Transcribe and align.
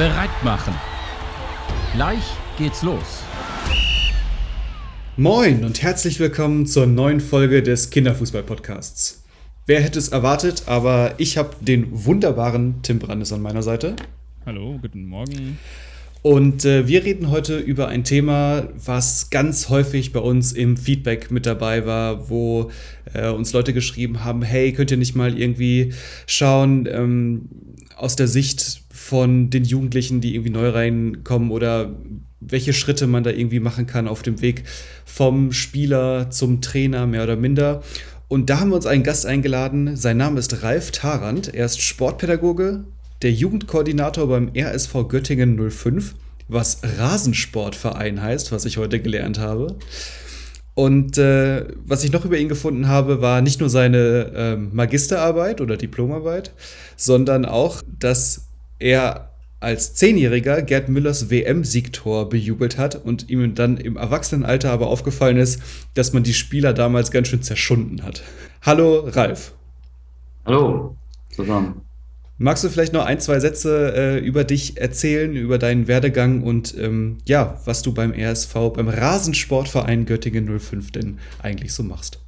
bereit 0.00 0.30
machen. 0.42 0.72
Gleich 1.92 2.24
geht's 2.56 2.82
los. 2.82 3.22
Moin 5.18 5.62
und 5.62 5.82
herzlich 5.82 6.18
willkommen 6.18 6.64
zur 6.64 6.86
neuen 6.86 7.20
Folge 7.20 7.62
des 7.62 7.90
Kinderfußball-Podcasts. 7.90 9.22
Wer 9.66 9.82
hätte 9.82 9.98
es 9.98 10.08
erwartet, 10.08 10.62
aber 10.64 11.16
ich 11.18 11.36
habe 11.36 11.50
den 11.60 11.88
wunderbaren 12.06 12.80
Tim 12.80 12.98
Brandes 12.98 13.30
an 13.34 13.42
meiner 13.42 13.62
Seite. 13.62 13.94
Hallo, 14.46 14.78
guten 14.80 15.04
Morgen. 15.04 15.58
Und 16.22 16.64
äh, 16.64 16.88
wir 16.88 17.04
reden 17.04 17.28
heute 17.28 17.58
über 17.58 17.88
ein 17.88 18.02
Thema, 18.02 18.68
was 18.82 19.28
ganz 19.28 19.68
häufig 19.68 20.14
bei 20.14 20.20
uns 20.20 20.52
im 20.52 20.78
Feedback 20.78 21.30
mit 21.30 21.44
dabei 21.44 21.84
war, 21.84 22.30
wo 22.30 22.70
äh, 23.12 23.28
uns 23.28 23.52
Leute 23.52 23.74
geschrieben 23.74 24.24
haben, 24.24 24.40
hey, 24.40 24.72
könnt 24.72 24.90
ihr 24.90 24.96
nicht 24.96 25.14
mal 25.14 25.38
irgendwie 25.38 25.92
schauen 26.24 26.88
ähm, 26.90 27.50
aus 27.96 28.16
der 28.16 28.28
Sicht 28.28 28.79
von 29.10 29.50
den 29.50 29.64
Jugendlichen, 29.64 30.20
die 30.20 30.36
irgendwie 30.36 30.52
neu 30.52 30.68
reinkommen 30.68 31.50
oder 31.50 31.96
welche 32.38 32.72
Schritte 32.72 33.08
man 33.08 33.24
da 33.24 33.30
irgendwie 33.30 33.58
machen 33.58 33.88
kann 33.88 34.06
auf 34.06 34.22
dem 34.22 34.40
Weg 34.40 34.62
vom 35.04 35.52
Spieler 35.52 36.30
zum 36.30 36.60
Trainer, 36.60 37.08
mehr 37.08 37.24
oder 37.24 37.34
minder. 37.34 37.82
Und 38.28 38.50
da 38.50 38.60
haben 38.60 38.70
wir 38.70 38.76
uns 38.76 38.86
einen 38.86 39.02
Gast 39.02 39.26
eingeladen. 39.26 39.96
Sein 39.96 40.16
Name 40.16 40.38
ist 40.38 40.62
Ralf 40.62 40.92
Tarand. 40.92 41.52
Er 41.52 41.66
ist 41.66 41.80
Sportpädagoge, 41.80 42.84
der 43.22 43.32
Jugendkoordinator 43.32 44.28
beim 44.28 44.52
RSV 44.56 45.08
Göttingen 45.08 45.58
05, 45.70 46.14
was 46.46 46.80
Rasensportverein 46.96 48.22
heißt, 48.22 48.52
was 48.52 48.64
ich 48.64 48.76
heute 48.76 49.00
gelernt 49.00 49.40
habe. 49.40 49.76
Und 50.74 51.18
äh, 51.18 51.66
was 51.84 52.04
ich 52.04 52.12
noch 52.12 52.24
über 52.24 52.38
ihn 52.38 52.48
gefunden 52.48 52.86
habe, 52.86 53.20
war 53.20 53.40
nicht 53.40 53.58
nur 53.58 53.70
seine 53.70 54.32
äh, 54.36 54.56
Magisterarbeit 54.56 55.60
oder 55.60 55.76
Diplomarbeit, 55.76 56.52
sondern 56.96 57.44
auch, 57.44 57.82
dass 57.98 58.49
er 58.80 59.30
als 59.60 59.94
Zehnjähriger 59.94 60.62
Gerd 60.62 60.88
Müllers 60.88 61.30
WM-Siegtor 61.30 62.28
bejubelt 62.30 62.78
hat 62.78 62.96
und 62.96 63.28
ihm 63.28 63.54
dann 63.54 63.76
im 63.76 63.96
Erwachsenenalter 63.96 64.70
aber 64.72 64.86
aufgefallen 64.86 65.36
ist, 65.36 65.62
dass 65.94 66.12
man 66.14 66.22
die 66.22 66.32
Spieler 66.32 66.72
damals 66.72 67.10
ganz 67.10 67.28
schön 67.28 67.42
zerschunden 67.42 68.02
hat. 68.02 68.22
Hallo, 68.62 69.00
Ralf. 69.06 69.52
Hallo, 70.46 70.96
zusammen. 71.28 71.82
Magst 72.38 72.64
du 72.64 72.70
vielleicht 72.70 72.94
noch 72.94 73.04
ein, 73.04 73.20
zwei 73.20 73.38
Sätze 73.38 73.92
äh, 73.94 74.18
über 74.18 74.44
dich 74.44 74.78
erzählen, 74.80 75.36
über 75.36 75.58
deinen 75.58 75.88
Werdegang 75.88 76.42
und 76.42 76.74
ähm, 76.78 77.18
ja, 77.28 77.60
was 77.66 77.82
du 77.82 77.92
beim 77.92 78.12
RSV, 78.12 78.54
beim 78.74 78.88
Rasensportverein 78.88 80.06
Göttingen 80.06 80.58
05 80.58 80.90
denn 80.90 81.18
eigentlich 81.42 81.74
so 81.74 81.82
machst? 81.82 82.24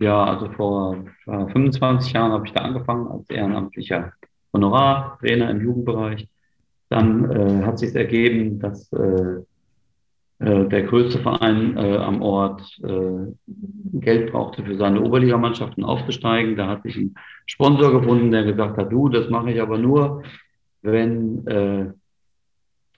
Ja, 0.00 0.24
also 0.24 0.50
vor 0.50 1.04
äh, 1.26 1.52
25 1.52 2.12
Jahren 2.12 2.32
habe 2.32 2.48
ich 2.48 2.52
da 2.52 2.62
angefangen 2.62 3.06
als 3.06 3.30
ehrenamtlicher 3.30 4.12
Honorartrainer 4.52 5.50
im 5.50 5.62
Jugendbereich. 5.62 6.28
Dann 6.88 7.30
äh, 7.30 7.64
hat 7.64 7.78
sich 7.78 7.94
ergeben, 7.94 8.58
dass 8.58 8.90
äh, 8.92 9.42
äh, 10.40 10.68
der 10.68 10.82
größte 10.84 11.18
Verein 11.18 11.76
äh, 11.76 11.96
am 11.96 12.22
Ort 12.22 12.62
äh, 12.82 13.32
Geld 13.94 14.32
brauchte 14.32 14.64
für 14.64 14.76
seine 14.76 15.00
Oberligamannschaften 15.00 15.84
aufzusteigen. 15.84 16.56
Da 16.56 16.68
hat 16.68 16.84
sich 16.84 16.96
ein 16.96 17.14
Sponsor 17.46 18.00
gefunden, 18.00 18.30
der 18.30 18.44
gesagt 18.44 18.78
hat, 18.78 18.92
du, 18.92 19.08
das 19.08 19.28
mache 19.30 19.50
ich 19.50 19.60
aber 19.60 19.78
nur, 19.78 20.22
wenn, 20.82 21.46
äh, 21.46 21.86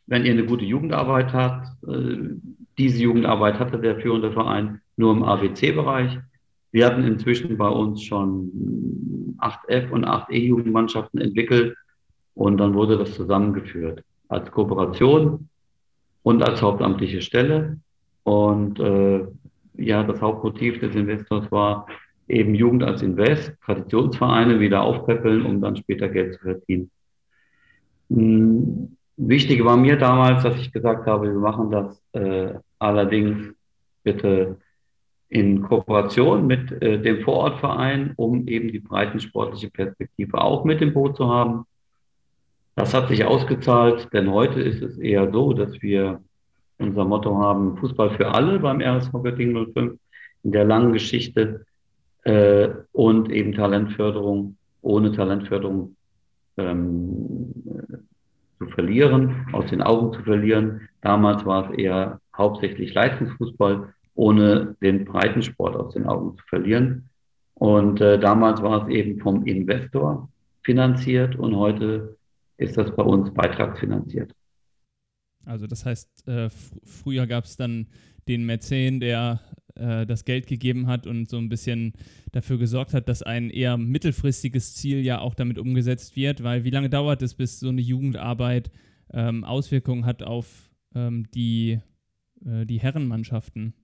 wenn 0.07 0.25
ihr 0.27 0.33
eine 0.33 0.45
gute 0.45 0.65
Jugendarbeit 0.65 1.33
habt. 1.33 1.69
Äh, 1.89 2.37
diese 2.79 3.03
Jugendarbeit 3.03 3.59
hatte 3.59 3.79
der 3.79 4.01
führende 4.01 4.33
Verein 4.33 4.81
nur 4.97 5.13
im 5.13 5.23
ABC-Bereich. 5.23 6.19
Wir 6.73 6.87
hatten 6.87 7.05
inzwischen 7.05 7.57
bei 7.57 7.69
uns 7.69 8.03
schon 8.03 9.37
8F 9.39 9.91
und 9.91 10.07
8E-Jugendmannschaften 10.07 11.21
entwickelt 11.21 11.77
und 12.35 12.59
dann 12.59 12.75
wurde 12.75 12.97
das 12.97 13.15
zusammengeführt 13.15 14.05
als 14.29 14.51
Kooperation 14.51 15.49
und 16.23 16.43
als 16.43 16.63
hauptamtliche 16.63 17.23
Stelle. 17.23 17.79
Und 18.23 18.79
äh, 18.79 19.27
ja, 19.75 20.05
das 20.05 20.21
Hauptmotiv 20.21 20.79
des 20.81 20.95
Investors 20.95 21.51
war 21.51 21.87
eben 22.29 22.55
Jugend 22.55 22.85
als 22.85 23.03
Invest, 23.03 23.53
Traditionsvereine 23.65 24.61
wieder 24.61 24.83
aufpäppeln, 24.83 25.45
um 25.45 25.61
dann 25.61 25.77
später 25.77 26.09
Geld 26.09 26.35
zu 26.35 26.41
verdienen. 26.41 26.91
Hm, 28.09 28.97
wichtig 29.17 29.65
war 29.65 29.77
mir 29.77 29.97
damals, 29.97 30.43
dass 30.45 30.57
ich 30.57 30.73
gesagt 30.73 31.07
habe, 31.07 31.33
wir 31.33 31.39
machen 31.39 31.71
das 31.71 32.03
äh, 32.13 32.55
allerdings 32.79 33.53
bitte 34.05 34.59
in 35.31 35.63
Kooperation 35.63 36.47
mit 36.47 36.71
äh, 36.83 37.01
dem 37.01 37.23
Vorortverein, 37.23 38.13
um 38.17 38.47
eben 38.49 38.71
die 38.73 38.81
breitensportliche 38.81 39.71
Perspektive 39.71 40.41
auch 40.41 40.65
mit 40.65 40.83
im 40.83 40.93
Boot 40.93 41.17
zu 41.17 41.29
haben. 41.29 41.65
Das 42.75 42.93
hat 42.93 43.09
sich 43.09 43.25
ausgezahlt, 43.25 44.09
denn 44.13 44.31
heute 44.31 44.61
ist 44.61 44.83
es 44.83 44.99
eher 44.99 45.31
so, 45.33 45.53
dass 45.53 45.81
wir 45.83 46.21
unser 46.79 47.05
Motto 47.05 47.39
haben, 47.39 47.77
Fußball 47.77 48.11
für 48.11 48.35
alle 48.35 48.59
beim 48.59 48.81
RSV 48.81 49.13
Göttingen 49.23 49.73
05 49.73 49.99
in 50.43 50.53
der 50.53 50.65
langen 50.65 50.93
Geschichte 50.93 51.65
äh, 52.25 52.69
und 52.93 53.31
eben 53.31 53.53
Talentförderung 53.53 54.57
ohne 54.83 55.13
Talentförderung 55.13 55.97
ähm, 56.57 57.53
zu 58.59 58.67
verlieren, 58.69 59.47
aus 59.53 59.67
den 59.67 59.83
Augen 59.83 60.13
zu 60.13 60.23
verlieren. 60.23 60.89
Damals 61.03 61.45
war 61.45 61.71
es 61.71 61.79
eher 61.79 62.21
hauptsächlich 62.37 62.95
Leistungsfußball, 62.95 63.95
ohne 64.15 64.77
den 64.83 65.05
Breitensport 65.05 65.77
aus 65.77 65.95
den 65.95 66.07
Augen 66.07 66.37
zu 66.37 66.45
verlieren. 66.49 67.09
Und 67.55 68.01
äh, 68.01 68.19
damals 68.19 68.63
war 68.63 68.83
es 68.83 68.95
eben 68.95 69.21
vom 69.21 69.45
Investor 69.47 70.29
finanziert 70.63 71.37
und 71.37 71.57
heute 71.57 72.17
ist 72.57 72.77
das 72.77 72.95
bei 72.95 73.03
uns 73.03 73.33
beitragsfinanziert. 73.33 74.33
Also 75.45 75.67
das 75.67 75.85
heißt, 75.87 76.29
äh, 76.29 76.51
früher 76.85 77.27
gab 77.27 77.45
es 77.45 77.57
dann 77.57 77.87
den 78.29 78.45
Mäzen, 78.45 79.01
der 79.01 79.41
äh, 79.75 80.07
das 80.07 80.25
Geld 80.25 80.47
gegeben 80.47 80.87
hat 80.87 81.07
und 81.07 81.29
so 81.29 81.39
ein 81.39 81.49
bisschen 81.49 81.95
dafür 82.33 82.59
gesorgt 82.59 82.95
hat, 82.95 83.09
dass 83.09 83.23
ein 83.23 83.51
eher 83.51 83.77
mittelfristiges 83.77 84.75
Ziel 84.75 85.05
ja 85.05 85.21
auch 85.21 85.35
damit 85.35 85.59
umgesetzt 85.59 86.17
wird, 86.17 86.43
weil 86.43 86.65
wie 86.65 86.71
lange 86.71 86.91
dauert 86.91 87.23
es, 87.23 87.35
bis 87.35 87.61
so 87.61 87.69
eine 87.69 87.81
Jugendarbeit 87.81 88.71
ähm, 89.13 89.45
Auswirkungen 89.45 90.07
hat 90.07 90.23
auf 90.23 90.71
ähm, 90.95 91.27
die, 91.35 91.81
äh, 92.45 92.67
die 92.67 92.81
Herrenmannschaften? 92.81 93.75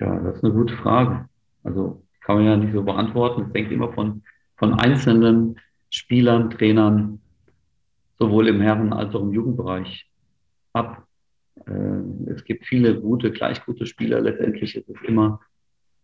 Tja, 0.00 0.18
das 0.18 0.36
ist 0.36 0.44
eine 0.44 0.54
gute 0.54 0.74
Frage. 0.78 1.28
Also 1.62 2.02
kann 2.22 2.36
man 2.36 2.46
ja 2.46 2.56
nicht 2.56 2.72
so 2.72 2.82
beantworten. 2.82 3.42
Es 3.42 3.54
hängt 3.54 3.70
immer 3.70 3.92
von, 3.92 4.22
von 4.56 4.72
einzelnen 4.72 5.60
Spielern, 5.90 6.48
Trainern, 6.48 7.20
sowohl 8.18 8.48
im 8.48 8.62
Herren- 8.62 8.94
als 8.94 9.14
auch 9.14 9.20
im 9.20 9.34
Jugendbereich 9.34 10.10
ab. 10.72 11.06
Äh, 11.66 12.30
es 12.32 12.44
gibt 12.44 12.64
viele 12.64 12.98
gute, 12.98 13.30
gleich 13.30 13.62
gute 13.66 13.84
Spieler. 13.84 14.22
Letztendlich 14.22 14.74
ist 14.74 14.88
es 14.88 15.02
immer 15.06 15.40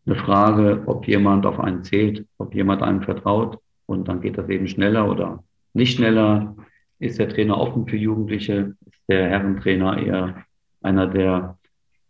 eine 0.05 0.17
Frage, 0.17 0.83
ob 0.84 1.09
jemand 1.09 1.47
auf 1.47 1.59
einen 1.59 1.83
zählt, 1.83 2.27
ob 2.37 2.55
jemand 2.55 2.83
einem 2.83 3.01
vertraut. 3.01 3.59
Und 3.87 4.09
dann 4.09 4.21
geht 4.21 4.37
das 4.37 4.51
eben 4.51 4.69
schneller 4.69 5.11
oder 5.11 5.43
nicht 5.73 5.97
schneller. 5.97 6.55
Ist 6.99 7.19
der 7.19 7.31
Trainer 7.31 7.57
offen 7.57 7.87
für 7.87 7.97
Jugendliche? 7.97 8.77
Ist 8.84 9.09
der 9.09 9.31
Herrentrainer 9.31 9.97
eher 9.97 10.45
einer, 10.83 11.07
der 11.07 11.57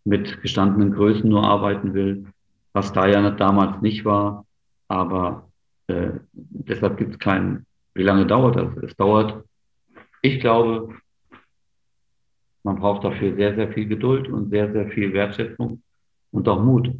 mit 0.06 0.40
gestandenen 0.40 0.92
Größen 0.92 1.28
nur 1.28 1.44
arbeiten 1.44 1.92
will? 1.92 2.26
Was 2.72 2.92
da 2.92 3.06
ja 3.06 3.30
damals 3.30 3.82
nicht 3.82 4.04
war. 4.04 4.46
Aber 4.88 5.48
äh, 5.88 6.10
deshalb 6.32 6.96
gibt 6.96 7.12
es 7.12 7.18
keinen, 7.18 7.66
wie 7.94 8.04
lange 8.04 8.26
dauert 8.26 8.56
das? 8.56 8.76
Es 8.84 8.96
dauert, 8.96 9.44
ich 10.22 10.40
glaube, 10.40 10.94
man 12.62 12.76
braucht 12.76 13.04
dafür 13.04 13.34
sehr, 13.34 13.54
sehr 13.54 13.72
viel 13.72 13.86
Geduld 13.86 14.28
und 14.28 14.50
sehr, 14.50 14.72
sehr 14.72 14.88
viel 14.90 15.12
Wertschätzung 15.12 15.82
und 16.30 16.48
auch 16.48 16.62
Mut. 16.62 16.92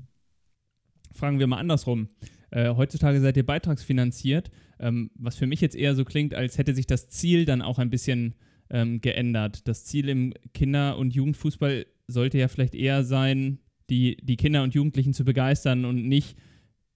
Fragen 1.13 1.39
wir 1.39 1.47
mal 1.47 1.59
andersrum. 1.59 2.09
Äh, 2.51 2.75
heutzutage 2.75 3.21
seid 3.21 3.37
ihr 3.37 3.47
beitragsfinanziert, 3.47 4.51
ähm, 4.79 5.11
was 5.15 5.37
für 5.37 5.47
mich 5.47 5.61
jetzt 5.61 5.77
eher 5.77 5.95
so 5.95 6.05
klingt, 6.05 6.35
als 6.35 6.59
hätte 6.59 6.75
sich 6.75 6.87
das 6.87 7.09
Ziel 7.09 7.45
dann 7.45 7.63
auch 7.63 7.79
ein 7.79 7.91
bisschen 7.91 8.35
ähm, 8.71 9.01
geändert. 9.01 9.69
Das 9.69 9.85
Ziel 9.85 10.09
im 10.09 10.33
Kinder- 10.55 10.99
und 10.99 11.15
Jugendfußball 11.15 11.87
sollte 12.09 12.39
ja 12.39 12.49
vielleicht 12.49 12.75
eher 12.75 13.05
sein, 13.05 13.59
die, 13.91 14.17
die 14.23 14.37
Kinder 14.37 14.63
und 14.63 14.75
Jugendlichen 14.75 15.13
zu 15.13 15.25
begeistern 15.25 15.85
und 15.85 16.09
nicht 16.09 16.37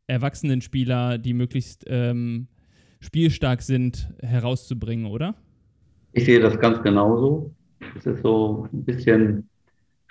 erwachsenen 0.06 0.60
Spieler, 0.60 1.18
die 1.18 1.34
möglichst 1.34 1.84
ähm, 1.86 2.48
spielstark 3.00 3.62
sind, 3.62 4.12
herauszubringen, 4.20 5.06
oder? 5.06 5.34
Ich 6.12 6.24
sehe 6.24 6.40
das 6.40 6.58
ganz 6.58 6.82
genauso. 6.82 7.54
Es 7.96 8.06
ist 8.06 8.22
so 8.22 8.68
ein 8.72 8.84
bisschen 8.84 9.48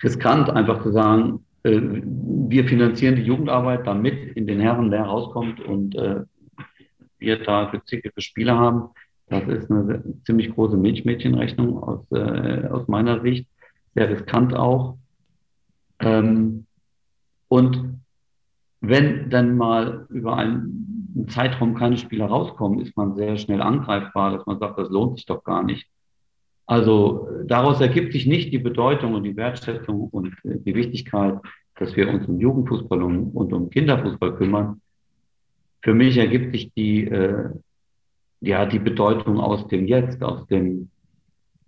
riskant, 0.02 0.48
einfach 0.50 0.82
zu 0.82 0.90
sagen, 0.92 1.44
äh, 1.62 1.78
wir 1.80 2.66
finanzieren 2.66 3.16
die 3.16 3.22
Jugendarbeit, 3.22 3.86
damit 3.86 4.36
in 4.36 4.46
den 4.46 4.60
Herren 4.60 4.90
der 4.90 5.02
rauskommt 5.02 5.60
und 5.60 5.94
äh, 5.94 6.22
wir 7.18 7.42
da 7.44 7.66
gezickelte 7.66 8.20
Spieler 8.22 8.56
haben. 8.56 8.88
Das 9.30 9.46
ist 9.46 9.70
eine 9.70 10.02
ziemlich 10.26 10.52
große 10.52 10.76
Milchmädchenrechnung 10.76 11.82
aus, 11.82 12.00
äh, 12.10 12.66
aus 12.66 12.88
meiner 12.88 13.20
Sicht. 13.22 13.46
Sehr 13.94 14.10
riskant 14.10 14.54
auch. 14.54 14.98
Ähm, 16.00 16.66
und 17.48 18.00
wenn 18.80 19.30
dann 19.30 19.56
mal 19.56 20.06
über 20.08 20.36
einen 20.36 21.26
Zeitraum 21.28 21.74
keine 21.74 21.96
Spieler 21.96 22.26
rauskommen, 22.26 22.80
ist 22.80 22.96
man 22.96 23.14
sehr 23.14 23.36
schnell 23.36 23.62
angreifbar, 23.62 24.36
dass 24.36 24.46
man 24.46 24.58
sagt, 24.58 24.78
das 24.78 24.90
lohnt 24.90 25.16
sich 25.16 25.26
doch 25.26 25.44
gar 25.44 25.62
nicht. 25.62 25.86
Also 26.66 27.28
daraus 27.46 27.80
ergibt 27.80 28.12
sich 28.12 28.26
nicht 28.26 28.52
die 28.52 28.58
Bedeutung 28.58 29.14
und 29.14 29.24
die 29.24 29.36
Wertschätzung 29.36 30.08
und 30.08 30.34
die 30.44 30.74
Wichtigkeit, 30.74 31.38
dass 31.76 31.94
wir 31.94 32.08
uns 32.08 32.26
um 32.26 32.40
Jugendfußball 32.40 33.02
und 33.02 33.52
um 33.52 33.70
Kinderfußball 33.70 34.36
kümmern. 34.36 34.80
Für 35.82 35.94
mich 35.94 36.16
ergibt 36.16 36.52
sich 36.52 36.72
die, 36.74 37.04
äh, 37.04 37.50
ja, 38.40 38.66
die 38.66 38.78
Bedeutung 38.78 39.38
aus 39.38 39.68
dem 39.68 39.86
Jetzt, 39.86 40.22
aus 40.22 40.46
dem, 40.46 40.90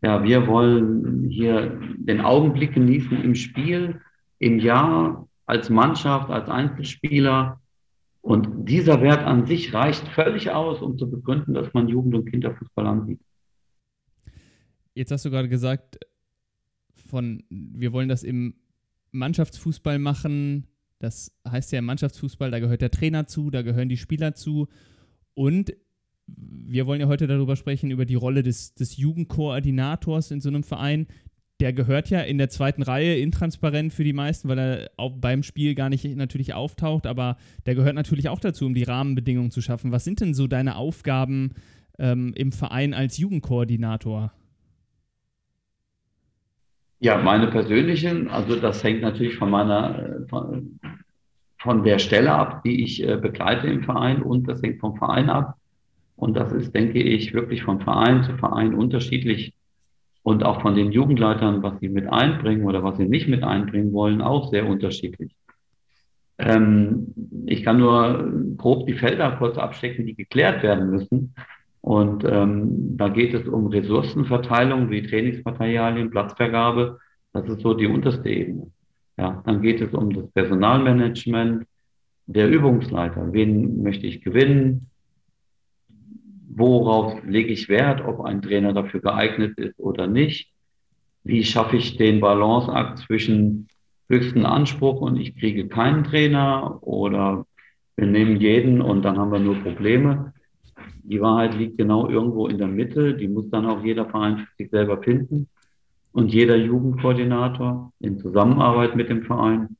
ja, 0.02 0.22
wir 0.22 0.46
wollen 0.46 1.28
hier 1.28 1.78
den 1.96 2.20
Augenblick 2.20 2.74
genießen 2.74 3.22
im 3.22 3.34
Spiel, 3.34 4.00
im 4.38 4.58
Jahr, 4.58 5.28
als 5.46 5.70
Mannschaft, 5.70 6.30
als 6.30 6.48
Einzelspieler. 6.48 7.60
Und 8.22 8.68
dieser 8.68 9.02
Wert 9.02 9.24
an 9.24 9.46
sich 9.46 9.74
reicht 9.74 10.06
völlig 10.08 10.50
aus, 10.50 10.80
um 10.80 10.96
zu 10.96 11.10
begründen, 11.10 11.54
dass 11.54 11.72
man 11.74 11.88
Jugend- 11.88 12.14
und 12.14 12.30
Kinderfußball 12.30 12.86
ansieht. 12.86 13.20
Jetzt 14.94 15.10
hast 15.10 15.24
du 15.24 15.30
gerade 15.30 15.48
gesagt, 15.48 15.98
von 16.94 17.42
wir 17.50 17.92
wollen 17.92 18.08
das 18.08 18.22
im 18.22 18.54
Mannschaftsfußball 19.10 19.98
machen. 19.98 20.68
Das 20.98 21.36
heißt 21.46 21.72
ja 21.72 21.80
im 21.80 21.86
Mannschaftsfußball, 21.86 22.50
da 22.50 22.60
gehört 22.60 22.80
der 22.80 22.90
Trainer 22.90 23.26
zu, 23.26 23.50
da 23.50 23.62
gehören 23.62 23.88
die 23.88 23.96
Spieler 23.96 24.34
zu. 24.34 24.68
Und 25.34 25.72
wir 26.26 26.86
wollen 26.86 27.00
ja 27.00 27.06
heute 27.06 27.26
darüber 27.26 27.56
sprechen, 27.56 27.90
über 27.90 28.04
die 28.04 28.14
Rolle 28.14 28.42
des, 28.42 28.74
des 28.74 28.96
Jugendkoordinators 28.96 30.30
in 30.30 30.40
so 30.40 30.48
einem 30.48 30.62
Verein. 30.62 31.06
Der 31.60 31.72
gehört 31.72 32.10
ja 32.10 32.20
in 32.20 32.38
der 32.38 32.48
zweiten 32.48 32.82
Reihe 32.82 33.16
intransparent 33.16 33.92
für 33.92 34.04
die 34.04 34.12
meisten, 34.12 34.48
weil 34.48 34.58
er 34.58 34.90
auch 34.96 35.12
beim 35.16 35.42
Spiel 35.42 35.74
gar 35.74 35.90
nicht 35.90 36.04
natürlich 36.16 36.54
auftaucht, 36.54 37.06
aber 37.06 37.36
der 37.66 37.74
gehört 37.74 37.94
natürlich 37.94 38.28
auch 38.28 38.40
dazu, 38.40 38.66
um 38.66 38.74
die 38.74 38.82
Rahmenbedingungen 38.82 39.50
zu 39.50 39.60
schaffen. 39.60 39.92
Was 39.92 40.04
sind 40.04 40.20
denn 40.20 40.34
so 40.34 40.46
deine 40.46 40.76
Aufgaben 40.76 41.52
ähm, 41.98 42.32
im 42.34 42.52
Verein 42.52 42.94
als 42.94 43.18
Jugendkoordinator? 43.18 44.32
Ja, 46.98 47.20
meine 47.20 47.48
persönlichen, 47.48 48.28
also 48.28 48.56
das 48.56 48.82
hängt 48.82 49.02
natürlich 49.02 49.36
von 49.36 49.50
meiner, 49.50 50.24
von, 50.28 50.78
von 51.58 51.84
der 51.84 51.98
Stelle 51.98 52.32
ab, 52.32 52.62
die 52.64 52.82
ich 52.82 53.06
äh, 53.06 53.16
begleite 53.16 53.66
im 53.66 53.82
Verein 53.82 54.22
und 54.22 54.48
das 54.48 54.62
hängt 54.62 54.80
vom 54.80 54.96
Verein 54.96 55.28
ab. 55.28 55.56
Und 56.22 56.34
das 56.34 56.52
ist, 56.52 56.72
denke 56.72 57.02
ich, 57.02 57.34
wirklich 57.34 57.64
von 57.64 57.80
Verein 57.80 58.22
zu 58.22 58.36
Verein 58.36 58.74
unterschiedlich 58.74 59.54
und 60.22 60.44
auch 60.44 60.62
von 60.62 60.76
den 60.76 60.92
Jugendleitern, 60.92 61.64
was 61.64 61.80
sie 61.80 61.88
mit 61.88 62.06
einbringen 62.06 62.64
oder 62.64 62.84
was 62.84 62.96
sie 62.96 63.08
nicht 63.08 63.26
mit 63.26 63.42
einbringen 63.42 63.92
wollen, 63.92 64.22
auch 64.22 64.48
sehr 64.48 64.68
unterschiedlich. 64.68 65.34
Ähm, 66.38 67.12
ich 67.46 67.64
kann 67.64 67.78
nur 67.78 68.32
grob 68.56 68.86
die 68.86 68.94
Felder 68.94 69.32
kurz 69.32 69.58
abstecken, 69.58 70.06
die 70.06 70.14
geklärt 70.14 70.62
werden 70.62 70.90
müssen. 70.90 71.34
Und 71.80 72.22
ähm, 72.24 72.96
da 72.96 73.08
geht 73.08 73.34
es 73.34 73.48
um 73.48 73.66
Ressourcenverteilung 73.66 74.90
wie 74.90 75.02
Trainingsmaterialien, 75.02 76.10
Platzvergabe. 76.10 77.00
Das 77.32 77.48
ist 77.48 77.62
so 77.62 77.74
die 77.74 77.88
unterste 77.88 78.28
Ebene. 78.28 78.70
Ja, 79.16 79.42
dann 79.44 79.60
geht 79.60 79.80
es 79.80 79.92
um 79.92 80.14
das 80.14 80.30
Personalmanagement, 80.30 81.66
der 82.26 82.48
Übungsleiter. 82.48 83.32
Wen 83.32 83.82
möchte 83.82 84.06
ich 84.06 84.22
gewinnen? 84.22 84.91
Worauf 86.54 87.24
lege 87.24 87.50
ich 87.50 87.70
Wert, 87.70 88.02
ob 88.04 88.20
ein 88.20 88.42
Trainer 88.42 88.74
dafür 88.74 89.00
geeignet 89.00 89.56
ist 89.56 89.78
oder 89.78 90.06
nicht? 90.06 90.52
Wie 91.24 91.44
schaffe 91.44 91.76
ich 91.76 91.96
den 91.96 92.20
Balanceakt 92.20 92.98
zwischen 92.98 93.68
höchsten 94.10 94.44
Anspruch 94.44 95.00
und 95.00 95.16
ich 95.16 95.34
kriege 95.36 95.68
keinen 95.68 96.04
Trainer 96.04 96.78
oder 96.82 97.46
wir 97.96 98.06
nehmen 98.06 98.36
jeden 98.36 98.82
und 98.82 99.02
dann 99.02 99.18
haben 99.18 99.32
wir 99.32 99.38
nur 99.38 99.62
Probleme? 99.62 100.34
Die 101.04 101.22
Wahrheit 101.22 101.54
liegt 101.54 101.78
genau 101.78 102.10
irgendwo 102.10 102.48
in 102.48 102.58
der 102.58 102.68
Mitte. 102.68 103.14
Die 103.14 103.28
muss 103.28 103.48
dann 103.48 103.64
auch 103.64 103.82
jeder 103.82 104.04
Verein 104.10 104.38
für 104.38 104.48
sich 104.58 104.70
selber 104.70 105.02
finden 105.02 105.48
und 106.12 106.34
jeder 106.34 106.56
Jugendkoordinator 106.56 107.92
in 108.00 108.18
Zusammenarbeit 108.18 108.94
mit 108.94 109.08
dem 109.08 109.22
Verein. 109.22 109.76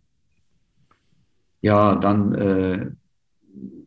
Ja, 1.61 1.97
dann 1.97 2.35
äh, 2.35 2.91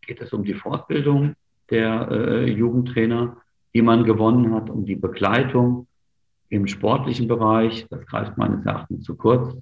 geht 0.02 0.22
es 0.22 0.32
um 0.34 0.44
die 0.44 0.54
Fortbildung 0.54 1.36
der 1.70 2.10
äh, 2.12 2.50
Jugendtrainer, 2.50 3.38
die 3.74 3.82
man 3.82 4.04
gewonnen 4.04 4.54
hat, 4.54 4.70
um 4.70 4.86
die 4.86 4.96
Begleitung 4.96 5.88
im 6.50 6.68
sportlichen 6.68 7.28
Bereich. 7.28 7.88
Das 7.90 8.06
greift 8.06 8.38
meines 8.38 8.66
Erachtens 8.66 9.04
zu 9.04 9.16
kurz. 9.16 9.56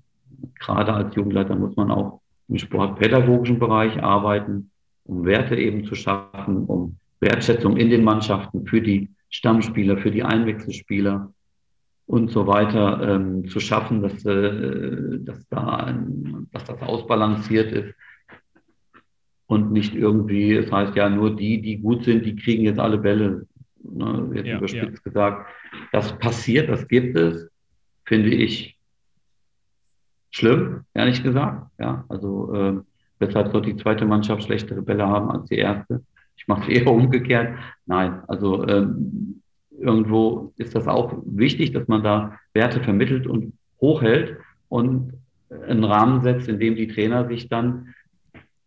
Gerade 0.59 0.93
als 0.93 1.15
Jugendleiter 1.15 1.55
muss 1.55 1.75
man 1.75 1.91
auch 1.91 2.21
im 2.49 2.57
sportpädagogischen 2.57 3.59
Bereich 3.59 4.01
arbeiten, 4.01 4.69
um 5.05 5.25
Werte 5.25 5.55
eben 5.55 5.85
zu 5.85 5.95
schaffen, 5.95 6.65
um 6.65 6.97
Wertschätzung 7.19 7.77
in 7.77 7.89
den 7.89 8.03
Mannschaften 8.03 8.65
für 8.65 8.81
die 8.81 9.09
Stammspieler, 9.29 9.97
für 9.97 10.11
die 10.11 10.23
Einwechselspieler 10.23 11.33
und 12.05 12.29
so 12.29 12.45
weiter 12.45 13.15
ähm, 13.15 13.47
zu 13.47 13.59
schaffen, 13.59 14.01
dass, 14.01 14.25
äh, 14.25 15.19
dass, 15.19 15.47
da, 15.47 15.97
dass 16.51 16.65
das 16.65 16.81
ausbalanciert 16.81 17.71
ist 17.71 17.95
und 19.47 19.71
nicht 19.71 19.95
irgendwie, 19.95 20.53
es 20.53 20.65
das 20.65 20.73
heißt 20.73 20.95
ja 20.95 21.09
nur 21.09 21.35
die, 21.35 21.61
die 21.61 21.77
gut 21.77 22.05
sind, 22.05 22.25
die 22.25 22.35
kriegen 22.35 22.63
jetzt 22.63 22.79
alle 22.79 22.97
Bälle, 22.97 23.45
ne, 23.83 24.31
jetzt 24.33 24.47
ja, 24.47 24.57
überspitzt 24.57 24.97
ja. 24.97 25.03
gesagt. 25.03 25.49
Das 25.91 26.17
passiert, 26.19 26.69
das 26.69 26.87
gibt 26.87 27.17
es, 27.17 27.49
finde 28.05 28.29
ich 28.29 28.77
schlimm, 30.31 30.81
ehrlich 30.93 31.23
gesagt. 31.23 31.67
Ja, 31.79 32.05
also 32.09 32.53
äh, 32.53 32.79
weshalb 33.19 33.51
soll 33.51 33.61
die 33.61 33.75
zweite 33.75 34.05
Mannschaft 34.05 34.43
schlechtere 34.43 34.81
Bälle 34.81 35.07
haben 35.07 35.29
als 35.29 35.47
die 35.49 35.57
erste? 35.57 36.03
Ich 36.35 36.47
mache 36.47 36.71
es 36.71 36.77
eher 36.81 36.91
umgekehrt. 36.91 37.57
Nein, 37.85 38.21
also 38.27 38.67
ähm, 38.67 39.41
irgendwo 39.77 40.53
ist 40.57 40.75
das 40.75 40.87
auch 40.87 41.21
wichtig, 41.25 41.73
dass 41.73 41.87
man 41.87 42.03
da 42.03 42.39
Werte 42.53 42.81
vermittelt 42.81 43.27
und 43.27 43.53
hochhält 43.79 44.37
und 44.69 45.13
einen 45.67 45.83
Rahmen 45.83 46.21
setzt, 46.21 46.47
in 46.47 46.59
dem 46.59 46.75
die 46.75 46.87
Trainer 46.87 47.27
sich 47.27 47.47
dann 47.47 47.93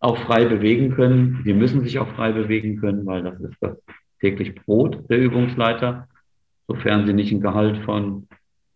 auch 0.00 0.18
frei 0.18 0.44
bewegen 0.44 0.94
können. 0.94 1.42
Sie 1.44 1.54
müssen 1.54 1.82
sich 1.82 1.98
auch 1.98 2.08
frei 2.14 2.32
bewegen 2.32 2.80
können, 2.80 3.06
weil 3.06 3.22
das 3.22 3.40
ist 3.40 3.56
das 3.60 3.76
täglich 4.20 4.54
Brot 4.54 5.08
der 5.08 5.18
Übungsleiter, 5.18 6.08
sofern 6.68 7.06
sie 7.06 7.12
nicht 7.12 7.32
ein 7.32 7.40
Gehalt 7.40 7.78
von 7.84 8.28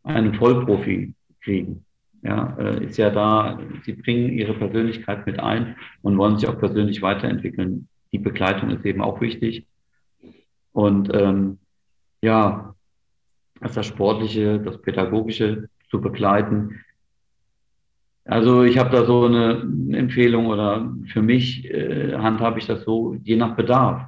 einem 0.03 0.35
Vollprofi 0.35 1.15
kriegen. 1.43 1.85
Ja, 2.23 2.57
äh, 2.59 2.85
ist 2.85 2.99
ja 2.99 3.11
da, 3.11 3.59
sie 3.85 3.95
bringen 3.95 4.31
ihre 4.31 4.55
Persönlichkeit 4.55 5.27
mit 5.27 5.41
ein 5.41 5.77
und 6.03 6.19
wollen 6.19 6.39
sich 6.39 6.49
auch 6.49 6.59
persönlich 6.59 7.01
weiterentwickeln 7.01 7.89
die 8.13 8.19
Begleitung 8.19 8.71
ist 8.71 8.85
eben 8.85 9.03
auch 9.03 9.21
wichtig. 9.21 9.67
Und 10.73 11.11
ähm, 11.15 11.59
ja, 12.23 12.75
das 13.61 13.87
Sportliche, 13.87 14.61
das 14.61 14.81
Pädagogische 14.81 15.69
zu 15.91 16.01
begleiten. 16.01 16.81
Also 18.25 18.63
ich 18.65 18.79
habe 18.79 18.91
da 18.91 19.05
so 19.05 19.25
eine 19.25 19.61
Empfehlung 19.93 20.47
oder 20.47 20.93
für 21.07 21.23
mich 21.23 21.65
äh, 21.71 22.17
handhabe 22.17 22.59
ich 22.59 22.67
das 22.67 22.85
so, 22.85 23.17
je 23.23 23.37
nach 23.37 23.57
Bedarf. 23.57 24.03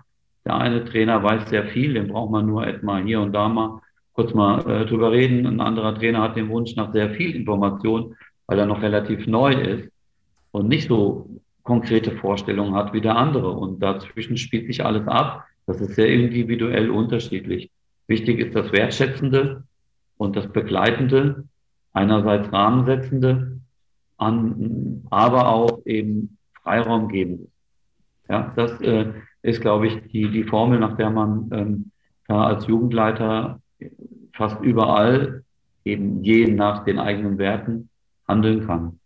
Der 0.45 0.57
eine 0.57 0.85
Trainer 0.85 1.23
weiß 1.23 1.49
sehr 1.49 1.67
viel, 1.67 1.95
den 1.95 2.09
braucht 2.09 2.31
man 2.31 2.47
nur 2.47 2.67
etwa 2.67 2.99
hier 2.99 3.21
und 3.21 3.33
da 3.33 3.49
mal 3.49 3.81
kurz 4.13 4.35
mal 4.35 4.59
äh, 4.69 4.87
drüber 4.87 5.13
reden. 5.13 5.47
Ein 5.47 5.61
anderer 5.61 5.95
Trainer 5.95 6.23
hat 6.23 6.37
den 6.37 6.49
Wunsch 6.49 6.77
nach 6.77 6.93
sehr 6.93 7.11
viel 7.11 7.35
Information, 7.35 8.15
weil 8.47 8.59
er 8.59 8.67
noch 8.67 8.83
relativ 8.83 9.27
neu 9.27 9.53
ist 9.53 9.89
und 10.51 10.69
nicht 10.69 10.89
so 10.89 11.29
konkrete 11.63 12.11
Vorstellungen 12.13 12.75
hat 12.75 12.93
wie 12.93 13.01
der 13.01 13.17
andere. 13.17 13.51
Und 13.51 13.81
dazwischen 13.83 14.37
spielt 14.37 14.67
sich 14.67 14.85
alles 14.85 15.07
ab. 15.07 15.45
Das 15.67 15.81
ist 15.81 15.95
sehr 15.95 16.09
individuell 16.09 16.91
unterschiedlich. 16.91 17.71
Wichtig 18.09 18.41
ist 18.41 18.55
das 18.55 18.73
Wertschätzende 18.73 19.63
und 20.17 20.37
das 20.37 20.53
Begleitende, 20.53 21.45
einerseits 21.93 22.53
Rahmensetzende, 22.53 23.61
an, 24.23 25.05
aber 25.11 25.49
auch 25.49 25.85
eben 25.85 26.39
Freiraum 26.63 27.09
gebende. 27.09 27.49
Ja, 28.29 28.53
das 28.57 28.81
äh, 28.81 29.13
ist, 29.43 29.61
glaube 29.61 29.89
ich, 29.89 30.01
die, 30.13 30.31
die 30.31 30.45
Formel, 30.45 30.79
nach 30.79 30.97
der 30.97 31.11
man 31.11 31.51
ähm, 31.53 31.91
da 32.29 32.45
als 32.45 32.67
Jugendleiter 32.67 33.61
fast 34.35 34.61
überall 34.63 35.45
eben 35.85 36.23
je 36.23 36.47
nach 36.47 36.85
den 36.85 36.99
eigenen 36.99 37.39
Werten 37.39 37.91
handeln 38.27 38.67
kann. 38.67 39.01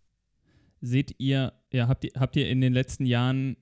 Seht 0.80 1.14
ihr 1.18 1.52
ja, 1.72 1.88
habt 1.88 2.04
ihr, 2.04 2.12
habt 2.18 2.36
ihr 2.36 2.48
in 2.48 2.60
den 2.60 2.72
letzten 2.72 3.06
Jahren 3.06 3.56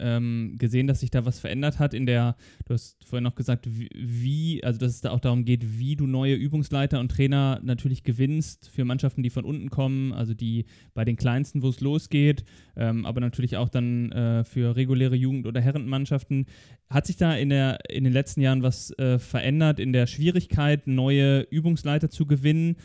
ähm, 0.00 0.54
gesehen, 0.58 0.86
dass 0.86 1.00
sich 1.00 1.10
da 1.10 1.24
was 1.24 1.40
verändert 1.40 1.78
hat 1.78 1.94
in 1.94 2.06
der, 2.06 2.36
du 2.66 2.74
hast 2.74 3.04
vorhin 3.04 3.24
noch 3.24 3.34
gesagt, 3.34 3.68
wie, 3.68 4.62
also 4.64 4.78
dass 4.78 4.92
es 4.92 5.00
da 5.00 5.10
auch 5.10 5.20
darum 5.20 5.44
geht, 5.44 5.78
wie 5.78 5.96
du 5.96 6.06
neue 6.06 6.34
Übungsleiter 6.34 7.00
und 7.00 7.10
Trainer 7.10 7.60
natürlich 7.62 8.02
gewinnst 8.02 8.68
für 8.68 8.84
Mannschaften, 8.84 9.22
die 9.22 9.30
von 9.30 9.44
unten 9.44 9.70
kommen, 9.70 10.12
also 10.12 10.34
die 10.34 10.66
bei 10.94 11.04
den 11.04 11.16
kleinsten, 11.16 11.62
wo 11.62 11.68
es 11.68 11.80
losgeht, 11.80 12.44
ähm, 12.76 13.06
aber 13.06 13.20
natürlich 13.20 13.56
auch 13.56 13.68
dann 13.68 14.12
äh, 14.12 14.44
für 14.44 14.76
reguläre 14.76 15.16
Jugend- 15.16 15.46
oder 15.46 15.60
Herrenmannschaften. 15.60 16.46
Hat 16.88 17.06
sich 17.06 17.16
da 17.16 17.34
in, 17.34 17.50
der, 17.50 17.78
in 17.90 18.04
den 18.04 18.12
letzten 18.12 18.40
Jahren 18.40 18.62
was 18.62 18.90
äh, 18.98 19.18
verändert 19.18 19.78
in 19.80 19.92
der 19.92 20.06
Schwierigkeit, 20.06 20.86
neue 20.86 21.40
Übungsleiter 21.40 22.10
zu 22.10 22.26
gewinnen? 22.26 22.76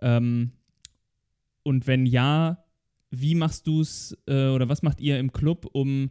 Ähm, 0.00 0.52
und 1.62 1.86
wenn 1.86 2.06
ja, 2.06 2.64
wie 3.10 3.34
machst 3.34 3.66
du 3.66 3.80
es 3.80 4.16
äh, 4.26 4.48
oder 4.48 4.68
was 4.68 4.82
macht 4.82 5.00
ihr 5.00 5.18
im 5.18 5.32
Club, 5.32 5.66
um 5.72 6.10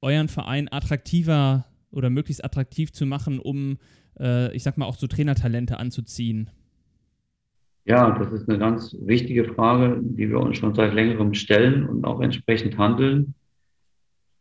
euren 0.00 0.28
Verein 0.28 0.68
attraktiver 0.70 1.66
oder 1.90 2.10
möglichst 2.10 2.44
attraktiv 2.44 2.92
zu 2.92 3.06
machen, 3.06 3.38
um, 3.38 3.78
äh, 4.18 4.54
ich 4.54 4.62
sag 4.62 4.78
mal, 4.78 4.86
auch 4.86 4.96
so 4.96 5.06
Trainertalente 5.06 5.78
anzuziehen? 5.78 6.50
Ja, 7.84 8.16
das 8.18 8.30
ist 8.32 8.48
eine 8.48 8.58
ganz 8.58 8.96
wichtige 9.00 9.44
Frage, 9.54 9.98
die 10.00 10.28
wir 10.28 10.38
uns 10.38 10.58
schon 10.58 10.74
seit 10.74 10.94
längerem 10.94 11.34
stellen 11.34 11.88
und 11.88 12.04
auch 12.04 12.20
entsprechend 12.20 12.78
handeln. 12.78 13.34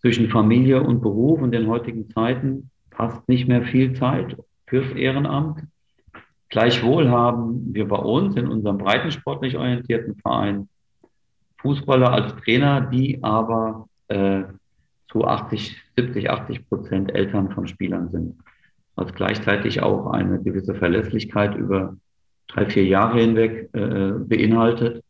Zwischen 0.02 0.30
Familie 0.30 0.82
und 0.82 1.02
Beruf 1.02 1.42
in 1.42 1.52
den 1.52 1.68
heutigen 1.68 2.10
Zeiten 2.10 2.70
passt 2.90 3.28
nicht 3.28 3.48
mehr 3.48 3.64
viel 3.64 3.94
Zeit 3.94 4.38
fürs 4.68 4.92
Ehrenamt. 4.96 5.64
Gleichwohl 6.50 7.10
haben 7.10 7.74
wir 7.74 7.88
bei 7.88 7.98
uns 7.98 8.36
in 8.36 8.48
unserem 8.48 8.78
breitensportlich 8.78 9.58
orientierten 9.58 10.16
Verein 10.16 10.68
Fußballer 11.62 12.12
als 12.12 12.36
Trainer, 12.38 12.82
die 12.82 13.22
aber 13.24 13.88
äh, 14.08 14.44
zu 15.12 15.26
80, 15.26 15.76
70, 15.98 16.30
80 16.30 16.70
Prozent 16.70 17.16
Eltern 17.16 17.52
von 17.52 17.68
Spielern 17.68 18.10
sind. 18.10 18.36
Was 18.96 19.14
gleichzeitig 19.14 19.82
auch 19.82 20.08
eine 20.08 20.42
gewisse 20.42 20.76
Verlässlichkeit 20.76 21.56
über 21.56 21.98
drei, 22.48 22.66
vier 22.68 22.86
Jahre 22.86 23.20
hinweg 23.20 23.70
äh, 23.74 24.12
beinhaltet. 24.12 25.04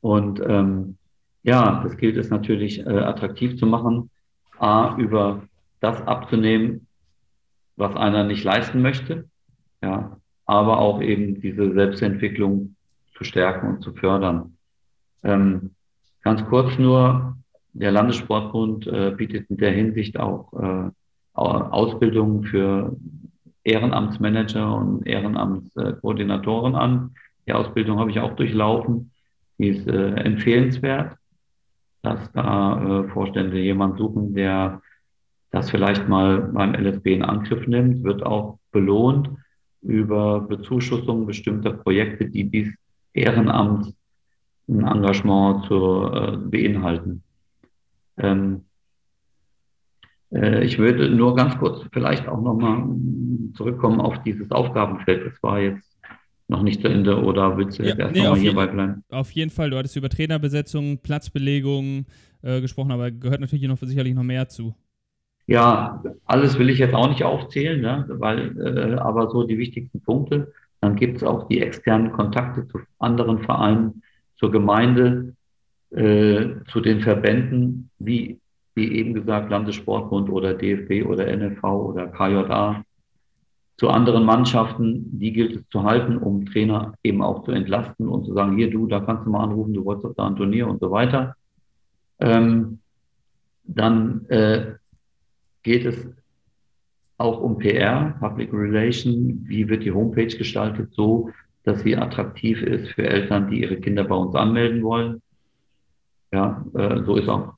Und 0.00 0.40
ähm, 0.40 0.96
ja, 1.42 1.82
das 1.82 1.96
gilt 1.96 2.16
es 2.16 2.30
natürlich 2.30 2.80
äh, 2.80 2.90
attraktiv 2.90 3.58
zu 3.58 3.66
machen, 3.66 4.10
A, 4.58 4.96
über 4.96 5.42
das 5.80 6.00
abzunehmen, 6.06 6.86
was 7.76 7.94
einer 7.94 8.24
nicht 8.24 8.42
leisten 8.42 8.80
möchte, 8.80 9.28
ja, 9.82 10.16
aber 10.46 10.78
auch 10.78 11.02
eben 11.02 11.40
diese 11.40 11.72
Selbstentwicklung 11.72 12.74
zu 13.16 13.24
stärken 13.24 13.68
und 13.68 13.82
zu 13.82 13.92
fördern. 13.92 14.56
Ähm, 15.22 15.74
ganz 16.22 16.44
kurz 16.46 16.78
nur, 16.78 17.36
der 17.78 17.92
Landessportbund 17.92 18.86
äh, 18.86 19.12
bietet 19.16 19.50
in 19.50 19.56
der 19.58 19.72
Hinsicht 19.72 20.18
auch 20.18 20.52
äh, 20.52 20.90
Ausbildung 21.34 22.44
für 22.44 22.96
Ehrenamtsmanager 23.64 24.74
und 24.74 25.06
Ehrenamtskoordinatoren 25.06 26.74
an. 26.74 27.14
Die 27.46 27.52
Ausbildung 27.52 27.98
habe 27.98 28.10
ich 28.10 28.20
auch 28.20 28.34
durchlaufen. 28.34 29.10
Die 29.58 29.68
ist 29.68 29.86
äh, 29.86 30.14
empfehlenswert, 30.14 31.16
dass 32.02 32.32
da 32.32 33.02
äh, 33.04 33.08
Vorstände 33.08 33.58
jemand 33.58 33.98
suchen, 33.98 34.34
der 34.34 34.80
das 35.50 35.70
vielleicht 35.70 36.08
mal 36.08 36.38
beim 36.38 36.74
LSB 36.74 37.14
in 37.14 37.22
Angriff 37.22 37.66
nimmt, 37.66 38.04
wird 38.04 38.24
auch 38.24 38.58
belohnt 38.72 39.30
über 39.82 40.40
Bezuschussung 40.40 41.26
bestimmter 41.26 41.72
Projekte, 41.72 42.26
die 42.26 42.44
dies 42.48 42.74
Ehrenamt 43.12 43.94
ein 44.68 44.84
Engagement 44.86 45.64
zu 45.66 46.10
äh, 46.12 46.36
beinhalten. 46.36 47.22
Ähm, 48.18 48.62
äh, 50.32 50.64
ich 50.64 50.78
würde 50.78 51.10
nur 51.10 51.34
ganz 51.36 51.56
kurz 51.58 51.84
vielleicht 51.92 52.28
auch 52.28 52.40
nochmal 52.40 52.84
zurückkommen 53.54 54.00
auf 54.00 54.22
dieses 54.22 54.50
Aufgabenfeld. 54.50 55.26
Das 55.26 55.42
war 55.42 55.60
jetzt 55.60 55.96
noch 56.48 56.62
nicht 56.62 56.80
zu 56.80 56.88
Ende 56.88 57.20
oder 57.22 57.56
willst 57.56 57.78
du 57.78 57.82
ja, 57.82 57.90
jetzt 57.90 57.98
erst 57.98 58.14
nee, 58.14 58.22
nochmal 58.22 58.38
hierbei 58.38 58.66
bleiben? 58.66 59.04
Auf 59.10 59.30
jeden 59.32 59.50
Fall, 59.50 59.70
du 59.70 59.76
hattest 59.76 59.96
über 59.96 60.08
Trainerbesetzung, 60.08 60.98
Platzbelegung 60.98 62.06
äh, 62.42 62.60
gesprochen, 62.60 62.92
aber 62.92 63.10
gehört 63.10 63.40
natürlich 63.40 63.66
noch 63.66 63.78
sicherlich 63.78 64.14
noch 64.14 64.22
mehr 64.22 64.48
zu. 64.48 64.74
Ja, 65.48 66.02
alles 66.24 66.58
will 66.58 66.70
ich 66.70 66.78
jetzt 66.78 66.94
auch 66.94 67.08
nicht 67.08 67.22
aufzählen, 67.22 67.80
ne? 67.80 68.04
weil 68.08 68.58
äh, 68.58 68.94
aber 68.98 69.30
so 69.30 69.44
die 69.44 69.58
wichtigsten 69.58 70.00
Punkte. 70.00 70.52
Dann 70.80 70.96
gibt 70.96 71.16
es 71.16 71.22
auch 71.22 71.48
die 71.48 71.60
externen 71.62 72.12
Kontakte 72.12 72.66
zu 72.68 72.80
anderen 72.98 73.38
Vereinen, 73.38 74.02
zur 74.36 74.50
Gemeinde, 74.50 75.34
äh, 75.90 76.46
zu 76.68 76.80
den 76.80 77.00
Verbänden, 77.00 77.90
wie 77.98 78.40
wie 78.76 78.92
eben 78.92 79.14
gesagt, 79.14 79.50
Landessportbund 79.50 80.28
oder 80.28 80.54
DFB 80.54 81.08
oder 81.08 81.34
NFV 81.34 81.64
oder 81.64 82.06
KJA. 82.08 82.84
Zu 83.78 83.88
anderen 83.88 84.24
Mannschaften, 84.24 85.18
die 85.18 85.32
gilt 85.32 85.56
es 85.56 85.68
zu 85.70 85.82
halten, 85.82 86.18
um 86.18 86.46
Trainer 86.46 86.94
eben 87.02 87.22
auch 87.22 87.44
zu 87.44 87.52
entlasten 87.52 88.08
und 88.08 88.26
zu 88.26 88.34
sagen, 88.34 88.56
hier 88.56 88.70
du, 88.70 88.86
da 88.86 89.00
kannst 89.00 89.26
du 89.26 89.30
mal 89.30 89.42
anrufen, 89.42 89.74
du 89.74 89.84
wolltest 89.84 90.04
doch 90.04 90.14
da 90.14 90.26
ein 90.26 90.36
Turnier 90.36 90.68
und 90.68 90.80
so 90.80 90.90
weiter. 90.90 91.34
Ähm, 92.20 92.78
dann 93.64 94.26
äh, 94.28 94.74
geht 95.62 95.84
es 95.84 96.08
auch 97.18 97.40
um 97.40 97.58
PR, 97.58 98.14
Public 98.20 98.52
Relation. 98.52 99.40
Wie 99.44 99.68
wird 99.68 99.84
die 99.84 99.92
Homepage 99.92 100.36
gestaltet 100.36 100.92
so, 100.92 101.30
dass 101.64 101.80
sie 101.80 101.96
attraktiv 101.96 102.62
ist 102.62 102.88
für 102.92 103.06
Eltern, 103.06 103.50
die 103.50 103.62
ihre 103.62 103.78
Kinder 103.78 104.04
bei 104.04 104.14
uns 104.14 104.34
anmelden 104.34 104.82
wollen? 104.82 105.22
Ja, 106.32 106.64
äh, 106.74 107.02
so 107.04 107.16
ist 107.16 107.28
auch 107.28 107.54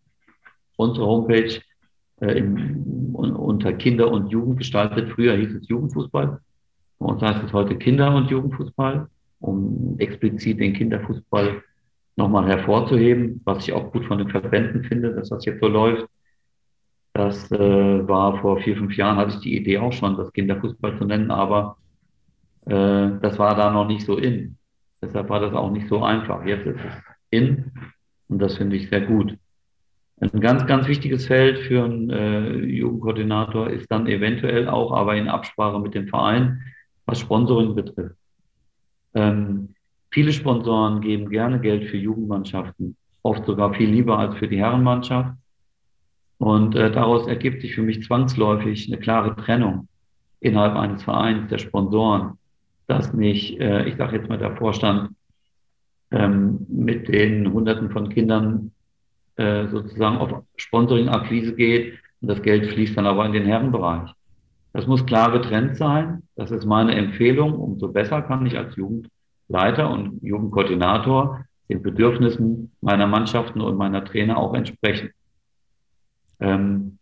unsere 0.77 1.07
Homepage 1.07 1.61
äh, 2.21 2.39
im, 2.39 3.15
unter 3.15 3.73
Kinder 3.73 4.11
und 4.11 4.29
Jugend 4.29 4.59
gestaltet. 4.59 5.11
Früher 5.13 5.37
hieß 5.37 5.55
es 5.57 5.69
Jugendfußball. 5.69 6.41
Bei 6.99 7.07
uns 7.07 7.23
heißt 7.23 7.45
es 7.45 7.53
heute 7.53 7.77
Kinder- 7.77 8.15
und 8.15 8.31
Jugendfußball, 8.31 9.09
um 9.41 9.97
explizit 9.99 10.61
den 10.61 10.73
Kinderfußball 10.73 11.63
nochmal 12.17 12.49
hervorzuheben, 12.49 13.41
was 13.45 13.67
ich 13.67 13.73
auch 13.73 13.93
gut 13.93 14.05
von 14.07 14.19
den 14.19 14.29
Verbänden 14.29 14.85
finde, 14.85 15.15
dass 15.15 15.29
das 15.29 15.45
jetzt 15.45 15.61
so 15.61 15.69
läuft. 15.69 16.07
Das 17.13 17.51
äh, 17.53 18.09
war 18.09 18.41
vor 18.41 18.59
vier, 18.61 18.77
fünf 18.77 18.97
Jahren, 18.97 19.17
hatte 19.17 19.35
ich 19.35 19.41
die 19.41 19.57
Idee 19.57 19.79
auch 19.79 19.93
schon, 19.93 20.17
das 20.17 20.33
Kinderfußball 20.33 20.99
zu 20.99 21.05
nennen, 21.05 21.31
aber 21.31 21.77
äh, 22.67 23.11
das 23.21 23.39
war 23.39 23.55
da 23.55 23.71
noch 23.71 23.87
nicht 23.87 24.05
so 24.05 24.17
in. 24.17 24.57
Deshalb 25.01 25.29
war 25.29 25.41
das 25.41 25.55
auch 25.55 25.71
nicht 25.71 25.89
so 25.89 26.03
einfach. 26.03 26.45
Jetzt 26.45 26.67
ist 26.67 26.77
es 26.77 26.93
in 27.31 27.73
und 28.29 28.39
das 28.39 28.57
finde 28.57 28.77
ich 28.77 28.89
sehr 28.89 29.03
gut. 29.03 29.37
Ein 30.21 30.41
ganz, 30.41 30.67
ganz 30.67 30.89
wichtiges 30.89 31.27
Feld 31.27 31.59
für 31.59 31.85
einen 31.85 32.11
äh, 32.11 32.51
Jugendkoordinator 32.65 33.71
ist 33.71 33.91
dann 33.91 34.07
eventuell 34.09 34.69
auch, 34.69 34.93
aber 34.93 35.15
in 35.15 35.29
Absprache 35.29 35.79
mit 35.79 35.95
dem 35.95 36.09
Verein, 36.09 36.63
was 37.07 37.21
Sponsoring 37.21 37.75
betrifft. 37.75 38.17
Ähm, 39.15 39.75
viele 40.11 40.33
Sponsoren 40.33 41.01
geben 41.01 41.31
gerne 41.31 41.61
Geld 41.61 41.89
für 41.89 41.97
Jugendmannschaften, 41.97 42.97
oft 43.23 43.47
sogar 43.47 43.75
viel 43.75 43.91
lieber 43.91 44.19
als 44.19 44.37
für 44.37 44.49
die 44.49 44.59
Herrenmannschaft. 44.59 45.35
Und 46.39 46.75
äh, 46.75 46.91
daraus 46.91 47.27
ergibt 47.29 47.63
sich 47.63 47.75
für 47.75 47.83
mich 47.83 48.03
zwangsläufig 48.03 48.89
eine 48.89 48.99
klare 48.99 49.37
Trennung 49.37 49.89
innerhalb 50.41 50.77
eines 50.77 51.03
Vereins 51.03 51.49
der 51.49 51.59
Sponsoren, 51.59 52.39
dass 52.87 53.13
nicht, 53.13 53.61
äh, 53.61 53.85
ich 53.85 53.97
sage 53.97 54.17
jetzt 54.17 54.29
mal, 54.29 54.39
der 54.39 54.57
Vorstand 54.57 55.11
ähm, 56.11 56.67
mit 56.69 57.09
den 57.09 57.53
Hunderten 57.53 57.91
von 57.91 58.09
Kindern 58.09 58.73
äh, 59.37 59.69
sozusagen 59.69 60.17
auf 60.19 60.43
Sponsoring-Akquise 60.57 61.55
geht 61.55 61.99
und 62.21 62.29
das 62.29 62.43
Geld 62.43 62.67
fließt 62.67 62.97
dann 62.97 63.07
aber 63.07 63.27
in 63.27 63.33
den 63.33 63.47
Herrenbereich. 63.47 64.11
Das 64.73 64.87
muss 64.87 65.07
klar 65.07 65.33
getrennt 65.33 65.77
sein. 65.77 66.23
Das 66.37 66.51
ist 66.51 66.65
meine 66.65 66.95
Empfehlung. 66.95 67.55
Umso 67.55 67.89
besser 67.89 68.23
kann 68.23 68.47
ich 68.47 68.57
als 68.57 68.77
Jugendleiter 68.77 69.91
und 69.91 70.23
Jugendkoordinator 70.23 71.45
den 71.69 71.83
Bedürfnissen 71.83 72.73
meiner 72.81 73.07
Mannschaften 73.07 73.61
und 73.61 73.77
meiner 73.77 74.05
Trainer 74.05 74.39
auch 74.39 74.55
entsprechen. 74.55 75.11
Ähm, 76.41 76.99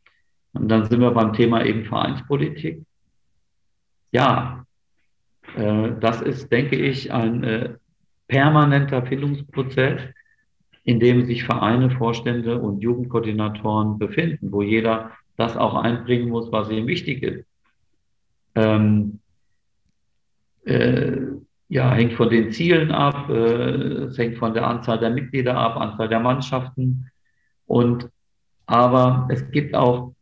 und 0.53 0.69
dann 0.69 0.85
sind 0.87 1.01
wir 1.01 1.11
beim 1.11 1.33
Thema 1.33 1.65
eben 1.65 1.85
Vereinspolitik. 1.85 2.83
Ja, 4.11 4.65
äh, 5.57 5.93
das 6.01 6.23
ist, 6.23 6.51
denke 6.51 6.77
ich, 6.77 7.13
ein 7.13 7.45
äh, 7.45 7.75
permanenter 8.29 9.05
Findungsprozess, 9.07 10.01
in 10.85 11.01
dem 11.01 11.27
sich 11.27 11.45
Vereine, 11.45 11.91
Vorstände 11.91 12.61
und 12.61 12.81
Jugendkoordinatoren 12.81 13.99
befinden, 13.99 14.53
wo 14.53 14.63
jeder 14.63 15.13
das 15.37 15.57
auch 15.57 15.75
einbringen 15.75 16.29
muss, 16.29 16.51
was 16.53 16.71
ihm 16.71 16.87
wichtig 16.87 17.23
ist. 17.23 17.45
Ähm, 18.55 19.21
äh, 20.65 21.17
ja, 21.69 21.93
hängt 21.93 22.15
von 22.15 22.31
den 22.31 22.53
Zielen 22.53 22.93
ab, 22.93 23.29
äh, 23.29 24.05
es 24.05 24.19
hängt 24.19 24.39
von 24.39 24.55
der 24.55 24.67
Anzahl 24.67 24.99
der 24.99 25.11
Mitglieder 25.11 25.57
ab, 25.57 25.77
Anzahl 25.77 26.09
der 26.09 26.21
Mannschaften. 26.21 27.11
Und 27.67 28.09
aber 28.67 29.29
es 29.31 29.51
gibt 29.51 29.75
auch 29.75 30.15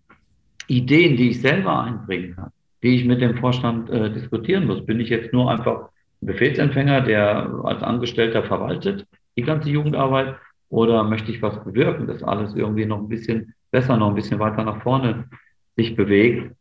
Ideen, 0.66 1.16
die 1.16 1.30
ich 1.30 1.40
selber 1.40 1.82
einbringen 1.82 2.34
kann, 2.34 2.50
die 2.82 2.96
ich 2.96 3.04
mit 3.04 3.20
dem 3.20 3.36
Vorstand 3.38 3.90
äh, 3.90 4.12
diskutieren 4.12 4.66
muss. 4.66 4.84
Bin 4.84 5.00
ich 5.00 5.08
jetzt 5.08 5.32
nur 5.32 5.50
einfach 5.50 5.80
ein 5.82 5.88
Befehlsempfänger, 6.26 7.02
der 7.02 7.60
als 7.64 7.82
Angestellter 7.82 8.42
verwaltet 8.44 9.06
die 9.36 9.42
ganze 9.42 9.70
Jugendarbeit, 9.70 10.36
oder 10.68 11.04
möchte 11.04 11.30
ich 11.30 11.40
was 11.40 11.62
bewirken, 11.62 12.06
dass 12.06 12.22
alles 12.22 12.54
irgendwie 12.54 12.86
noch 12.86 12.98
ein 12.98 13.08
bisschen 13.08 13.54
besser, 13.70 13.96
noch 13.96 14.08
ein 14.08 14.14
bisschen 14.14 14.40
weiter 14.40 14.64
nach 14.64 14.82
vorne 14.82 15.28
sich 15.76 15.94
bewegt? 15.94 16.52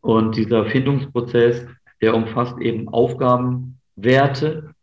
Und 0.00 0.36
dieser 0.36 0.66
Findungsprozess, 0.66 1.66
der 2.00 2.14
umfasst 2.14 2.58
eben 2.58 2.88
Aufgaben, 2.88 3.78
Werte, 3.94 4.74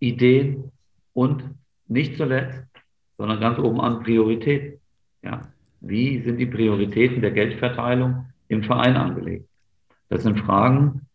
Ideen 0.00 0.70
und 1.14 1.44
nicht 1.88 2.16
zuletzt, 2.16 2.62
sondern 3.16 3.40
ganz 3.40 3.58
oben 3.58 3.80
an 3.80 4.02
Prioritäten. 4.02 4.80
Ja, 5.22 5.48
wie 5.80 6.20
sind 6.20 6.36
die 6.38 6.46
Prioritäten 6.46 7.22
der 7.22 7.30
Geldverteilung 7.30 8.26
im 8.48 8.62
Verein 8.62 8.96
angelegt? 8.96 9.48
Das 10.10 10.24
sind 10.24 10.40
Fragen, 10.40 11.06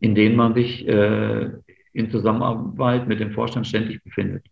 in 0.00 0.14
denen 0.14 0.36
man 0.36 0.54
sich 0.54 0.88
äh, 0.88 1.50
in 1.94 2.10
Zusammenarbeit 2.10 3.08
mit 3.08 3.20
dem 3.20 3.32
Vorstand 3.32 3.66
ständig 3.66 4.02
befindet. 4.04 4.44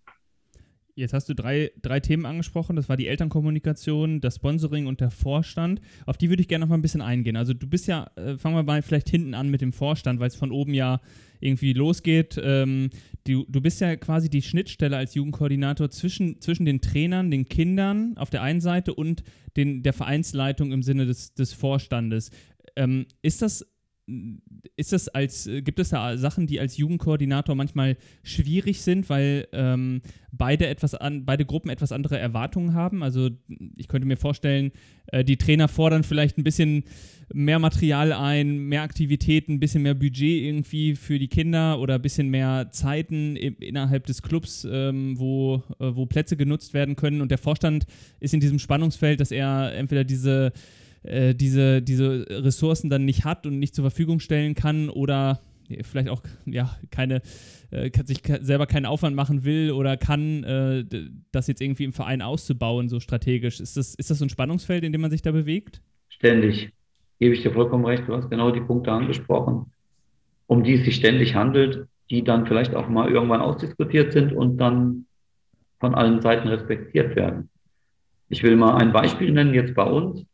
Jetzt 0.95 1.15
hast 1.15 1.29
du 1.29 1.35
drei, 1.35 1.73
drei 1.81 2.01
Themen 2.01 2.27
angesprochen. 2.27 2.77
Das 2.77 2.89
war 2.89 2.99
die 2.99 3.07
Elternkommunikation, 3.07 4.21
das 4.21 4.37
Sponsoring 4.37 4.87
und 4.87 5.01
der 5.01 5.11
Vorstand. 5.11 5.81
Auf 6.05 6.19
die 6.19 6.29
würde 6.29 6.43
ich 6.43 6.49
gerne 6.49 6.65
noch 6.65 6.69
mal 6.69 6.77
ein 6.77 6.83
bisschen 6.83 7.01
eingehen. 7.01 7.37
Also 7.37 7.55
du 7.55 7.67
bist 7.67 7.87
ja, 7.89 8.11
äh, 8.17 8.37
fangen 8.37 8.57
wir 8.57 8.63
mal 8.63 8.83
vielleicht 8.83 9.09
hinten 9.09 9.33
an 9.33 9.49
mit 9.49 9.63
dem 9.63 9.73
Vorstand, 9.73 10.21
weil 10.21 10.29
es 10.29 10.37
von 10.37 10.53
oben 10.53 10.75
ja 10.75 11.01
irgendwie 11.41 11.73
losgeht. 11.73 12.39
Ähm, 12.43 12.91
du, 13.27 13.47
du 13.49 13.63
bist 13.63 13.81
ja 13.81 13.97
quasi 13.97 14.29
die 14.29 14.43
Schnittstelle 14.43 14.99
als 14.99 15.15
Jugendkoordinator 15.15 15.89
zwischen, 15.89 16.43
zwischen 16.43 16.67
den 16.67 16.83
Trainern, 16.83 17.31
den 17.31 17.49
Kindern 17.49 18.13
auf 18.19 18.29
der 18.29 18.43
einen 18.43 18.61
Seite 18.61 18.95
und 18.95 19.25
den, 19.57 19.83
der 19.83 19.95
Vereinsleitung 19.95 20.73
im 20.73 20.83
Sinne 20.83 21.07
des, 21.07 21.33
des 21.33 21.55
Vorstandes. 21.55 22.31
Ähm, 22.77 23.07
ist 23.23 23.41
das 23.41 23.67
ist 24.77 24.93
das 24.93 25.09
als, 25.09 25.45
gibt 25.45 25.79
es 25.79 25.91
da 25.91 26.17
Sachen, 26.17 26.47
die 26.47 26.59
als 26.59 26.77
Jugendkoordinator 26.77 27.55
manchmal 27.55 27.97
schwierig 28.25 28.83
sind, 28.83 29.09
weil 29.09 29.47
ähm, 29.53 30.03
beide 30.33 30.67
etwas 30.67 30.95
an, 30.95 31.25
beide 31.25 31.45
Gruppen 31.45 31.71
etwas 31.71 31.93
andere 31.93 32.19
Erwartungen 32.19 32.75
haben? 32.75 33.03
Also 33.03 33.31
ich 33.77 33.89
könnte 33.89 34.09
mir 34.09 34.17
vorstellen, 34.17 34.73
äh, 35.07 35.25
die 35.25 35.37
Trainer 35.37 35.69
fordern 35.69 36.03
vielleicht 36.03 36.37
ein 36.37 36.45
bisschen 36.45 36.85
mehr 37.33 37.61
Material 37.61 38.13
ein, 38.13 38.59
mehr 38.59 38.83
Aktivitäten, 38.83 39.55
ein 39.55 39.61
bisschen 39.61 39.83
mehr 39.83 39.95
Budget 39.95 40.43
irgendwie 40.43 40.97
für 40.97 41.19
die 41.19 41.29
Kinder 41.29 41.79
oder 41.79 41.95
ein 41.95 42.03
bisschen 42.03 42.29
mehr 42.29 42.69
Zeiten 42.73 43.37
innerhalb 43.37 44.07
des 44.07 44.23
Clubs, 44.23 44.67
ähm, 44.71 45.19
wo, 45.19 45.63
äh, 45.79 45.95
wo 45.95 46.07
Plätze 46.07 46.37
genutzt 46.37 46.75
werden 46.75 46.97
können. 46.97 47.21
Und 47.21 47.31
der 47.31 47.39
Vorstand 47.39 47.87
ist 48.19 48.35
in 48.35 48.41
diesem 48.41 48.59
Spannungsfeld, 48.59 49.21
dass 49.21 49.31
er 49.31 49.75
entweder 49.75 50.05
diese 50.05 50.53
äh, 51.03 51.35
diese, 51.35 51.83
diese 51.83 52.27
Ressourcen 52.29 52.91
dann 52.91 53.05
nicht 53.05 53.25
hat 53.25 53.47
und 53.47 53.59
nicht 53.59 53.75
zur 53.75 53.85
Verfügung 53.85 54.21
stellen 54.21 54.55
kann 54.55 54.89
oder 54.89 55.41
vielleicht 55.83 56.09
auch 56.09 56.23
ja 56.45 56.71
keine 56.91 57.23
äh, 57.71 57.91
sich 58.05 58.21
selber 58.41 58.67
keinen 58.67 58.87
Aufwand 58.87 59.17
machen 59.17 59.45
will 59.45 59.73
oder 59.73 59.97
kann, 59.97 60.45
äh, 60.45 60.85
das 61.33 61.47
jetzt 61.47 61.61
irgendwie 61.61 61.85
im 61.85 61.93
Verein 61.93 62.23
auszubauen, 62.23 62.89
so 62.89 63.01
strategisch. 63.01 63.61
Ist 63.61 63.77
das, 63.77 63.95
ist 63.95 64.11
das 64.11 64.19
so 64.19 64.25
ein 64.25 64.31
Spannungsfeld, 64.31 64.85
in 64.85 64.93
dem 64.93 65.01
man 65.01 65.11
sich 65.11 65.23
da 65.23 65.33
bewegt? 65.33 65.81
Ständig. 66.09 66.71
Gebe 67.19 67.35
ich 67.35 67.43
dir 67.43 67.53
vollkommen 67.53 67.85
recht. 67.85 68.05
Du 68.07 68.15
hast 68.15 68.31
genau 68.31 68.51
die 68.51 68.61
Punkte 68.61 68.93
angesprochen, 68.93 69.73
um 70.47 70.65
die 70.65 70.75
es 70.75 70.85
sich 70.85 70.97
ständig 70.97 71.35
handelt, 71.35 71.87
die 72.11 72.23
dann 72.25 72.47
vielleicht 72.47 72.75
auch 72.75 72.89
mal 72.89 73.11
irgendwann 73.11 73.41
ausdiskutiert 73.41 74.13
sind 74.13 74.33
und 74.33 74.59
dann 74.59 75.07
von 75.81 75.95
allen 75.95 76.21
Seiten 76.21 76.49
respektiert 76.49 77.17
werden. 77.17 77.49
Ich 78.29 78.43
will 78.43 78.57
mal 78.57 78.77
ein 78.77 78.93
Beispiel 78.93 79.33
nennen, 79.33 79.55
jetzt 79.55 79.75
bei 79.75 79.85
uns. 79.85 80.25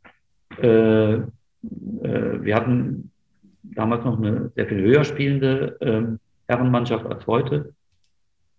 Äh, 0.60 1.14
äh, 1.14 1.22
wir 1.62 2.54
hatten 2.54 3.10
damals 3.62 4.04
noch 4.04 4.18
eine 4.18 4.50
sehr 4.54 4.66
viel 4.66 4.80
höher 4.80 5.04
spielende 5.04 5.76
äh, 5.80 6.18
Herrenmannschaft 6.48 7.06
als 7.06 7.26
heute. 7.26 7.74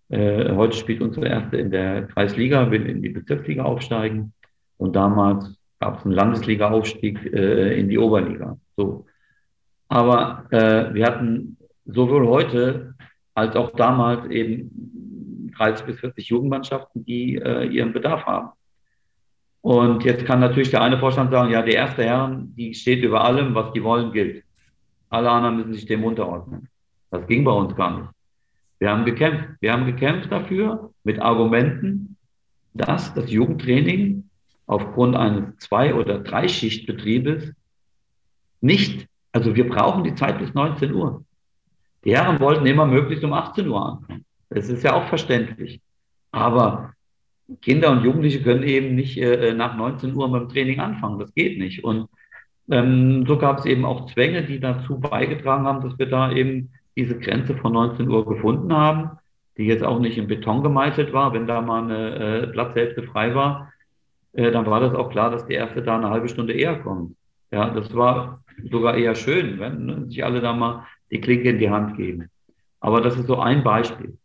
Äh, 0.10 0.54
heute 0.56 0.78
spielt 0.78 1.02
unsere 1.02 1.28
erste 1.28 1.58
in 1.58 1.72
der 1.72 2.08
Kreisliga, 2.08 2.72
will 2.72 2.86
in 2.86 3.02
die 3.02 3.10
Bezirksliga 3.10 3.64
aufsteigen. 3.64 4.34
Und 4.78 4.96
damals 4.96 5.56
gab 5.80 6.00
es 6.00 6.06
einen 6.06 6.14
Landesliga-Aufstieg 6.14 7.34
äh, 7.34 7.80
in 7.80 7.90
die 7.90 7.98
Oberliga. 7.98 8.58
So. 8.76 9.06
Aber 9.88 10.46
äh, 10.52 10.94
wir 10.94 11.06
hatten 11.06 11.58
sowohl 11.86 12.28
heute 12.28 12.96
als 13.34 13.56
auch 13.56 13.72
damals 13.72 14.30
eben 14.30 15.52
30 15.58 15.86
bis 15.86 16.00
40 16.00 16.30
Jugendmannschaften, 16.30 17.06
die 17.06 17.36
äh, 17.36 17.66
ihren 17.66 17.94
Bedarf 17.94 18.26
haben. 18.26 18.50
Und 19.62 20.04
jetzt 20.06 20.26
kann 20.26 20.40
natürlich 20.40 20.72
der 20.72 20.82
eine 20.82 20.98
Vorstand 20.98 21.32
sagen, 21.32 21.52
ja, 21.52 21.62
die 21.62 21.74
erste 21.74 22.04
Herren, 22.04 22.54
die 22.56 22.74
steht 22.74 23.04
über 23.04 23.24
allem, 23.24 23.54
was 23.56 23.74
die 23.74 23.84
wollen, 23.84 24.12
gilt. 24.12 24.44
Alle 25.10 25.30
anderen 25.30 25.58
müssen 25.58 25.74
sich 25.74 25.86
dem 25.86 26.04
unterordnen. 26.04 26.70
Das 27.12 27.26
ging 27.28 27.44
bei 27.44 27.52
uns 27.52 27.76
gar 27.76 28.00
nicht. 28.00 28.10
Wir 28.80 28.92
haben 28.92 29.04
gekämpft. 29.06 29.50
Wir 29.60 29.74
haben 29.74 29.86
gekämpft 29.86 30.32
dafür 30.32 30.92
mit 31.04 31.20
Argumenten, 31.20 32.16
dass 32.74 33.14
das 33.14 33.30
Jugendtraining 33.30 34.30
aufgrund 34.68 35.16
eines 35.16 35.58
Zwei- 35.58 35.94
oder 35.94 36.20
Dreischichtbetriebes 36.20 37.52
nicht, 38.62 39.08
also 39.32 39.56
wir 39.56 39.68
brauchen 39.68 40.04
die 40.04 40.16
Zeit 40.16 40.40
bis 40.40 40.54
19 40.54 40.94
Uhr. 40.94 41.24
Die 42.06 42.16
Herren 42.16 42.40
wollten 42.40 42.66
immer 42.66 42.86
möglichst 42.86 43.26
um 43.26 43.34
18 43.34 43.68
Uhr 43.68 43.86
anfangen. 43.86 44.26
Das 44.50 44.70
ist 44.70 44.84
ja 44.84 44.94
auch 44.94 45.08
verständlich. 45.10 45.82
Aber 46.32 46.94
Kinder 47.62 47.92
und 47.92 48.04
Jugendliche 48.04 48.42
können 48.42 48.64
eben 48.64 48.96
nicht 48.96 49.18
äh, 49.18 49.54
nach 49.54 49.76
19 49.76 50.16
Uhr 50.16 50.32
beim 50.32 50.50
Training 50.50 50.80
anfangen. 50.80 51.20
Das 51.20 51.34
geht 51.34 51.58
nicht. 51.58 51.84
Und 51.84 52.08
ähm, 52.70 53.26
so 53.28 53.38
gab 53.38 53.60
es 53.60 53.66
eben 53.66 53.86
auch 53.86 54.12
Zwänge, 54.12 54.44
die 54.44 54.60
dazu 54.60 55.00
beigetragen 55.00 55.66
haben, 55.66 55.82
dass 55.82 55.98
wir 55.98 56.06
da 56.06 56.32
eben 56.32 56.72
diese 56.96 57.18
Grenze 57.18 57.56
von 57.56 57.74
19 57.74 58.08
Uhr 58.10 58.26
gefunden 58.26 58.74
haben, 58.74 59.12
die 59.58 59.66
jetzt 59.66 59.84
auch 59.84 60.00
nicht 60.00 60.18
in 60.18 60.28
Beton 60.28 60.62
gemeißelt 60.62 61.12
war. 61.14 61.34
Wenn 61.34 61.48
da 61.48 61.62
mal 61.62 61.84
eine 61.84 62.16
äh, 62.16 62.48
Platzhälfte 62.48 63.04
frei 63.04 63.34
war, 63.34 63.72
äh, 64.34 64.52
dann 64.52 64.66
war 64.66 64.80
das 64.80 64.94
auch 64.94 65.10
klar, 65.10 65.32
dass 65.32 65.48
die 65.48 65.54
erste 65.54 65.82
da 65.82 65.98
eine 65.98 66.10
halbe 66.10 66.30
Stunde 66.30 66.54
eher 66.54 66.80
kommt. 66.80 67.16
Ja, 67.52 67.70
das 67.72 67.94
war 67.96 68.44
sogar 68.70 68.96
eher 68.96 69.16
schön, 69.16 69.60
wenn 69.60 69.86
ne, 69.86 70.06
sich 70.08 70.24
alle 70.24 70.42
da 70.42 70.54
mal 70.54 70.86
die 71.10 71.22
Klinke 71.22 71.50
in 71.50 71.60
die 71.60 71.70
Hand 71.70 71.98
geben. 71.98 72.30
Aber 72.80 73.02
das 73.02 73.18
ist 73.18 73.28
so 73.28 73.40
ein 73.40 73.64
Beispiel. 73.64 74.18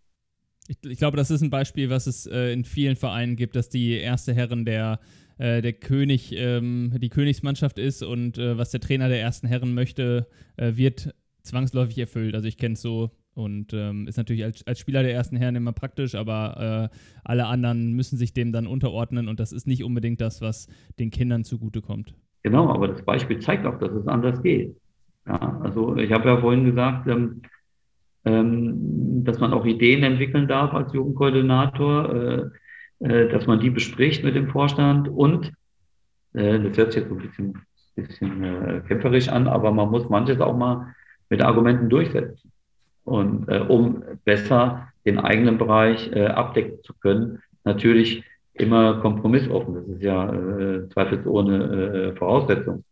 Ich, 0.68 0.78
ich, 0.82 0.98
glaube, 0.98 1.16
das 1.16 1.30
ist 1.30 1.42
ein 1.42 1.50
Beispiel, 1.50 1.90
was 1.90 2.06
es 2.06 2.26
äh, 2.26 2.52
in 2.52 2.64
vielen 2.64 2.96
Vereinen 2.96 3.36
gibt, 3.36 3.54
dass 3.56 3.68
die 3.68 3.92
erste 3.92 4.32
Herren 4.32 4.64
der, 4.64 4.98
äh, 5.38 5.60
der 5.60 5.74
König, 5.74 6.32
ähm, 6.32 6.92
die 6.96 7.10
Königsmannschaft 7.10 7.78
ist 7.78 8.02
und 8.02 8.38
äh, 8.38 8.56
was 8.56 8.70
der 8.70 8.80
Trainer 8.80 9.08
der 9.08 9.20
ersten 9.20 9.46
Herren 9.46 9.74
möchte, 9.74 10.26
äh, 10.56 10.76
wird 10.76 11.14
zwangsläufig 11.42 11.98
erfüllt. 11.98 12.34
Also 12.34 12.48
ich 12.48 12.56
kenne 12.56 12.74
es 12.74 12.82
so 12.82 13.10
und 13.34 13.74
ähm, 13.74 14.06
ist 14.06 14.16
natürlich 14.16 14.44
als, 14.44 14.66
als, 14.66 14.78
Spieler 14.78 15.02
der 15.02 15.12
ersten 15.12 15.36
Herren 15.36 15.56
immer 15.56 15.72
praktisch, 15.72 16.14
aber 16.14 16.90
äh, 16.92 16.96
alle 17.24 17.46
anderen 17.46 17.92
müssen 17.92 18.16
sich 18.16 18.32
dem 18.32 18.52
dann 18.52 18.66
unterordnen 18.66 19.28
und 19.28 19.40
das 19.40 19.52
ist 19.52 19.66
nicht 19.66 19.84
unbedingt 19.84 20.20
das, 20.20 20.40
was 20.40 20.68
den 20.98 21.10
Kindern 21.10 21.44
zugutekommt. 21.44 22.14
Genau, 22.42 22.70
aber 22.70 22.88
das 22.88 23.02
Beispiel 23.02 23.38
zeigt 23.40 23.66
auch, 23.66 23.78
dass 23.78 23.92
es 23.92 24.06
anders 24.06 24.42
geht. 24.42 24.76
Ja, 25.26 25.60
also 25.62 25.96
ich 25.96 26.12
habe 26.12 26.28
ja 26.28 26.40
vorhin 26.40 26.64
gesagt, 26.64 27.08
ähm, 27.08 27.42
dass 28.24 29.38
man 29.38 29.52
auch 29.52 29.66
Ideen 29.66 30.02
entwickeln 30.02 30.48
darf 30.48 30.72
als 30.72 30.92
Jugendkoordinator, 30.92 32.50
äh, 33.00 33.06
äh, 33.06 33.28
dass 33.28 33.46
man 33.46 33.60
die 33.60 33.70
bespricht 33.70 34.24
mit 34.24 34.34
dem 34.34 34.48
Vorstand 34.48 35.08
und, 35.08 35.52
das 36.32 36.76
hört 36.76 36.92
sich 36.92 37.02
jetzt 37.02 37.10
so 37.10 37.14
ein 37.14 37.22
bisschen, 37.22 37.62
bisschen 37.94 38.42
äh, 38.42 38.80
kämpferisch 38.88 39.28
an, 39.28 39.46
aber 39.46 39.70
man 39.70 39.88
muss 39.88 40.08
manches 40.08 40.40
auch 40.40 40.56
mal 40.56 40.92
mit 41.30 41.42
Argumenten 41.42 41.88
durchsetzen. 41.88 42.50
Und 43.04 43.48
um 43.68 44.02
besser 44.24 44.88
den 45.04 45.20
eigenen 45.20 45.58
Bereich 45.58 46.12
abdecken 46.12 46.82
zu 46.82 46.92
können, 46.94 47.40
natürlich 47.62 48.24
immer 48.54 49.00
kompromissoffen. 49.00 49.74
Das 49.74 49.86
ist 49.86 50.02
ja 50.02 50.32
zweifelsohne 50.92 52.14
Voraussetzung. 52.16 52.82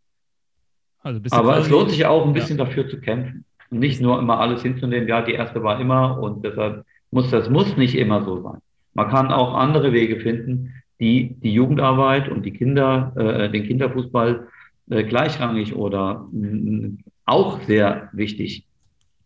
Also 1.00 1.20
Aber 1.32 1.58
es 1.58 1.68
lohnt 1.68 1.90
sich 1.90 2.06
auch 2.06 2.24
ein 2.24 2.32
bisschen 2.32 2.58
ja. 2.58 2.64
dafür 2.64 2.86
zu 2.88 3.00
kämpfen 3.00 3.44
nicht 3.72 4.00
nur 4.00 4.18
immer 4.18 4.38
alles 4.38 4.62
hinzunehmen, 4.62 5.08
ja, 5.08 5.22
die 5.22 5.32
erste 5.32 5.62
war 5.62 5.80
immer 5.80 6.20
und 6.20 6.44
deshalb 6.44 6.84
muss 7.10 7.30
das 7.30 7.50
muss 7.50 7.76
nicht 7.76 7.94
immer 7.94 8.24
so 8.24 8.42
sein. 8.42 8.60
Man 8.94 9.08
kann 9.08 9.32
auch 9.32 9.54
andere 9.54 9.92
Wege 9.92 10.20
finden, 10.20 10.74
die 11.00 11.34
die 11.42 11.52
Jugendarbeit 11.52 12.28
und 12.28 12.44
die 12.44 12.52
Kinder, 12.52 13.12
äh, 13.16 13.50
den 13.50 13.64
Kinderfußball 13.64 14.48
äh, 14.90 15.04
gleichrangig 15.04 15.74
oder 15.74 16.28
mh, 16.32 16.98
auch 17.24 17.60
sehr 17.62 18.10
wichtig 18.12 18.66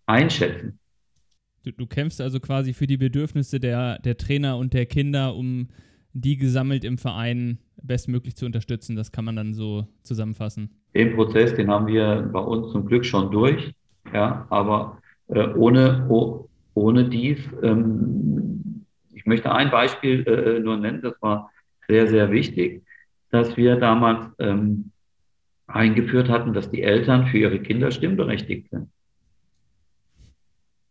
einschätzen. 0.07 0.79
Du, 1.65 1.73
du, 1.73 1.87
kämpfst 1.87 2.21
also 2.21 2.39
quasi 2.39 2.73
für 2.73 2.87
die 2.87 2.97
Bedürfnisse 2.97 3.59
der, 3.59 3.99
der 3.99 4.17
Trainer 4.17 4.57
und 4.57 4.73
der 4.73 4.87
Kinder, 4.87 5.35
um 5.35 5.69
die 6.13 6.37
gesammelt 6.37 6.85
im 6.85 6.97
Verein 6.97 7.59
bestmöglich 7.83 8.37
zu 8.37 8.47
unterstützen. 8.47 8.97
Das 8.97 9.13
kann 9.13 9.25
man 9.25 9.37
dann 9.37 9.53
so 9.53 9.87
zusammenfassen. 10.03 10.71
Den 10.95 11.15
Prozess, 11.15 11.55
den 11.55 11.69
haben 11.69 11.89
wir 11.89 12.31
bei 12.33 12.41
uns 12.41 12.73
zum 12.73 12.87
Glück 12.87 13.05
schon 13.05 13.31
durch. 13.31 13.75
Ja, 14.13 14.47
aber 14.51 14.99
äh, 15.29 15.49
ohne, 15.55 16.07
oh, 16.09 16.49
ohne 16.75 17.09
dies, 17.09 17.39
ähm, 17.63 18.85
ich 19.15 19.27
möchte 19.27 19.53
ein 19.53 19.71
Beispiel 19.71 20.27
äh, 20.27 20.61
nur 20.61 20.77
nennen, 20.77 21.03
das 21.03 21.15
war 21.21 21.51
sehr, 21.89 22.07
sehr 22.07 22.31
wichtig, 22.31 22.83
dass 23.31 23.57
wir 23.57 23.77
damals 23.77 24.29
ähm, 24.39 24.93
eingeführt 25.67 26.29
hatten, 26.29 26.53
dass 26.53 26.71
die 26.71 26.83
Eltern 26.83 27.27
für 27.27 27.39
ihre 27.39 27.61
Kinder 27.61 27.91
stimmberechtigt 27.91 28.71
sind. 28.71 28.91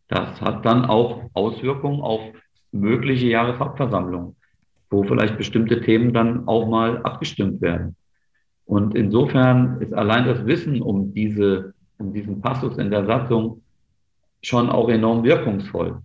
Das 0.07 0.41
hat 0.41 0.65
dann 0.65 0.85
auch 0.85 1.29
Auswirkungen 1.33 2.01
auf 2.01 2.21
mögliche 2.71 3.27
Jahreshauptversammlungen, 3.27 4.35
wo 4.89 5.03
vielleicht 5.03 5.37
bestimmte 5.37 5.81
Themen 5.81 6.13
dann 6.13 6.47
auch 6.47 6.67
mal 6.67 7.01
abgestimmt 7.03 7.61
werden. 7.61 7.95
Und 8.65 8.95
insofern 8.95 9.81
ist 9.81 9.93
allein 9.93 10.25
das 10.25 10.45
Wissen 10.45 10.81
um 10.81 11.13
diese 11.13 11.74
um 11.97 12.13
diesen 12.13 12.41
Passus 12.41 12.77
in 12.77 12.89
der 12.89 13.05
Satzung 13.05 13.61
schon 14.41 14.69
auch 14.69 14.89
enorm 14.89 15.23
wirkungsvoll. 15.23 16.01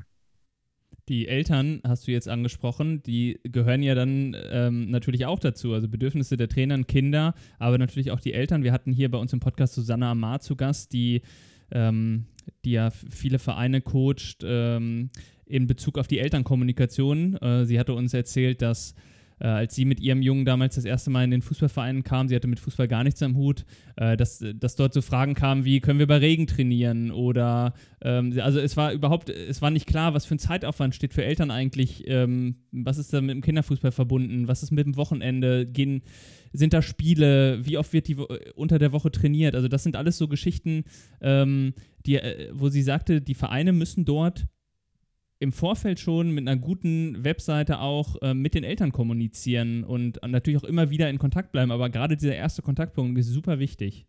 Die 1.08 1.26
Eltern 1.26 1.80
hast 1.84 2.06
du 2.06 2.12
jetzt 2.12 2.28
angesprochen, 2.28 3.02
die 3.02 3.40
gehören 3.42 3.82
ja 3.82 3.96
dann 3.96 4.36
ähm, 4.52 4.90
natürlich 4.90 5.26
auch 5.26 5.40
dazu, 5.40 5.72
also 5.72 5.88
Bedürfnisse 5.88 6.36
der 6.36 6.48
Trainer, 6.48 6.80
Kinder, 6.84 7.34
aber 7.58 7.78
natürlich 7.78 8.12
auch 8.12 8.20
die 8.20 8.32
Eltern. 8.32 8.62
Wir 8.62 8.72
hatten 8.72 8.92
hier 8.92 9.10
bei 9.10 9.18
uns 9.18 9.32
im 9.32 9.40
Podcast 9.40 9.74
Susanne 9.74 10.06
Amar 10.06 10.40
zu 10.40 10.54
Gast, 10.54 10.92
die, 10.92 11.22
ähm, 11.72 12.26
die 12.64 12.72
ja 12.72 12.90
viele 12.90 13.40
Vereine 13.40 13.80
coacht, 13.80 14.44
ähm, 14.44 15.10
in 15.46 15.66
Bezug 15.66 15.98
auf 15.98 16.06
die 16.06 16.20
Elternkommunikation. 16.20 17.36
Äh, 17.38 17.64
sie 17.64 17.80
hatte 17.80 17.94
uns 17.94 18.14
erzählt, 18.14 18.62
dass 18.62 18.94
äh, 19.40 19.46
als 19.46 19.74
sie 19.74 19.84
mit 19.84 20.00
ihrem 20.00 20.22
Jungen 20.22 20.44
damals 20.44 20.76
das 20.76 20.84
erste 20.84 21.10
Mal 21.10 21.24
in 21.24 21.30
den 21.30 21.42
Fußballverein 21.42 22.04
kam, 22.04 22.28
sie 22.28 22.36
hatte 22.36 22.46
mit 22.46 22.60
Fußball 22.60 22.88
gar 22.88 23.04
nichts 23.04 23.22
am 23.22 23.36
Hut, 23.36 23.64
äh, 23.96 24.16
dass, 24.16 24.44
dass 24.54 24.76
dort 24.76 24.94
so 24.94 25.02
Fragen 25.02 25.34
kamen 25.34 25.64
wie, 25.64 25.80
können 25.80 25.98
wir 25.98 26.06
bei 26.06 26.18
Regen 26.18 26.46
trainieren? 26.46 27.10
Oder 27.10 27.74
ähm, 28.02 28.38
also 28.40 28.60
es 28.60 28.76
war 28.76 28.92
überhaupt, 28.92 29.30
es 29.30 29.62
war 29.62 29.70
nicht 29.70 29.86
klar, 29.86 30.14
was 30.14 30.26
für 30.26 30.34
ein 30.34 30.38
Zeitaufwand 30.38 30.94
steht 30.94 31.14
für 31.14 31.24
Eltern 31.24 31.50
eigentlich, 31.50 32.04
ähm, 32.06 32.56
was 32.70 32.98
ist 32.98 33.12
da 33.12 33.20
mit 33.20 33.30
dem 33.30 33.42
Kinderfußball 33.42 33.92
verbunden, 33.92 34.46
was 34.46 34.62
ist 34.62 34.70
mit 34.70 34.86
dem 34.86 34.96
Wochenende, 34.96 35.66
gehen, 35.66 36.02
sind 36.52 36.72
da 36.72 36.82
Spiele, 36.82 37.64
wie 37.64 37.78
oft 37.78 37.92
wird 37.92 38.08
die 38.08 38.16
unter 38.54 38.78
der 38.78 38.92
Woche 38.92 39.10
trainiert? 39.10 39.54
Also 39.54 39.68
das 39.68 39.82
sind 39.82 39.96
alles 39.96 40.18
so 40.18 40.28
Geschichten, 40.28 40.84
ähm, 41.20 41.74
die, 42.06 42.16
äh, 42.16 42.50
wo 42.52 42.68
sie 42.68 42.82
sagte, 42.82 43.20
die 43.20 43.34
Vereine 43.34 43.72
müssen 43.72 44.04
dort 44.04 44.46
im 45.40 45.52
Vorfeld 45.52 45.98
schon 45.98 46.32
mit 46.32 46.46
einer 46.46 46.60
guten 46.60 47.24
Webseite 47.24 47.80
auch 47.80 48.20
äh, 48.20 48.34
mit 48.34 48.54
den 48.54 48.62
Eltern 48.62 48.92
kommunizieren 48.92 49.84
und 49.84 50.20
natürlich 50.24 50.62
auch 50.62 50.68
immer 50.68 50.90
wieder 50.90 51.08
in 51.08 51.18
Kontakt 51.18 51.50
bleiben. 51.50 51.72
Aber 51.72 51.88
gerade 51.88 52.16
dieser 52.16 52.36
erste 52.36 52.60
Kontaktpunkt 52.60 53.18
ist 53.18 53.28
super 53.28 53.58
wichtig. 53.58 54.06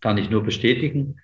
Kann 0.00 0.16
ich 0.16 0.30
nur 0.30 0.42
bestätigen. 0.42 1.16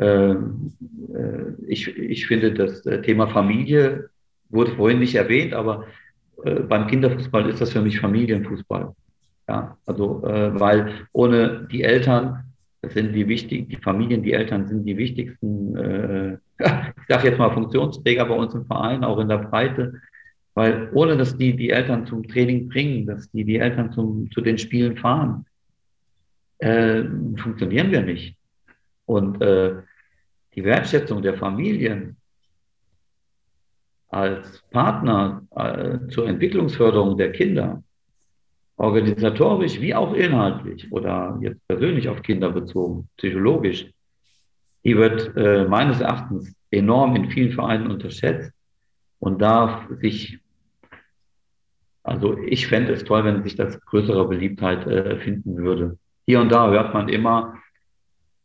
Ähm, 0.00 0.72
äh, 1.14 1.52
ich, 1.68 1.86
ich 1.96 2.26
finde, 2.26 2.52
das 2.52 2.84
äh, 2.84 3.00
Thema 3.00 3.28
Familie 3.28 4.10
wurde 4.48 4.74
vorhin 4.74 4.98
nicht 4.98 5.14
erwähnt, 5.14 5.54
aber 5.54 5.86
äh, 6.44 6.54
beim 6.60 6.88
Kinderfußball 6.88 7.48
ist 7.48 7.60
das 7.60 7.72
für 7.72 7.80
mich 7.80 8.00
Familienfußball. 8.00 8.92
Ja, 9.48 9.78
also, 9.86 10.26
äh, 10.26 10.58
weil 10.58 11.06
ohne 11.12 11.68
die 11.70 11.84
Eltern 11.84 12.47
das 12.80 12.94
sind 12.94 13.12
die 13.12 13.26
wichtigen, 13.26 13.68
die 13.68 13.76
Familien, 13.76 14.22
die 14.22 14.32
Eltern 14.32 14.66
sind 14.66 14.84
die 14.84 14.96
wichtigsten, 14.96 15.76
äh, 15.76 16.38
ich 16.58 17.06
sage 17.08 17.28
jetzt 17.28 17.38
mal 17.38 17.52
Funktionsträger 17.52 18.26
bei 18.26 18.34
uns 18.34 18.54
im 18.54 18.66
Verein, 18.66 19.04
auch 19.04 19.18
in 19.18 19.28
der 19.28 19.38
Breite. 19.38 20.00
Weil 20.54 20.90
ohne 20.92 21.16
dass 21.16 21.36
die 21.36 21.54
die 21.56 21.70
Eltern 21.70 22.06
zum 22.06 22.26
Training 22.26 22.68
bringen, 22.68 23.06
dass 23.06 23.30
die 23.30 23.44
die 23.44 23.58
Eltern 23.58 23.92
zum, 23.92 24.30
zu 24.30 24.40
den 24.40 24.58
Spielen 24.58 24.96
fahren, 24.96 25.46
äh, 26.58 27.04
funktionieren 27.36 27.90
wir 27.90 28.02
nicht. 28.02 28.36
Und 29.06 29.40
äh, 29.40 29.76
die 30.54 30.64
Wertschätzung 30.64 31.22
der 31.22 31.34
Familien 31.34 32.16
als 34.08 34.62
Partner 34.70 35.46
äh, 35.54 36.08
zur 36.10 36.28
Entwicklungsförderung 36.28 37.16
der 37.16 37.32
Kinder, 37.32 37.82
organisatorisch 38.78 39.80
wie 39.80 39.94
auch 39.94 40.14
inhaltlich 40.14 40.90
oder 40.92 41.36
jetzt 41.42 41.66
persönlich 41.66 42.08
auf 42.08 42.22
Kinder 42.22 42.50
bezogen, 42.50 43.08
psychologisch, 43.16 43.90
die 44.84 44.96
wird 44.96 45.36
äh, 45.36 45.64
meines 45.64 46.00
Erachtens 46.00 46.54
enorm 46.70 47.16
in 47.16 47.30
vielen 47.30 47.52
Vereinen 47.52 47.90
unterschätzt 47.90 48.52
und 49.18 49.42
darf 49.42 49.88
sich, 50.00 50.38
also 52.04 52.38
ich 52.38 52.68
fände 52.68 52.92
es 52.92 53.04
toll, 53.04 53.24
wenn 53.24 53.42
sich 53.42 53.56
das 53.56 53.80
größere 53.80 54.28
Beliebtheit 54.28 54.86
äh, 54.86 55.18
finden 55.18 55.56
würde. 55.56 55.98
Hier 56.26 56.40
und 56.40 56.52
da 56.52 56.70
hört 56.70 56.94
man 56.94 57.08
immer 57.08 57.58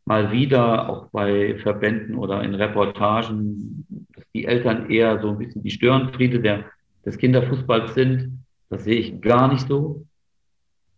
mal 0.04 0.32
wieder, 0.32 0.88
auch 0.88 1.08
bei 1.10 1.56
Verbänden 1.58 2.16
oder 2.16 2.42
in 2.42 2.54
Reportagen, 2.54 3.86
dass 4.12 4.24
die 4.34 4.46
Eltern 4.46 4.90
eher 4.90 5.20
so 5.20 5.30
ein 5.30 5.38
bisschen 5.38 5.62
die 5.62 5.70
Störenfriede 5.70 6.40
der, 6.40 6.64
des 7.06 7.16
Kinderfußballs 7.16 7.94
sind. 7.94 8.44
Das 8.68 8.84
sehe 8.84 8.98
ich 8.98 9.20
gar 9.20 9.50
nicht 9.50 9.68
so. 9.68 10.04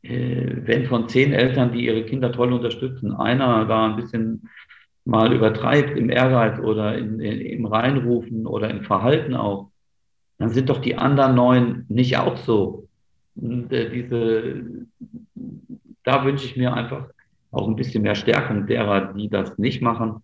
Äh, 0.08 0.66
wenn 0.66 0.86
von 0.86 1.08
zehn 1.08 1.32
Eltern, 1.32 1.72
die 1.72 1.86
ihre 1.86 2.04
Kinder 2.04 2.32
toll 2.32 2.52
unterstützen, 2.52 3.12
einer 3.12 3.64
da 3.64 3.86
ein 3.86 3.96
bisschen 3.96 4.48
mal 5.04 5.32
übertreibt 5.32 5.96
im 5.96 6.10
Ehrgeiz 6.10 6.58
oder 6.58 6.98
in, 6.98 7.20
in, 7.20 7.40
im 7.40 7.66
Reinrufen 7.66 8.46
oder 8.46 8.70
im 8.70 8.82
Verhalten 8.82 9.34
auch, 9.34 9.70
dann 10.38 10.50
sind 10.50 10.68
doch 10.68 10.80
die 10.80 10.96
anderen 10.96 11.34
neun 11.34 11.84
nicht 11.88 12.18
auch 12.18 12.36
so. 12.36 12.88
Und, 13.36 13.72
äh, 13.72 13.90
diese, 13.90 14.86
da 16.04 16.24
wünsche 16.24 16.46
ich 16.46 16.56
mir 16.56 16.74
einfach 16.74 17.08
auch 17.50 17.68
ein 17.68 17.76
bisschen 17.76 18.02
mehr 18.02 18.14
Stärkung 18.14 18.66
derer, 18.66 19.12
die 19.12 19.28
das 19.28 19.56
nicht 19.58 19.82
machen. 19.82 20.22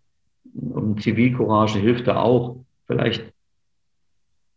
Und 0.54 1.02
Zivilcourage 1.02 1.78
hilft 1.78 2.06
da 2.06 2.20
auch. 2.20 2.64
Vielleicht 2.86 3.32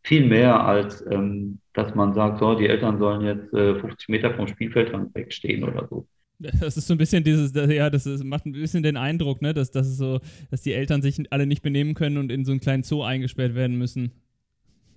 viel 0.05 0.25
mehr 0.25 0.63
als 0.63 1.05
ähm, 1.09 1.59
dass 1.75 1.93
man 1.93 2.13
sagt, 2.13 2.39
so, 2.39 2.55
die 2.55 2.67
Eltern 2.67 2.97
sollen 2.97 3.21
jetzt 3.21 3.53
äh, 3.53 3.75
50 3.75 4.09
Meter 4.09 4.33
vom 4.33 4.47
Spielfeldrand 4.47 5.13
wegstehen 5.13 5.63
oder 5.63 5.87
so. 5.89 6.07
Das 6.39 6.75
ist 6.75 6.87
so 6.87 6.93
ein 6.93 6.97
bisschen 6.97 7.23
dieses, 7.23 7.53
ja, 7.53 7.89
das 7.89 8.05
ist, 8.05 8.23
macht 8.23 8.45
ein 8.45 8.51
bisschen 8.51 8.83
den 8.83 8.97
Eindruck, 8.97 9.41
ne, 9.41 9.53
dass, 9.53 9.71
dass, 9.71 9.87
so, 9.97 10.19
dass 10.51 10.61
die 10.61 10.73
Eltern 10.73 11.01
sich 11.01 11.21
alle 11.31 11.45
nicht 11.45 11.61
benehmen 11.61 11.93
können 11.93 12.17
und 12.17 12.31
in 12.31 12.43
so 12.43 12.51
einen 12.51 12.59
kleinen 12.59 12.83
Zoo 12.83 13.03
eingesperrt 13.03 13.55
werden 13.55 13.77
müssen. 13.77 14.11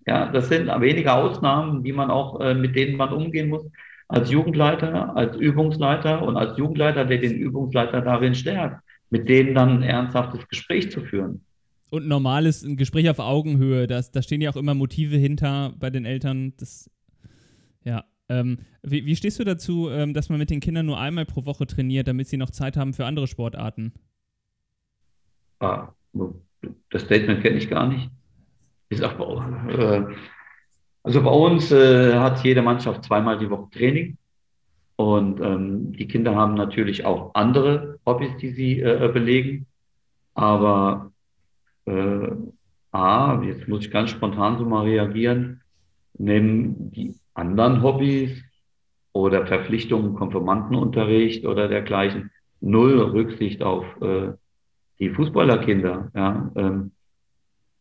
Ja, 0.07 0.33
das 0.33 0.49
sind 0.49 0.67
wenige 0.67 1.13
Ausnahmen, 1.13 1.85
die 1.85 1.93
man 1.93 2.11
auch, 2.11 2.41
äh, 2.41 2.55
mit 2.55 2.75
denen 2.75 2.97
man 2.97 3.13
umgehen 3.13 3.51
muss. 3.51 3.65
Als 4.09 4.31
Jugendleiter, 4.31 5.15
als 5.17 5.37
Übungsleiter 5.37 6.23
und 6.23 6.37
als 6.37 6.57
Jugendleiter, 6.57 7.05
der 7.05 7.19
den 7.19 7.37
Übungsleiter 7.37 8.01
darin 8.01 8.35
stärkt, 8.35 8.83
mit 9.11 9.29
denen 9.29 9.55
dann 9.55 9.79
ein 9.79 9.83
ernsthaftes 9.83 10.49
Gespräch 10.49 10.91
zu 10.91 11.03
führen 11.03 11.45
und 11.91 12.07
normales 12.07 12.63
ein 12.63 12.77
Gespräch 12.77 13.09
auf 13.09 13.19
Augenhöhe. 13.19 13.87
Das, 13.87 14.11
da 14.11 14.23
stehen 14.23 14.41
ja 14.41 14.51
auch 14.51 14.57
immer 14.57 14.75
Motive 14.75 15.17
hinter 15.17 15.75
bei 15.79 15.91
den 15.91 16.05
Eltern. 16.05 16.55
Das, 16.57 16.91
ja. 17.85 18.05
Ähm, 18.29 18.59
wie, 18.83 19.07
wie, 19.07 19.17
stehst 19.17 19.39
du 19.39 19.45
dazu, 19.45 19.89
ähm, 19.91 20.13
dass 20.13 20.29
man 20.29 20.39
mit 20.39 20.51
den 20.51 20.61
Kindern 20.61 20.85
nur 20.85 21.01
einmal 21.01 21.25
pro 21.25 21.47
Woche 21.47 21.67
trainiert, 21.67 22.09
damit 22.09 22.29
sie 22.29 22.37
noch 22.37 22.51
Zeit 22.51 22.77
haben 22.77 22.93
für 22.93 23.07
andere 23.07 23.27
Sportarten? 23.27 23.93
Ah, 25.61 25.89
das 26.91 27.03
Statement 27.03 27.43
kenne 27.43 27.57
ich 27.57 27.71
gar 27.71 27.89
nicht. 27.89 28.11
Ich 28.91 28.99
sag, 28.99 29.19
äh, 29.19 30.05
also 31.03 31.23
bei 31.23 31.31
uns 31.31 31.73
äh, 31.73 32.15
hat 32.15 32.45
jede 32.45 32.63
Mannschaft 32.63 33.05
zweimal 33.05 33.39
die 33.39 33.49
Woche 33.49 33.71
Training. 33.71 34.19
Und 34.97 35.41
ähm, 35.41 35.93
die 35.93 36.09
Kinder 36.09 36.35
haben 36.35 36.55
natürlich 36.55 37.05
auch 37.05 37.35
andere 37.35 37.99
Hobbys, 38.05 38.37
die 38.41 38.51
sie 38.51 38.81
äh, 38.81 39.09
belegen. 39.13 39.67
Aber 40.35 41.13
äh, 41.89 42.37
A, 42.93 43.43
jetzt 43.43 43.69
muss 43.69 43.85
ich 43.85 43.91
ganz 43.91 44.11
spontan 44.11 44.59
so 44.59 44.65
mal 44.65 44.85
reagieren, 44.85 45.63
nehmen 46.19 46.91
die 46.93 47.15
anderen 47.35 47.83
Hobbys 47.83 48.43
oder 49.13 49.47
Verpflichtungen, 49.47 50.15
Konfirmandenunterricht 50.15 51.45
oder 51.45 51.69
dergleichen, 51.69 52.31
null 52.61 53.01
Rücksicht 53.01 53.63
auf 53.63 53.85
äh, 54.01 54.33
die 54.99 55.11
Fußballerkinder. 55.11 56.11
Ja, 56.15 56.51
ähm, 56.57 56.93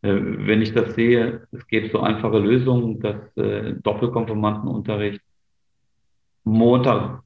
äh, 0.02 0.14
wenn 0.14 0.62
ich 0.62 0.72
das 0.72 0.94
sehe, 0.94 1.46
es 1.52 1.66
gibt 1.66 1.92
so 1.92 2.00
einfache 2.00 2.38
Lösungen, 2.38 3.00
dass 3.00 3.36
äh, 3.36 3.74
Doppelkonfirmandenunterricht 3.82 5.20
Montag, 6.44 7.22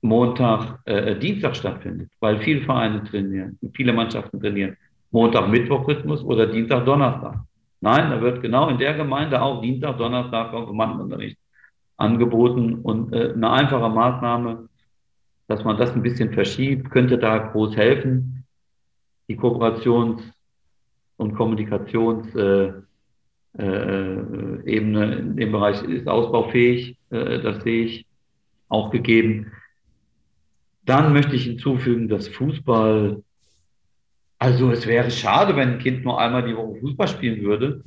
Montag, 0.00 0.80
äh, 0.86 1.18
Dienstag 1.18 1.54
stattfindet, 1.56 2.10
weil 2.20 2.38
viele 2.38 2.62
Vereine 2.62 3.04
trainieren, 3.04 3.58
viele 3.74 3.92
Mannschaften 3.92 4.40
trainieren. 4.40 4.76
Montag-Mittwoch-Rhythmus 5.10 6.22
oder 6.22 6.46
Dienstag-Donnerstag. 6.46 7.40
Nein, 7.80 8.10
da 8.10 8.20
wird 8.20 8.42
genau 8.42 8.68
in 8.68 8.78
der 8.78 8.94
Gemeinde 8.94 9.40
auch 9.40 9.60
Dienstag, 9.60 9.98
Donnerstag 9.98 10.50
Konfirmandenunterricht 10.50 11.38
angeboten 11.96 12.80
und 12.82 13.12
äh, 13.12 13.32
eine 13.32 13.50
einfache 13.50 13.88
Maßnahme, 13.88 14.68
dass 15.46 15.64
man 15.64 15.76
das 15.76 15.92
ein 15.92 16.02
bisschen 16.02 16.32
verschiebt, 16.32 16.90
könnte 16.90 17.18
da 17.18 17.38
groß 17.38 17.76
helfen. 17.76 18.44
Die 19.28 19.36
Kooperations- 19.36 20.22
und 21.16 21.34
Kommunikationsebene 21.34 22.84
äh, 23.58 23.62
äh, 23.62 24.76
in 24.76 25.36
dem 25.36 25.52
Bereich 25.52 25.82
ist 25.82 26.08
ausbaufähig, 26.08 26.96
äh, 27.10 27.40
das 27.40 27.62
sehe 27.62 27.84
ich 27.84 28.06
auch 28.68 28.90
gegeben. 28.90 29.52
Dann 30.84 31.12
möchte 31.12 31.36
ich 31.36 31.44
hinzufügen, 31.44 32.08
dass 32.08 32.28
Fußball 32.28 33.22
also 34.38 34.70
es 34.70 34.86
wäre 34.86 35.10
schade, 35.10 35.56
wenn 35.56 35.74
ein 35.74 35.78
Kind 35.78 36.04
nur 36.04 36.20
einmal 36.20 36.44
die 36.44 36.56
Woche 36.56 36.78
Fußball 36.80 37.08
spielen 37.08 37.42
würde. 37.42 37.82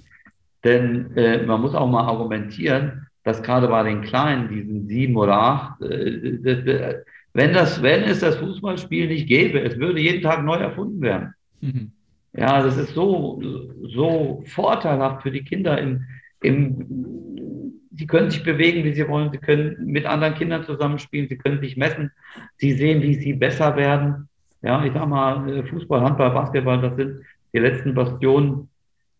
Denn 0.63 1.15
äh, 1.15 1.43
man 1.43 1.61
muss 1.61 1.73
auch 1.73 1.89
mal 1.89 2.03
argumentieren, 2.03 3.07
dass 3.23 3.41
gerade 3.41 3.67
bei 3.67 3.83
den 3.83 4.01
Kleinen, 4.01 4.49
diesen 4.49 4.87
sieben 4.87 5.15
oder 5.15 5.33
acht, 5.33 5.81
äh, 5.81 7.03
wenn, 7.33 7.53
das, 7.53 7.81
wenn 7.81 8.03
es 8.03 8.19
das 8.19 8.35
Fußballspiel 8.37 9.07
nicht 9.07 9.27
gäbe, 9.27 9.61
es 9.61 9.77
würde 9.77 10.01
jeden 10.01 10.21
Tag 10.21 10.43
neu 10.43 10.57
erfunden 10.57 11.01
werden. 11.01 11.33
Mhm. 11.61 11.91
Ja, 12.33 12.61
das 12.61 12.77
ist 12.77 12.93
so, 12.93 13.41
so 13.83 14.43
vorteilhaft 14.47 15.23
für 15.23 15.31
die 15.31 15.43
Kinder. 15.43 15.77
Im, 15.79 16.05
im, 16.41 17.77
sie 17.95 18.07
können 18.07 18.31
sich 18.31 18.43
bewegen, 18.43 18.83
wie 18.83 18.93
sie 18.93 19.07
wollen. 19.07 19.31
Sie 19.31 19.37
können 19.37 19.77
mit 19.85 20.05
anderen 20.05 20.35
Kindern 20.35 20.63
zusammenspielen. 20.63 21.27
Sie 21.27 21.37
können 21.37 21.59
sich 21.59 21.75
messen. 21.75 22.11
Sie 22.57 22.73
sehen, 22.73 23.01
wie 23.01 23.15
sie 23.15 23.33
besser 23.33 23.75
werden. 23.75 24.29
Ja, 24.61 24.83
ich 24.85 24.93
sag 24.93 25.07
mal, 25.07 25.49
äh, 25.49 25.63
Fußball, 25.63 26.01
Handball, 26.01 26.31
Basketball, 26.31 26.81
das 26.81 26.95
sind 26.95 27.21
die 27.53 27.59
letzten 27.59 27.93
Bastionen 27.93 28.69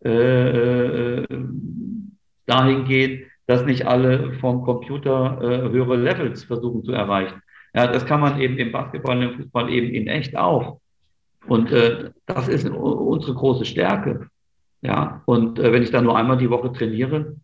äh, 0.04 1.20
äh, 1.20 1.28
dahingehend, 2.46 3.24
dass 3.48 3.66
nicht 3.66 3.86
alle 3.86 4.34
vom 4.40 4.64
Computer 4.64 5.40
äh, 5.42 5.70
höhere 5.70 5.98
Levels 5.98 6.44
versuchen 6.44 6.84
zu 6.84 6.92
erreichen. 6.92 7.42
Ja, 7.74 7.88
das 7.88 8.06
kann 8.06 8.20
man 8.20 8.40
eben 8.40 8.58
im 8.58 8.72
Basketball 8.72 9.18
und 9.18 9.24
im 9.24 9.38
Fußball 9.38 9.70
eben 9.70 9.90
in 9.94 10.08
echt 10.08 10.36
auch. 10.36 10.80
Und 11.48 11.72
äh, 11.72 12.12
das 12.26 12.48
ist 12.48 12.70
unsere 12.70 13.34
große 13.34 13.66
Stärke. 13.66 14.30
Ja, 14.82 15.22
und 15.26 15.60
äh, 15.60 15.72
wenn 15.72 15.84
ich 15.84 15.92
dann 15.92 16.06
nur 16.06 16.18
einmal 16.18 16.38
die 16.38 16.50
Woche 16.50 16.72
trainiere 16.74 17.36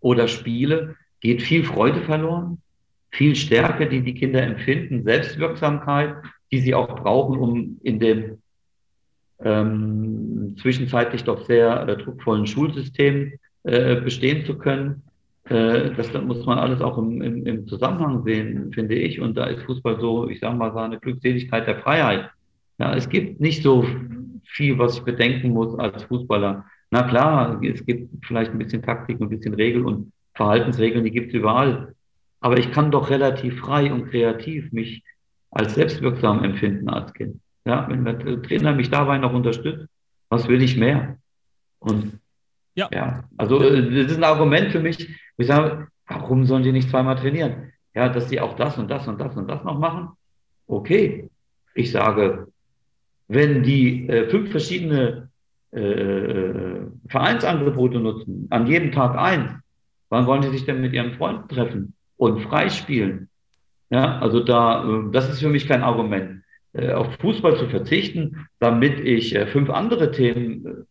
oder 0.00 0.28
spiele, 0.28 0.96
geht 1.20 1.42
viel 1.42 1.64
Freude 1.64 2.02
verloren, 2.02 2.60
viel 3.10 3.34
Stärke, 3.36 3.88
die 3.88 4.02
die 4.02 4.14
Kinder 4.14 4.42
empfinden, 4.42 5.04
Selbstwirksamkeit, 5.04 6.16
die 6.54 6.60
sie 6.60 6.74
auch 6.74 6.94
brauchen, 6.94 7.36
um 7.36 7.80
in 7.82 7.98
dem 7.98 8.38
ähm, 9.40 10.54
zwischenzeitlich 10.60 11.24
doch 11.24 11.44
sehr 11.46 11.88
äh, 11.88 11.96
druckvollen 11.96 12.46
Schulsystem 12.46 13.32
äh, 13.64 13.96
bestehen 13.96 14.46
zu 14.46 14.56
können. 14.56 15.02
Äh, 15.48 15.90
das 15.96 16.12
muss 16.12 16.46
man 16.46 16.58
alles 16.58 16.80
auch 16.80 16.96
im, 16.96 17.20
im, 17.20 17.44
im, 17.44 17.66
Zusammenhang 17.66 18.22
sehen, 18.22 18.72
finde 18.72 18.94
ich. 18.94 19.20
Und 19.20 19.36
da 19.36 19.46
ist 19.46 19.64
Fußball 19.64 20.00
so, 20.00 20.28
ich 20.28 20.38
sage 20.38 20.56
mal, 20.56 20.72
so 20.72 20.78
eine 20.78 21.00
Glückseligkeit 21.00 21.66
der 21.66 21.80
Freiheit. 21.80 22.30
Ja, 22.78 22.94
es 22.94 23.08
gibt 23.08 23.40
nicht 23.40 23.64
so 23.64 23.84
viel, 24.44 24.78
was 24.78 24.98
ich 24.98 25.02
bedenken 25.02 25.50
muss 25.50 25.76
als 25.76 26.04
Fußballer. 26.04 26.64
Na 26.92 27.02
klar, 27.02 27.60
es 27.64 27.84
gibt 27.84 28.24
vielleicht 28.24 28.52
ein 28.52 28.58
bisschen 28.58 28.82
Taktik, 28.82 29.20
ein 29.20 29.28
bisschen 29.28 29.54
Regeln 29.54 29.84
und 29.84 30.12
Verhaltensregeln, 30.34 31.02
die 31.02 31.10
gibt 31.10 31.28
es 31.28 31.34
überall. 31.34 31.94
Aber 32.40 32.58
ich 32.58 32.70
kann 32.70 32.92
doch 32.92 33.10
relativ 33.10 33.58
frei 33.58 33.92
und 33.92 34.10
kreativ 34.10 34.70
mich 34.70 35.02
als 35.54 35.74
selbstwirksam 35.74 36.44
empfinden 36.44 36.88
als 36.88 37.12
Kind. 37.14 37.40
Ja, 37.64 37.88
wenn 37.88 38.04
der 38.04 38.42
Trainer 38.42 38.74
mich 38.74 38.90
dabei 38.90 39.18
noch 39.18 39.32
unterstützt, 39.32 39.88
was 40.28 40.48
will 40.48 40.62
ich 40.62 40.76
mehr? 40.76 41.16
Und 41.78 42.18
ja, 42.74 42.88
ja 42.92 43.24
also 43.36 43.62
äh, 43.62 44.02
das 44.02 44.12
ist 44.12 44.18
ein 44.18 44.24
Argument 44.24 44.70
für 44.72 44.80
mich, 44.80 45.08
ich 45.36 45.46
sage, 45.46 45.88
warum 46.06 46.44
sollen 46.44 46.62
die 46.62 46.72
nicht 46.72 46.90
zweimal 46.90 47.16
trainieren? 47.16 47.72
Ja, 47.94 48.08
dass 48.08 48.28
sie 48.28 48.40
auch 48.40 48.56
das 48.56 48.76
und 48.76 48.90
das 48.90 49.06
und 49.06 49.20
das 49.20 49.36
und 49.36 49.48
das 49.48 49.62
noch 49.64 49.78
machen. 49.78 50.08
Okay, 50.66 51.30
ich 51.74 51.92
sage, 51.92 52.48
wenn 53.28 53.62
die 53.62 54.08
äh, 54.08 54.28
fünf 54.28 54.50
verschiedene 54.50 55.30
äh, 55.70 56.86
Vereinsangebote 57.08 58.00
nutzen, 58.00 58.46
an 58.50 58.66
jedem 58.66 58.92
Tag 58.92 59.16
eins, 59.16 59.50
wann 60.08 60.26
wollen 60.26 60.42
die 60.42 60.48
sich 60.48 60.64
denn 60.64 60.80
mit 60.80 60.92
ihren 60.92 61.14
Freunden 61.14 61.48
treffen 61.48 61.94
und 62.16 62.40
freispielen? 62.42 63.28
Ja, 63.90 64.18
also 64.18 64.40
da, 64.40 64.84
äh, 64.84 65.12
das 65.12 65.28
ist 65.30 65.40
für 65.40 65.48
mich 65.48 65.68
kein 65.68 65.82
Argument. 65.82 66.42
Äh, 66.72 66.92
auf 66.92 67.14
Fußball 67.20 67.56
zu 67.56 67.68
verzichten, 67.68 68.46
damit 68.58 69.00
ich 69.00 69.34
äh, 69.34 69.46
fünf 69.46 69.70
andere 69.70 70.10
Themen 70.10 70.86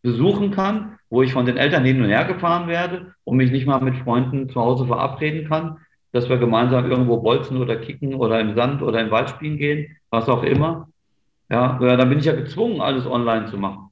besuchen 0.00 0.52
kann, 0.52 0.96
wo 1.10 1.22
ich 1.22 1.32
von 1.32 1.44
den 1.44 1.56
Eltern 1.56 1.84
hin 1.84 2.00
und 2.00 2.08
her 2.08 2.24
gefahren 2.24 2.68
werde 2.68 3.12
und 3.24 3.36
mich 3.36 3.50
nicht 3.50 3.66
mal 3.66 3.80
mit 3.80 3.96
Freunden 3.96 4.48
zu 4.48 4.60
Hause 4.60 4.86
verabreden 4.86 5.48
kann, 5.48 5.78
dass 6.12 6.28
wir 6.28 6.38
gemeinsam 6.38 6.88
irgendwo 6.88 7.16
bolzen 7.16 7.56
oder 7.56 7.74
kicken 7.74 8.14
oder 8.14 8.38
im 8.38 8.54
Sand 8.54 8.80
oder 8.80 9.00
im 9.00 9.10
Wald 9.10 9.28
spielen 9.28 9.58
gehen, 9.58 9.96
was 10.10 10.28
auch 10.28 10.44
immer. 10.44 10.88
Ja, 11.50 11.80
dann 11.80 12.08
bin 12.08 12.20
ich 12.20 12.26
ja 12.26 12.36
gezwungen, 12.36 12.80
alles 12.80 13.06
online 13.06 13.46
zu 13.46 13.58
machen. 13.58 13.90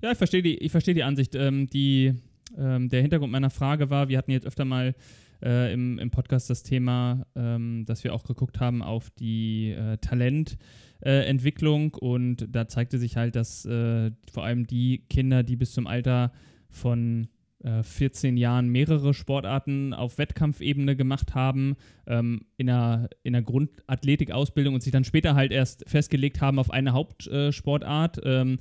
Ja, 0.00 0.12
ich 0.12 0.16
verstehe 0.16 0.42
die, 0.42 0.56
ich 0.56 0.72
verstehe 0.72 0.94
die 0.94 1.02
Ansicht. 1.02 1.34
Ähm, 1.34 1.66
die, 1.66 2.14
ähm, 2.56 2.88
der 2.88 3.02
Hintergrund 3.02 3.32
meiner 3.32 3.50
Frage 3.50 3.90
war, 3.90 4.08
wir 4.08 4.16
hatten 4.16 4.30
jetzt 4.30 4.46
öfter 4.46 4.64
mal 4.64 4.94
äh, 5.42 5.72
im, 5.72 5.98
im 5.98 6.10
Podcast 6.10 6.48
das 6.50 6.62
Thema, 6.62 7.26
ähm, 7.34 7.84
dass 7.86 8.04
wir 8.04 8.14
auch 8.14 8.24
geguckt 8.24 8.60
haben 8.60 8.82
auf 8.82 9.10
die 9.10 9.70
äh, 9.70 9.98
Talententwicklung 9.98 11.94
äh, 11.94 12.04
und 12.04 12.48
da 12.50 12.68
zeigte 12.68 12.98
sich 12.98 13.16
halt, 13.16 13.36
dass 13.36 13.64
äh, 13.64 14.10
vor 14.32 14.44
allem 14.44 14.66
die 14.66 15.04
Kinder, 15.08 15.42
die 15.42 15.56
bis 15.56 15.72
zum 15.72 15.86
Alter 15.86 16.32
von 16.68 17.28
14 17.82 18.36
äh, 18.36 18.40
Jahren 18.40 18.68
mehrere 18.68 19.14
Sportarten 19.14 19.94
auf 19.94 20.18
Wettkampfebene 20.18 20.96
gemacht 20.96 21.34
haben, 21.34 21.76
ähm, 22.06 22.46
in 22.56 22.68
einer, 22.68 23.08
in 23.22 23.34
einer 23.34 23.44
Grundathletikausbildung 23.44 24.74
und 24.74 24.82
sich 24.82 24.92
dann 24.92 25.04
später 25.04 25.34
halt 25.34 25.52
erst 25.52 25.88
festgelegt 25.88 26.40
haben 26.40 26.58
auf 26.58 26.70
eine 26.70 26.92
Hauptsportart. 26.92 28.20
Ähm, 28.24 28.58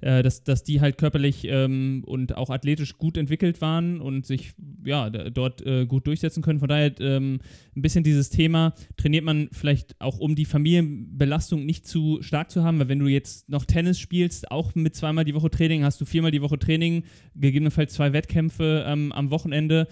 äh, 0.00 0.22
dass, 0.22 0.44
dass 0.44 0.64
die 0.64 0.80
halt 0.80 0.98
körperlich 0.98 1.46
ähm, 1.48 2.02
und 2.06 2.36
auch 2.36 2.50
athletisch 2.50 2.98
gut 2.98 3.16
entwickelt 3.16 3.60
waren 3.60 4.00
und 4.00 4.26
sich 4.26 4.52
ja, 4.84 5.10
dort 5.10 5.64
äh, 5.66 5.86
gut 5.86 6.06
durchsetzen 6.06 6.42
können. 6.42 6.58
Von 6.58 6.68
daher 6.68 6.92
ähm, 7.00 7.40
ein 7.76 7.82
bisschen 7.82 8.04
dieses 8.04 8.30
Thema, 8.30 8.74
trainiert 8.96 9.24
man 9.24 9.48
vielleicht 9.52 10.00
auch, 10.00 10.18
um 10.18 10.34
die 10.34 10.44
Familienbelastung 10.44 11.64
nicht 11.64 11.86
zu 11.86 12.18
stark 12.22 12.50
zu 12.50 12.62
haben, 12.64 12.78
weil 12.78 12.88
wenn 12.88 12.98
du 12.98 13.06
jetzt 13.06 13.48
noch 13.48 13.64
Tennis 13.64 13.98
spielst, 13.98 14.50
auch 14.50 14.74
mit 14.74 14.94
zweimal 14.94 15.24
die 15.24 15.34
Woche 15.34 15.50
Training, 15.50 15.84
hast 15.84 16.00
du 16.00 16.04
viermal 16.04 16.30
die 16.30 16.42
Woche 16.42 16.58
Training, 16.58 17.04
gegebenenfalls 17.34 17.94
zwei 17.94 18.12
Wettkämpfe 18.12 18.84
ähm, 18.86 19.12
am 19.12 19.30
Wochenende, 19.30 19.88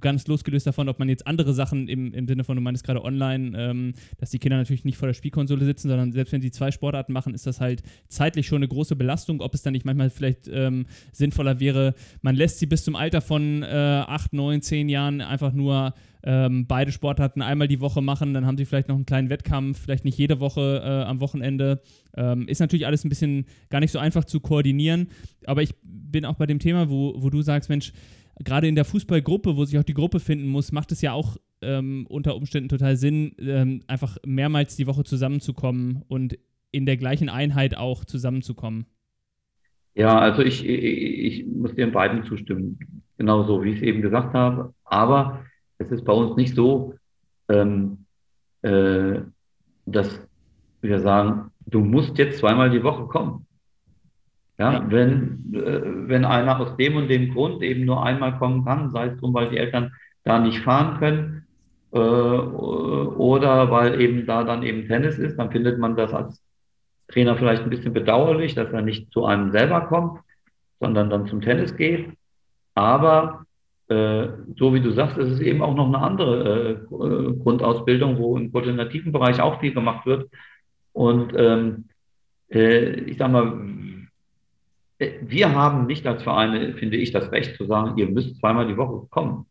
ganz 0.00 0.26
losgelöst 0.26 0.66
davon, 0.66 0.88
ob 0.88 0.98
man 0.98 1.08
jetzt 1.08 1.26
andere 1.26 1.52
Sachen 1.54 1.88
im, 1.88 2.12
im 2.12 2.26
Sinne 2.26 2.44
von, 2.44 2.56
du 2.56 2.62
meinst 2.62 2.84
gerade 2.84 3.04
online, 3.04 3.52
ähm, 3.56 3.94
dass 4.18 4.30
die 4.30 4.38
Kinder 4.38 4.56
natürlich 4.56 4.84
nicht 4.84 4.96
vor 4.96 5.08
der 5.08 5.14
Spielkonsole 5.14 5.64
sitzen, 5.64 5.88
sondern 5.88 6.12
selbst 6.12 6.32
wenn 6.32 6.42
sie 6.42 6.50
zwei 6.50 6.70
Sportarten 6.70 7.12
machen, 7.12 7.34
ist 7.34 7.46
das 7.46 7.60
halt 7.60 7.82
zeitlich 8.08 8.46
schon 8.46 8.58
eine 8.58 8.68
große 8.68 8.96
Belastung. 8.96 9.40
Ob 9.40 9.54
es 9.54 9.62
dann 9.62 9.72
nicht 9.72 9.84
manchmal 9.84 10.10
vielleicht 10.10 10.48
ähm, 10.48 10.86
sinnvoller 11.12 11.60
wäre, 11.60 11.94
man 12.22 12.36
lässt 12.36 12.58
sie 12.58 12.66
bis 12.66 12.84
zum 12.84 12.96
Alter 12.96 13.20
von 13.20 13.62
äh, 13.62 13.66
8, 13.66 14.32
9, 14.32 14.62
10 14.62 14.88
Jahren 14.88 15.20
einfach 15.20 15.52
nur 15.52 15.94
ähm, 16.24 16.66
beide 16.66 16.92
Sportarten 16.92 17.42
einmal 17.42 17.68
die 17.68 17.80
Woche 17.80 18.00
machen, 18.00 18.32
dann 18.32 18.46
haben 18.46 18.56
sie 18.56 18.64
vielleicht 18.64 18.88
noch 18.88 18.94
einen 18.94 19.06
kleinen 19.06 19.28
Wettkampf, 19.28 19.80
vielleicht 19.80 20.04
nicht 20.04 20.18
jede 20.18 20.40
Woche 20.40 20.80
äh, 20.84 21.04
am 21.04 21.20
Wochenende. 21.20 21.82
Ähm, 22.16 22.46
ist 22.46 22.60
natürlich 22.60 22.86
alles 22.86 23.04
ein 23.04 23.08
bisschen 23.08 23.46
gar 23.70 23.80
nicht 23.80 23.90
so 23.90 23.98
einfach 23.98 24.24
zu 24.24 24.40
koordinieren, 24.40 25.08
aber 25.46 25.62
ich 25.62 25.74
bin 25.82 26.24
auch 26.24 26.36
bei 26.36 26.46
dem 26.46 26.58
Thema, 26.58 26.88
wo, 26.88 27.14
wo 27.16 27.30
du 27.30 27.42
sagst, 27.42 27.68
Mensch, 27.68 27.92
gerade 28.38 28.68
in 28.68 28.74
der 28.74 28.84
Fußballgruppe, 28.84 29.56
wo 29.56 29.64
sich 29.64 29.78
auch 29.78 29.84
die 29.84 29.94
Gruppe 29.94 30.20
finden 30.20 30.48
muss, 30.48 30.72
macht 30.72 30.92
es 30.92 31.00
ja 31.02 31.12
auch 31.12 31.36
ähm, 31.60 32.06
unter 32.08 32.36
Umständen 32.36 32.68
total 32.68 32.96
Sinn, 32.96 33.34
ähm, 33.38 33.82
einfach 33.86 34.18
mehrmals 34.26 34.76
die 34.76 34.86
Woche 34.86 35.04
zusammenzukommen 35.04 36.02
und 36.08 36.38
in 36.70 36.86
der 36.86 36.96
gleichen 36.96 37.28
Einheit 37.28 37.76
auch 37.76 38.04
zusammenzukommen. 38.04 38.86
Ja, 39.94 40.18
also 40.18 40.42
ich, 40.42 40.66
ich, 40.66 40.82
ich 41.42 41.46
muss 41.46 41.72
in 41.72 41.92
beiden 41.92 42.24
zustimmen, 42.24 42.78
genauso 43.18 43.62
wie 43.62 43.70
ich 43.70 43.76
es 43.76 43.82
eben 43.82 44.00
gesagt 44.00 44.32
habe. 44.34 44.72
Aber 44.84 45.44
es 45.78 45.90
ist 45.90 46.04
bei 46.04 46.12
uns 46.12 46.36
nicht 46.36 46.54
so, 46.54 46.94
ähm, 47.48 48.06
äh, 48.62 49.20
dass 49.84 50.26
wir 50.80 51.00
sagen, 51.00 51.50
du 51.66 51.80
musst 51.80 52.16
jetzt 52.18 52.38
zweimal 52.38 52.70
die 52.70 52.82
Woche 52.82 53.06
kommen. 53.06 53.46
Ja, 54.62 54.80
wenn, 54.88 55.52
äh, 55.54 56.08
wenn 56.08 56.24
einer 56.24 56.60
aus 56.60 56.76
dem 56.76 56.94
und 56.94 57.08
dem 57.08 57.32
Grund 57.32 57.64
eben 57.64 57.84
nur 57.84 58.04
einmal 58.04 58.38
kommen 58.38 58.64
kann, 58.64 58.90
sei 58.90 59.06
es 59.06 59.18
drum, 59.18 59.34
weil 59.34 59.48
die 59.48 59.56
Eltern 59.56 59.92
da 60.22 60.38
nicht 60.38 60.60
fahren 60.60 60.98
können 61.00 61.46
äh, 61.90 61.98
oder 61.98 63.72
weil 63.72 64.00
eben 64.00 64.24
da 64.24 64.44
dann 64.44 64.62
eben 64.62 64.86
Tennis 64.86 65.18
ist, 65.18 65.36
dann 65.36 65.50
findet 65.50 65.80
man 65.80 65.96
das 65.96 66.14
als 66.14 66.40
Trainer 67.08 67.36
vielleicht 67.36 67.64
ein 67.64 67.70
bisschen 67.70 67.92
bedauerlich, 67.92 68.54
dass 68.54 68.72
er 68.72 68.82
nicht 68.82 69.12
zu 69.12 69.24
einem 69.24 69.50
selber 69.50 69.80
kommt, 69.80 70.20
sondern 70.78 71.10
dann 71.10 71.26
zum 71.26 71.40
Tennis 71.40 71.76
geht. 71.76 72.10
Aber 72.76 73.44
äh, 73.88 74.28
so 74.56 74.72
wie 74.74 74.80
du 74.80 74.92
sagst, 74.92 75.18
ist 75.18 75.32
es 75.32 75.40
eben 75.40 75.60
auch 75.60 75.74
noch 75.74 75.88
eine 75.88 75.98
andere 75.98 76.70
äh, 76.70 77.32
Grundausbildung, 77.42 78.16
wo 78.16 78.36
im 78.36 78.52
koordinativen 78.52 79.10
Bereich 79.10 79.40
auch 79.40 79.58
viel 79.58 79.74
gemacht 79.74 80.06
wird. 80.06 80.30
Und 80.92 81.32
ähm, 81.36 81.86
äh, 82.48 83.00
ich 83.10 83.18
sage 83.18 83.32
mal, 83.32 83.72
wir 85.22 85.54
haben 85.54 85.86
nicht 85.86 86.06
als 86.06 86.22
Vereine, 86.22 86.74
finde 86.74 86.96
ich, 86.96 87.12
das 87.12 87.32
Recht 87.32 87.56
zu 87.56 87.66
sagen, 87.66 87.96
ihr 87.98 88.08
müsst 88.08 88.38
zweimal 88.38 88.66
die 88.66 88.76
Woche 88.76 89.06
kommen. 89.10 89.46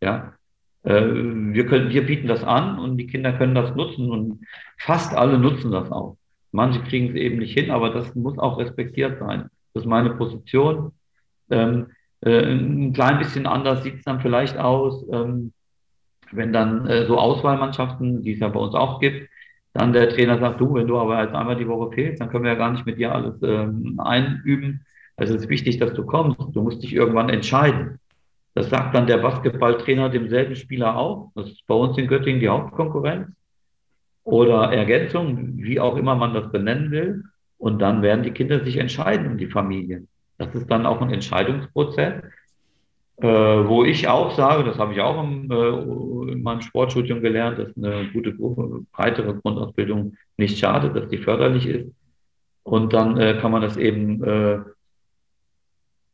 Ja, 0.00 0.34
äh, 0.82 1.02
wir 1.02 1.66
können, 1.66 1.90
wir 1.90 2.06
bieten 2.06 2.28
das 2.28 2.44
an 2.44 2.78
und 2.78 2.96
die 2.96 3.06
Kinder 3.06 3.32
können 3.32 3.54
das 3.54 3.74
nutzen 3.74 4.10
und 4.10 4.46
fast 4.78 5.14
alle 5.14 5.38
nutzen 5.38 5.70
das 5.70 5.90
auch. 5.90 6.16
Manche 6.52 6.80
kriegen 6.80 7.08
es 7.08 7.14
eben 7.14 7.38
nicht 7.38 7.54
hin, 7.54 7.70
aber 7.70 7.90
das 7.90 8.14
muss 8.14 8.38
auch 8.38 8.58
respektiert 8.58 9.18
sein. 9.18 9.48
Das 9.72 9.82
ist 9.82 9.88
meine 9.88 10.10
Position. 10.10 10.92
Ähm, 11.50 11.88
äh, 12.20 12.44
ein 12.44 12.92
klein 12.92 13.18
bisschen 13.18 13.46
anders 13.46 13.82
sieht 13.82 13.96
es 13.96 14.04
dann 14.04 14.20
vielleicht 14.20 14.56
aus, 14.56 15.04
ähm, 15.10 15.52
wenn 16.32 16.52
dann 16.52 16.86
äh, 16.86 17.06
so 17.06 17.18
Auswahlmannschaften, 17.18 18.22
die 18.22 18.32
es 18.32 18.40
ja 18.40 18.48
bei 18.48 18.60
uns 18.60 18.74
auch 18.74 19.00
gibt, 19.00 19.28
dann 19.74 19.92
der 19.92 20.08
Trainer 20.08 20.38
sagt, 20.38 20.60
du, 20.60 20.74
wenn 20.74 20.86
du 20.86 20.96
aber 20.96 21.20
jetzt 21.22 21.34
einmal 21.34 21.56
die 21.56 21.66
Woche 21.66 21.92
fehlst, 21.92 22.20
dann 22.20 22.30
können 22.30 22.44
wir 22.44 22.52
ja 22.52 22.58
gar 22.58 22.70
nicht 22.70 22.86
mit 22.86 22.96
dir 22.96 23.12
alles 23.12 23.34
ähm, 23.42 23.98
einüben. 23.98 24.86
Also 25.16 25.34
es 25.34 25.42
ist 25.42 25.48
wichtig, 25.48 25.78
dass 25.78 25.92
du 25.94 26.06
kommst. 26.06 26.38
Du 26.52 26.62
musst 26.62 26.82
dich 26.82 26.94
irgendwann 26.94 27.28
entscheiden. 27.28 27.98
Das 28.54 28.70
sagt 28.70 28.94
dann 28.94 29.08
der 29.08 29.18
Basketballtrainer 29.18 30.10
demselben 30.10 30.54
Spieler 30.54 30.96
auch. 30.96 31.32
Das 31.34 31.48
ist 31.48 31.66
bei 31.66 31.74
uns 31.74 31.98
in 31.98 32.06
Göttingen 32.06 32.40
die 32.40 32.48
Hauptkonkurrenz 32.48 33.28
oder 34.22 34.72
Ergänzung, 34.72 35.56
wie 35.56 35.80
auch 35.80 35.96
immer 35.96 36.14
man 36.14 36.34
das 36.34 36.52
benennen 36.52 36.92
will. 36.92 37.24
Und 37.58 37.80
dann 37.80 38.00
werden 38.00 38.22
die 38.22 38.30
Kinder 38.30 38.64
sich 38.64 38.76
entscheiden 38.76 39.26
und 39.26 39.38
die 39.38 39.48
Familien. 39.48 40.08
Das 40.38 40.54
ist 40.54 40.70
dann 40.70 40.86
auch 40.86 41.00
ein 41.00 41.12
Entscheidungsprozess. 41.12 42.22
Äh, 43.18 43.26
wo 43.26 43.84
ich 43.84 44.08
auch 44.08 44.36
sage, 44.36 44.64
das 44.64 44.78
habe 44.78 44.92
ich 44.92 45.00
auch 45.00 45.22
im, 45.22 45.50
äh, 45.50 46.32
in 46.32 46.42
meinem 46.42 46.62
Sportstudium 46.62 47.20
gelernt, 47.20 47.58
dass 47.58 47.76
eine 47.76 48.10
gute, 48.12 48.32
breitere 48.92 49.34
Grundausbildung 49.36 50.16
nicht 50.36 50.58
schadet, 50.58 50.96
dass 50.96 51.08
die 51.08 51.18
förderlich 51.18 51.66
ist. 51.66 51.92
Und 52.64 52.92
dann 52.92 53.16
äh, 53.18 53.38
kann 53.40 53.52
man 53.52 53.62
das 53.62 53.76
eben 53.76 54.22
äh, 54.24 54.58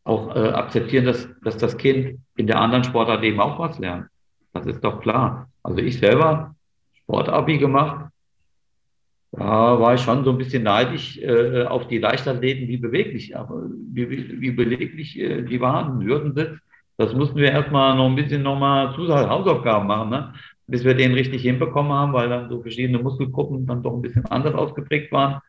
auch 0.04 0.34
äh, 0.36 0.50
akzeptieren, 0.50 1.06
dass, 1.06 1.28
dass 1.42 1.56
das 1.56 1.76
Kind 1.76 2.18
in 2.36 2.46
der 2.46 2.60
anderen 2.60 2.84
Sportart 2.84 3.22
eben 3.22 3.40
auch 3.40 3.58
was 3.58 3.78
lernt. 3.78 4.08
Das 4.52 4.66
ist 4.66 4.82
doch 4.84 5.00
klar. 5.00 5.48
Also 5.62 5.78
ich 5.78 5.98
selber 5.98 6.54
Sportabi 6.94 7.58
gemacht, 7.58 8.10
Da 9.32 9.78
war 9.80 9.94
ich 9.94 10.00
schon 10.00 10.24
so 10.24 10.32
ein 10.32 10.38
bisschen 10.38 10.64
neidisch 10.64 11.18
äh, 11.18 11.64
auf 11.64 11.86
die 11.86 11.98
Leichtathleten, 11.98 12.66
wie 12.68 12.78
beweglich, 12.78 13.32
wie, 13.92 14.40
wie 14.40 14.50
beweglich 14.50 15.18
äh, 15.18 15.42
die 15.42 15.60
waren, 15.60 16.04
Würdensitz. 16.04 16.58
Das 17.00 17.14
mussten 17.14 17.36
wir 17.36 17.50
erstmal 17.50 17.96
noch 17.96 18.10
ein 18.10 18.14
bisschen 18.14 18.42
nochmal 18.42 18.94
Hausaufgaben 18.94 19.86
machen, 19.86 20.10
ne? 20.10 20.34
bis 20.66 20.84
wir 20.84 20.92
den 20.92 21.14
richtig 21.14 21.40
hinbekommen 21.40 21.90
haben, 21.90 22.12
weil 22.12 22.28
dann 22.28 22.50
so 22.50 22.60
verschiedene 22.60 22.98
Muskelgruppen 22.98 23.66
dann 23.66 23.82
doch 23.82 23.94
ein 23.94 24.02
bisschen 24.02 24.26
anders 24.26 24.54
ausgeprägt 24.54 25.10
waren. 25.10 25.40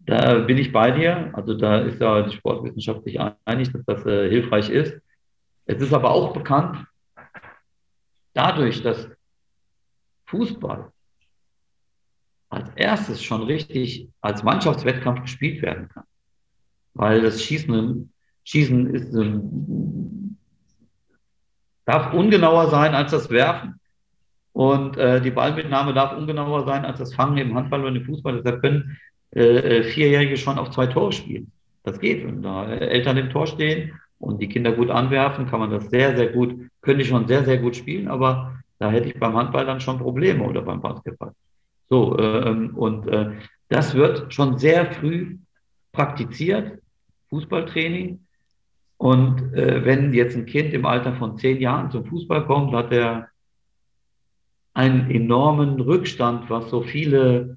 Da 0.00 0.40
bin 0.40 0.58
ich 0.58 0.70
bei 0.70 0.90
dir. 0.90 1.30
Also 1.32 1.54
da 1.54 1.78
ist 1.78 1.98
ja 1.98 2.20
die 2.20 2.36
Sportwissenschaft 2.36 3.04
sich 3.04 3.18
einig, 3.46 3.72
dass 3.72 3.82
das 3.86 4.04
äh, 4.04 4.28
hilfreich 4.28 4.68
ist. 4.68 5.00
Es 5.64 5.80
ist 5.80 5.94
aber 5.94 6.10
auch 6.10 6.34
bekannt, 6.34 6.84
dadurch, 8.34 8.82
dass 8.82 9.08
Fußball 10.26 10.92
als 12.50 12.68
erstes 12.76 13.22
schon 13.22 13.44
richtig 13.44 14.10
als 14.20 14.42
Mannschaftswettkampf 14.42 15.22
gespielt 15.22 15.62
werden 15.62 15.88
kann. 15.88 16.04
Weil 16.92 17.22
das 17.22 17.42
Schießen, 17.42 18.12
Schießen 18.44 18.94
ist, 18.94 19.14
darf 21.90 22.12
ungenauer 22.12 22.68
sein 22.68 22.94
als 22.94 23.10
das 23.10 23.30
Werfen. 23.30 23.80
Und 24.52 24.96
äh, 24.96 25.20
die 25.20 25.32
Ballmitnahme 25.32 25.92
darf 25.92 26.16
ungenauer 26.16 26.64
sein 26.64 26.84
als 26.84 26.98
das 26.98 27.14
Fangen 27.14 27.38
im 27.38 27.54
Handball 27.54 27.82
oder 27.82 27.96
im 27.96 28.04
Fußball. 28.04 28.36
Deshalb 28.36 28.62
können 28.62 28.96
äh, 29.34 29.78
äh, 29.78 29.82
Vierjährige 29.82 30.36
schon 30.36 30.58
auf 30.58 30.70
zwei 30.70 30.86
Tore 30.86 31.12
spielen. 31.12 31.50
Das 31.82 31.98
geht. 31.98 32.24
Wenn 32.24 32.42
da 32.42 32.68
Eltern 32.68 33.16
im 33.16 33.30
Tor 33.30 33.46
stehen 33.46 33.92
und 34.18 34.40
die 34.40 34.48
Kinder 34.48 34.72
gut 34.72 34.90
anwerfen, 34.90 35.46
kann 35.46 35.60
man 35.60 35.70
das 35.70 35.90
sehr, 35.90 36.16
sehr 36.16 36.28
gut, 36.28 36.54
können 36.82 36.98
die 37.00 37.04
schon 37.04 37.26
sehr, 37.26 37.44
sehr 37.44 37.58
gut 37.58 37.74
spielen. 37.74 38.06
Aber 38.08 38.60
da 38.78 38.90
hätte 38.90 39.08
ich 39.08 39.18
beim 39.18 39.36
Handball 39.36 39.66
dann 39.66 39.80
schon 39.80 39.98
Probleme 39.98 40.44
oder 40.44 40.62
beim 40.62 40.80
Basketball. 40.80 41.32
So, 41.88 42.16
ähm, 42.18 42.76
und 42.76 43.08
äh, 43.08 43.32
das 43.68 43.94
wird 43.94 44.32
schon 44.32 44.58
sehr 44.58 44.92
früh 44.92 45.38
praktiziert, 45.92 46.78
Fußballtraining. 47.30 48.20
Und 49.00 49.54
äh, 49.54 49.82
wenn 49.86 50.12
jetzt 50.12 50.36
ein 50.36 50.44
Kind 50.44 50.74
im 50.74 50.84
Alter 50.84 51.14
von 51.14 51.38
zehn 51.38 51.58
Jahren 51.58 51.90
zum 51.90 52.04
Fußball 52.04 52.44
kommt, 52.44 52.74
hat 52.74 52.92
er 52.92 53.30
einen 54.74 55.10
enormen 55.10 55.80
Rückstand, 55.80 56.50
was 56.50 56.68
so 56.68 56.82
viele 56.82 57.56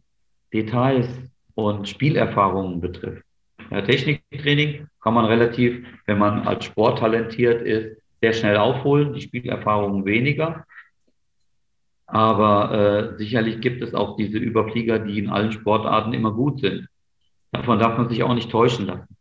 Details 0.53 1.09
und 1.53 1.89
Spielerfahrungen 1.89 2.79
betrifft. 2.79 3.25
Ja, 3.71 3.81
Techniktraining 3.81 4.87
kann 5.01 5.13
man 5.13 5.25
relativ, 5.25 5.85
wenn 6.05 6.17
man 6.17 6.47
als 6.47 6.63
Sport 6.63 6.99
talentiert 6.99 7.61
ist, 7.61 8.01
sehr 8.21 8.31
schnell 8.31 8.55
aufholen, 8.55 9.11
die 9.11 9.19
Spielerfahrungen 9.19 10.05
weniger. 10.05 10.63
Aber 12.05 12.71
äh, 12.71 13.17
sicherlich 13.17 13.59
gibt 13.59 13.83
es 13.83 13.93
auch 13.93 14.15
diese 14.15 14.37
Überflieger, 14.37 14.97
die 14.97 15.19
in 15.19 15.29
allen 15.29 15.51
Sportarten 15.51 16.13
immer 16.13 16.31
gut 16.31 16.61
sind. 16.61 16.87
Davon 17.51 17.79
darf 17.79 17.97
man 17.97 18.07
sich 18.07 18.23
auch 18.23 18.33
nicht 18.33 18.49
täuschen 18.49 18.85
lassen. 18.85 19.17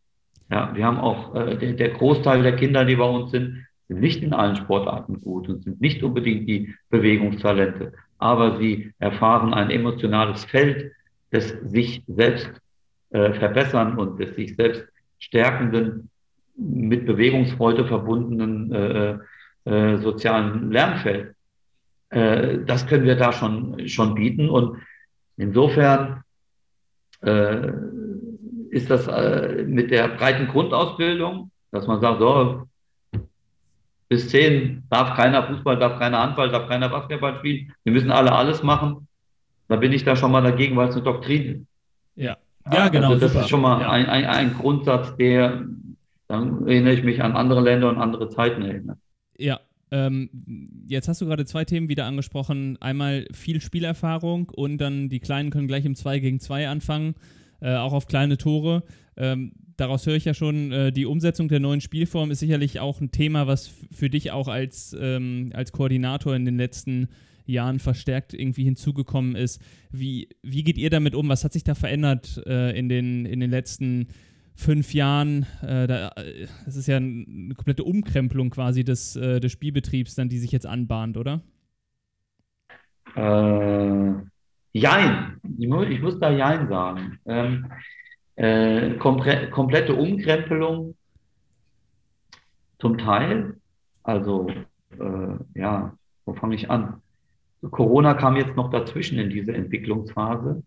Ja, 0.53 0.71
wir 0.75 0.85
haben 0.85 0.99
auch 0.99 1.35
äh, 1.35 1.57
der, 1.57 1.73
der 1.73 1.89
Großteil 1.89 2.43
der 2.43 2.57
Kinder, 2.57 2.85
die 2.85 2.97
bei 2.97 3.09
uns 3.09 3.31
sind, 3.31 3.67
sind 3.89 4.01
nicht 4.01 4.23
in 4.23 4.35
allen 4.35 4.57
Sportarten 4.57 5.19
gut 5.23 5.49
und 5.49 5.65
sind 5.65 5.81
nicht 5.81 6.03
unbedingt 6.03 6.47
die 6.47 6.75
Bewegungstalente. 6.91 7.95
Aber 8.19 8.59
sie 8.59 8.93
erfahren 8.99 9.55
ein 9.55 9.71
emotionales 9.71 10.45
Feld 10.45 10.93
des 11.33 11.57
sich 11.63 12.05
selbst 12.07 12.51
äh, 13.11 13.33
verbessern 13.33 13.97
und 13.97 14.21
des 14.21 14.37
sich 14.37 14.55
selbst 14.55 14.85
stärkenden, 15.19 16.11
mit 16.55 17.07
Bewegungsfreude 17.07 17.87
verbundenen 17.87 18.73
äh, 18.75 19.19
äh, 19.65 19.97
sozialen 19.97 20.71
Lernfeld. 20.71 21.35
Äh, 22.11 22.59
das 22.67 22.87
können 22.87 23.07
wir 23.07 23.17
da 23.17 23.33
schon, 23.33 23.89
schon 23.89 24.15
bieten. 24.15 24.51
Und 24.51 24.83
insofern 25.39 26.25
äh, 27.23 27.73
ist 28.73 28.89
das 28.89 29.07
äh, 29.07 29.65
mit 29.67 29.91
der 29.91 30.09
breiten 30.09 30.49
Grundausbildung, 30.49 31.51
dass 31.73 31.87
man 31.87 32.01
sagt, 32.01 32.21
so, 32.21 32.63
bis 34.09 34.31
zehn 34.31 34.83
darf 34.89 35.15
keiner 35.15 35.47
Fußball, 35.47 35.79
darf 35.79 35.99
keiner 35.99 36.23
Handball, 36.23 36.51
darf 36.51 36.69
keiner 36.69 36.89
Basketball 36.89 37.37
spielen. 37.37 37.71
Wir 37.85 37.93
müssen 37.93 38.11
alle 38.11 38.33
alles 38.33 38.63
machen. 38.63 39.07
Da 39.69 39.77
bin 39.77 39.93
ich 39.93 40.05
da 40.05 40.17
schon 40.17 40.33
mal 40.33 40.43
dagegen, 40.43 40.75
weil 40.77 40.89
es 40.89 40.95
eine 40.95 41.05
Doktrin 41.05 41.43
ist. 41.45 41.67
Ja, 42.17 42.39
ja 42.73 42.89
genau. 42.89 43.09
Also 43.09 43.21
das 43.21 43.33
super. 43.33 43.45
ist 43.45 43.51
schon 43.51 43.61
mal 43.61 43.83
ja. 43.83 43.91
ein, 43.91 44.07
ein, 44.07 44.25
ein 44.25 44.55
Grundsatz, 44.55 45.17
der, 45.17 45.67
dann 46.29 46.67
erinnere 46.67 46.95
ich 46.95 47.05
mich 47.05 47.23
an 47.23 47.37
andere 47.37 47.61
Länder 47.61 47.91
und 47.91 47.99
andere 47.99 48.31
Zeiten 48.31 48.63
erinnert. 48.63 48.99
Ja, 49.37 49.61
ähm, 49.91 50.31
jetzt 50.89 51.09
hast 51.09 51.21
du 51.21 51.27
gerade 51.27 51.45
zwei 51.45 51.67
Themen 51.67 51.91
wieder 51.91 52.07
angesprochen. 52.07 52.79
Einmal 52.81 53.27
viel 53.33 53.61
Spielerfahrung 53.61 54.49
und 54.49 54.79
dann 54.79 55.11
die 55.11 55.21
Kleinen 55.21 55.51
können 55.51 55.69
gleich 55.69 55.85
im 55.85 55.95
2 55.95 56.21
gegen 56.21 56.41
2 56.41 56.69
anfangen, 56.71 57.15
äh, 57.63 57.77
auch 57.77 57.93
auf 57.93 58.07
kleine 58.07 58.37
Tore. 58.37 58.83
Ähm, 59.17 59.53
daraus 59.77 60.07
höre 60.07 60.17
ich 60.17 60.25
ja 60.25 60.35
schon, 60.35 60.73
äh, 60.73 60.93
die 60.93 61.07
Umsetzung 61.07 61.49
der 61.49 61.61
neuen 61.61 61.81
Spielform 61.81 62.31
ist 62.31 62.41
sicherlich 62.41 62.81
auch 62.81 63.01
ein 63.01 63.11
Thema, 63.11 63.47
was 63.47 63.71
für 63.91 64.11
dich 64.11 64.31
auch 64.31 64.49
als, 64.49 64.97
ähm, 64.99 65.51
als 65.55 65.73
Koordinator 65.73 66.35
in 66.35 66.45
den 66.45 66.57
letzten 66.57 67.09
Jahren 67.47 67.79
verstärkt 67.79 68.35
irgendwie 68.35 68.65
hinzugekommen 68.65 69.35
ist. 69.35 69.61
Wie, 69.91 70.29
wie 70.43 70.63
geht 70.63 70.79
ihr 70.79 70.91
damit 70.91 71.15
um? 71.15 71.29
Was 71.29 71.45
hat 71.45 71.53
sich 71.53 71.65
da 71.65 71.75
verändert 71.75 72.43
äh, 72.47 72.77
in, 72.77 72.89
den, 72.89 73.27
in 73.27 73.41
den 73.41 73.51
letzten 73.51 74.09
fünf 74.55 74.95
Jahren, 74.95 75.47
äh, 75.63 75.87
da, 75.87 76.09
äh, 76.17 76.47
das 76.65 76.77
ist 76.77 76.87
ja 76.87 76.97
eine 76.97 77.55
komplette 77.55 77.85
Umkrempelung 77.85 78.51
quasi 78.51 78.85
des, 78.85 79.17
äh, 79.17 79.41
des 79.41 79.53
Spielbetriebs, 79.53 80.15
dann, 80.15 80.29
die 80.29 80.39
sich 80.39 80.53
jetzt 80.53 80.67
anbahnt, 80.67 81.17
oder? 81.17 81.43
Äh, 83.17 84.32
jein. 84.73 85.41
Ich 85.59 85.69
muss, 85.69 85.87
ich 85.89 86.01
muss 86.01 86.19
da 86.19 86.31
Jein 86.31 86.69
sagen. 86.69 87.19
Ähm, 87.27 87.73
äh, 88.37 88.97
komple 88.97 89.51
komplette 89.51 89.95
Umkrempelung 89.95 90.97
zum 92.79 92.99
Teil. 92.99 93.57
Also, 94.03 94.49
äh, 94.99 95.37
ja, 95.55 95.95
wo 96.25 96.35
fange 96.35 96.55
ich 96.55 96.71
an? 96.71 97.01
Corona 97.71 98.15
kam 98.15 98.37
jetzt 98.37 98.57
noch 98.57 98.71
dazwischen 98.71 99.19
in 99.19 99.31
diese 99.31 99.53
Entwicklungsphase. 99.53 100.63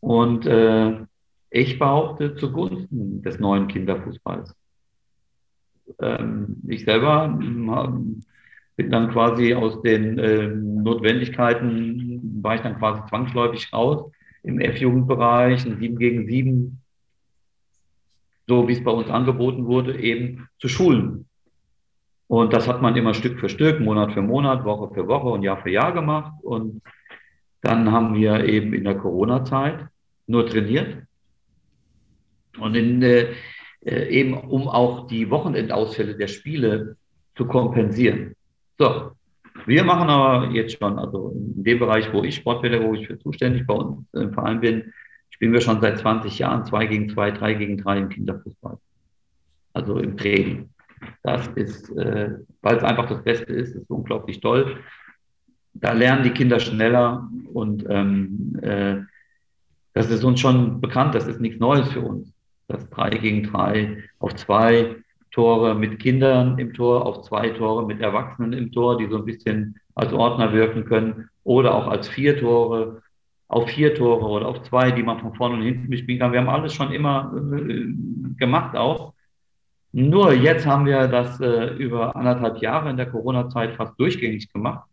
Und 0.00 0.46
äh, 0.46 1.04
ich 1.50 1.78
behaupte 1.78 2.34
zugunsten 2.36 3.22
des 3.22 3.38
neuen 3.38 3.68
Kinderfußballs. 3.68 4.54
Ähm, 6.00 6.62
ich 6.66 6.84
selber 6.84 7.24
hm, 7.24 8.22
bin 8.76 8.90
dann 8.90 9.10
quasi 9.10 9.54
aus 9.54 9.82
den 9.82 10.18
äh, 10.18 10.48
Notwendigkeiten, 10.48 12.40
war 12.42 12.54
ich 12.54 12.62
dann 12.62 12.78
quasi 12.78 13.02
zwangsläufig 13.08 13.72
raus 13.72 14.10
im 14.42 14.60
F-Jugendbereich, 14.60 15.64
ein 15.64 15.78
7 15.78 15.98
gegen 15.98 16.26
7, 16.26 16.80
so 18.46 18.66
wie 18.68 18.72
es 18.72 18.82
bei 18.82 18.90
uns 18.90 19.08
angeboten 19.08 19.66
wurde, 19.66 19.98
eben 19.98 20.48
zu 20.58 20.68
schulen. 20.68 21.26
Und 22.26 22.52
das 22.52 22.66
hat 22.66 22.80
man 22.80 22.96
immer 22.96 23.14
Stück 23.14 23.38
für 23.38 23.48
Stück, 23.48 23.80
Monat 23.80 24.12
für 24.12 24.22
Monat, 24.22 24.64
Woche 24.64 24.92
für 24.94 25.06
Woche 25.06 25.28
und 25.28 25.42
Jahr 25.42 25.62
für 25.62 25.70
Jahr 25.70 25.92
gemacht. 25.92 26.32
Und 26.42 26.82
dann 27.60 27.92
haben 27.92 28.14
wir 28.14 28.44
eben 28.44 28.72
in 28.72 28.84
der 28.84 28.96
Corona-Zeit 28.96 29.86
nur 30.26 30.46
trainiert 30.46 31.06
und 32.58 32.74
in, 32.74 33.02
äh, 33.02 33.34
äh, 33.84 34.08
eben 34.08 34.34
um 34.34 34.68
auch 34.68 35.06
die 35.06 35.30
Wochenendausfälle 35.30 36.16
der 36.16 36.28
Spiele 36.28 36.96
zu 37.36 37.46
kompensieren. 37.46 38.34
So, 38.78 39.12
wir 39.66 39.84
machen 39.84 40.08
aber 40.08 40.50
jetzt 40.50 40.78
schon, 40.78 40.98
also 40.98 41.30
in 41.30 41.64
dem 41.64 41.78
Bereich, 41.78 42.12
wo 42.12 42.22
ich 42.22 42.36
sportpädagogisch 42.36 43.06
für 43.06 43.18
zuständig 43.18 43.66
bei 43.66 43.74
uns 43.74 44.06
im 44.12 44.32
Verein 44.32 44.60
bin, 44.60 44.92
spielen 45.30 45.52
wir 45.52 45.60
schon 45.60 45.80
seit 45.80 45.98
20 45.98 46.38
Jahren 46.38 46.64
2 46.64 46.86
gegen 46.86 47.08
2, 47.08 47.30
3 47.32 47.54
gegen 47.54 47.78
3 47.78 47.98
im 47.98 48.08
Kinderfußball. 48.08 48.78
Also 49.74 49.98
im 49.98 50.16
Training. 50.16 50.70
Das 51.22 51.48
ist, 51.48 51.90
äh, 51.96 52.38
weil 52.60 52.76
es 52.76 52.84
einfach 52.84 53.08
das 53.08 53.22
Beste 53.22 53.52
ist, 53.52 53.74
ist 53.74 53.90
unglaublich 53.90 54.40
toll. 54.40 54.78
Da 55.74 55.92
lernen 55.92 56.22
die 56.22 56.30
Kinder 56.30 56.60
schneller 56.60 57.28
und 57.52 57.84
ähm, 57.88 58.58
äh, 58.62 59.00
das 59.94 60.10
ist 60.10 60.24
uns 60.24 60.40
schon 60.40 60.80
bekannt, 60.80 61.14
das 61.14 61.26
ist 61.26 61.40
nichts 61.40 61.60
Neues 61.60 61.88
für 61.90 62.00
uns 62.00 62.32
das 62.72 62.88
3 62.90 63.10
gegen 63.10 63.42
3 63.44 64.04
auf 64.18 64.34
zwei 64.34 64.96
Tore 65.32 65.74
mit 65.74 65.98
Kindern 65.98 66.58
im 66.58 66.74
Tor, 66.74 67.04
auf 67.06 67.22
zwei 67.22 67.48
Tore 67.50 67.86
mit 67.86 68.00
Erwachsenen 68.00 68.52
im 68.52 68.70
Tor, 68.70 68.98
die 68.98 69.08
so 69.08 69.16
ein 69.16 69.24
bisschen 69.24 69.76
als 69.94 70.12
Ordner 70.12 70.52
wirken 70.52 70.84
können, 70.84 71.28
oder 71.44 71.74
auch 71.74 71.88
als 71.88 72.08
vier 72.08 72.38
Tore, 72.38 73.02
auf 73.48 73.68
vier 73.68 73.94
Tore 73.94 74.24
oder 74.24 74.46
auf 74.46 74.62
zwei, 74.62 74.90
die 74.92 75.02
man 75.02 75.18
von 75.18 75.34
vorne 75.34 75.56
und 75.56 75.62
hinten 75.62 75.90
bespielen 75.90 76.20
kann. 76.20 76.32
Wir 76.32 76.40
haben 76.40 76.48
alles 76.48 76.74
schon 76.74 76.92
immer 76.92 77.32
äh, 77.34 77.86
gemacht 78.38 78.76
auch. 78.76 79.14
Nur 79.92 80.32
jetzt 80.32 80.66
haben 80.66 80.86
wir 80.86 81.06
das 81.08 81.40
äh, 81.40 81.74
über 81.74 82.16
anderthalb 82.16 82.62
Jahre 82.62 82.88
in 82.90 82.96
der 82.96 83.10
Corona-Zeit 83.10 83.74
fast 83.74 83.98
durchgängig 84.00 84.50
gemacht. 84.52 84.88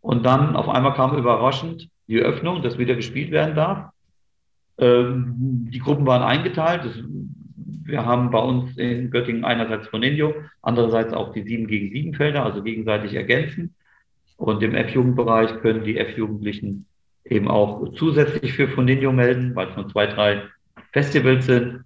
Und 0.00 0.24
dann 0.26 0.56
auf 0.56 0.68
einmal 0.68 0.94
kam 0.94 1.16
überraschend 1.16 1.88
die 2.08 2.18
Öffnung, 2.18 2.62
dass 2.62 2.76
wieder 2.76 2.96
gespielt 2.96 3.30
werden 3.30 3.54
darf. 3.54 3.90
Ähm, 4.78 5.68
die 5.70 5.78
Gruppen 5.78 6.06
waren 6.06 6.22
eingeteilt. 6.22 7.04
Wir 7.82 8.04
haben 8.04 8.30
bei 8.30 8.38
uns 8.38 8.76
in 8.76 9.10
Göttingen 9.10 9.44
einerseits 9.44 9.88
Foninho, 9.88 10.34
andererseits 10.62 11.12
auch 11.12 11.32
die 11.32 11.42
7 11.42 11.66
gegen 11.66 11.90
7 11.90 12.14
Felder, 12.14 12.44
also 12.44 12.62
gegenseitig 12.62 13.14
ergänzen. 13.14 13.74
Und 14.36 14.62
im 14.62 14.74
F-Jugendbereich 14.74 15.60
können 15.60 15.84
die 15.84 15.98
F-Jugendlichen 15.98 16.86
eben 17.24 17.48
auch 17.48 17.92
zusätzlich 17.94 18.52
für 18.52 18.68
Fundinho 18.68 19.12
melden, 19.12 19.54
weil 19.54 19.68
es 19.68 19.76
nur 19.76 19.88
zwei, 19.88 20.06
drei 20.06 20.42
Festivals 20.92 21.46
sind. 21.46 21.84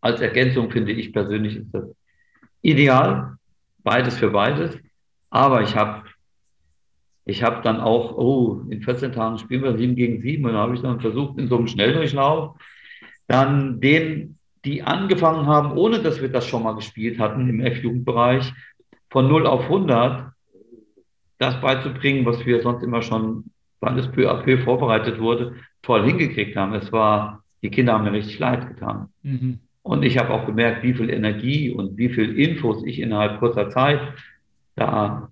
Als 0.00 0.20
Ergänzung 0.20 0.70
finde 0.70 0.92
ich 0.92 1.12
persönlich 1.12 1.56
ist 1.56 1.72
das 1.72 1.84
ideal, 2.62 3.36
beides 3.82 4.18
für 4.18 4.30
beides. 4.30 4.76
Aber 5.30 5.62
ich 5.62 5.76
habe 5.76 6.04
ich 7.26 7.42
habe 7.42 7.62
dann 7.62 7.80
auch, 7.80 8.16
oh, 8.16 8.62
in 8.70 8.82
14 8.82 9.12
Tagen 9.12 9.38
spielen 9.38 9.62
wir 9.62 9.76
7 9.76 9.94
gegen 9.94 10.20
7 10.20 10.44
und 10.44 10.52
dann 10.52 10.60
habe 10.60 10.74
ich 10.74 10.80
dann 10.80 11.00
versucht, 11.00 11.38
in 11.38 11.48
so 11.48 11.58
einem 11.58 11.68
Schnelldurchlauf 11.68 12.56
dann 13.28 13.80
denen, 13.80 14.39
die 14.64 14.82
angefangen 14.82 15.46
haben, 15.46 15.76
ohne 15.76 16.00
dass 16.00 16.20
wir 16.20 16.28
das 16.28 16.46
schon 16.46 16.62
mal 16.62 16.74
gespielt 16.74 17.18
hatten 17.18 17.48
im 17.48 17.60
F-Jugendbereich, 17.60 18.52
von 19.08 19.28
0 19.28 19.46
auf 19.46 19.64
100 19.64 20.32
das 21.38 21.58
beizubringen, 21.60 22.26
was 22.26 22.44
wir 22.44 22.60
sonst 22.60 22.82
immer 22.82 23.00
schon, 23.00 23.44
weil 23.80 23.98
es 23.98 24.10
peu 24.12 24.30
à 24.30 24.42
peu 24.42 24.58
vorbereitet 24.58 25.18
wurde, 25.18 25.54
toll 25.82 26.04
hingekriegt 26.04 26.54
haben. 26.54 26.74
Es 26.74 26.92
war, 26.92 27.42
die 27.62 27.70
Kinder 27.70 27.94
haben 27.94 28.04
mir 28.04 28.12
richtig 28.12 28.38
leid 28.38 28.68
getan. 28.68 29.08
Mhm. 29.22 29.58
Und 29.82 30.04
ich 30.04 30.18
habe 30.18 30.30
auch 30.34 30.44
gemerkt, 30.44 30.82
wie 30.82 30.92
viel 30.92 31.08
Energie 31.08 31.70
und 31.70 31.96
wie 31.96 32.10
viel 32.10 32.38
Infos 32.38 32.84
ich 32.84 33.00
innerhalb 33.00 33.38
kurzer 33.38 33.70
Zeit 33.70 34.00
da 34.76 35.30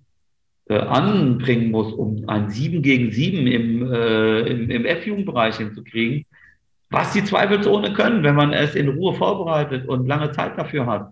äh, 0.67 0.79
anbringen 0.79 1.69
muss, 1.69 1.93
um 1.93 2.27
ein 2.27 2.49
7 2.49 2.81
gegen 2.81 3.11
7 3.11 3.45
im, 3.45 3.91
äh, 3.93 4.39
im, 4.41 4.71
im 4.71 4.85
F-Jugendbereich 4.85 5.57
hinzukriegen, 5.57 6.25
was 6.89 7.13
die 7.13 7.23
zweifelsohne 7.23 7.93
können, 7.93 8.23
wenn 8.23 8.35
man 8.35 8.53
es 8.53 8.75
in 8.75 8.89
Ruhe 8.89 9.13
vorbereitet 9.13 9.87
und 9.87 10.07
lange 10.07 10.31
Zeit 10.31 10.57
dafür 10.57 10.85
hat. 10.85 11.11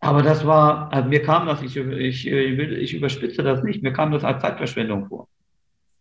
Aber 0.00 0.22
das 0.22 0.46
war, 0.46 0.92
also 0.92 1.08
mir 1.08 1.22
kam 1.22 1.46
das, 1.46 1.60
ich, 1.62 1.76
ich, 1.76 2.26
ich 2.26 2.94
überspitze 2.94 3.42
das 3.42 3.62
nicht, 3.62 3.82
mir 3.82 3.92
kam 3.92 4.12
das 4.12 4.24
als 4.24 4.40
Zeitverschwendung 4.40 5.06
vor. 5.08 5.28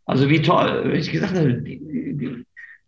Also 0.05 0.29
wie 0.29 0.41
toll, 0.41 0.83
wenn 0.85 0.99
ich 0.99 1.11
gesagt 1.11 1.35
habe, 1.35 1.53
die, 1.53 1.79
die, 2.13 2.45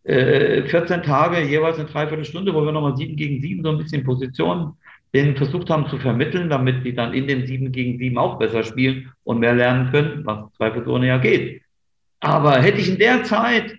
äh, 0.09 0.63
14 0.63 1.03
Tage, 1.03 1.41
jeweils 1.41 1.77
eine 1.77 1.89
Dreiviertelstunde, 1.89 2.53
wo 2.53 2.63
wir 2.63 2.71
nochmal 2.71 2.95
7 2.95 3.15
gegen 3.15 3.41
7 3.41 3.63
so 3.63 3.71
ein 3.71 3.77
bisschen 3.77 4.03
Positionen 4.03 4.73
denen 5.13 5.35
versucht 5.35 5.69
haben 5.69 5.87
zu 5.87 5.97
vermitteln, 5.97 6.49
damit 6.49 6.85
die 6.85 6.93
dann 6.93 7.13
in 7.13 7.27
dem 7.27 7.45
7 7.45 7.71
gegen 7.71 7.97
7 7.97 8.17
auch 8.17 8.37
besser 8.37 8.63
spielen 8.63 9.11
und 9.23 9.39
mehr 9.39 9.55
lernen 9.55 9.91
können, 9.91 10.25
was 10.25 10.53
zweifelsohne 10.53 11.07
ja 11.07 11.17
geht. 11.17 11.63
Aber 12.19 12.61
hätte 12.61 12.79
ich 12.79 12.89
in 12.89 12.99
der 12.99 13.23
Zeit 13.23 13.78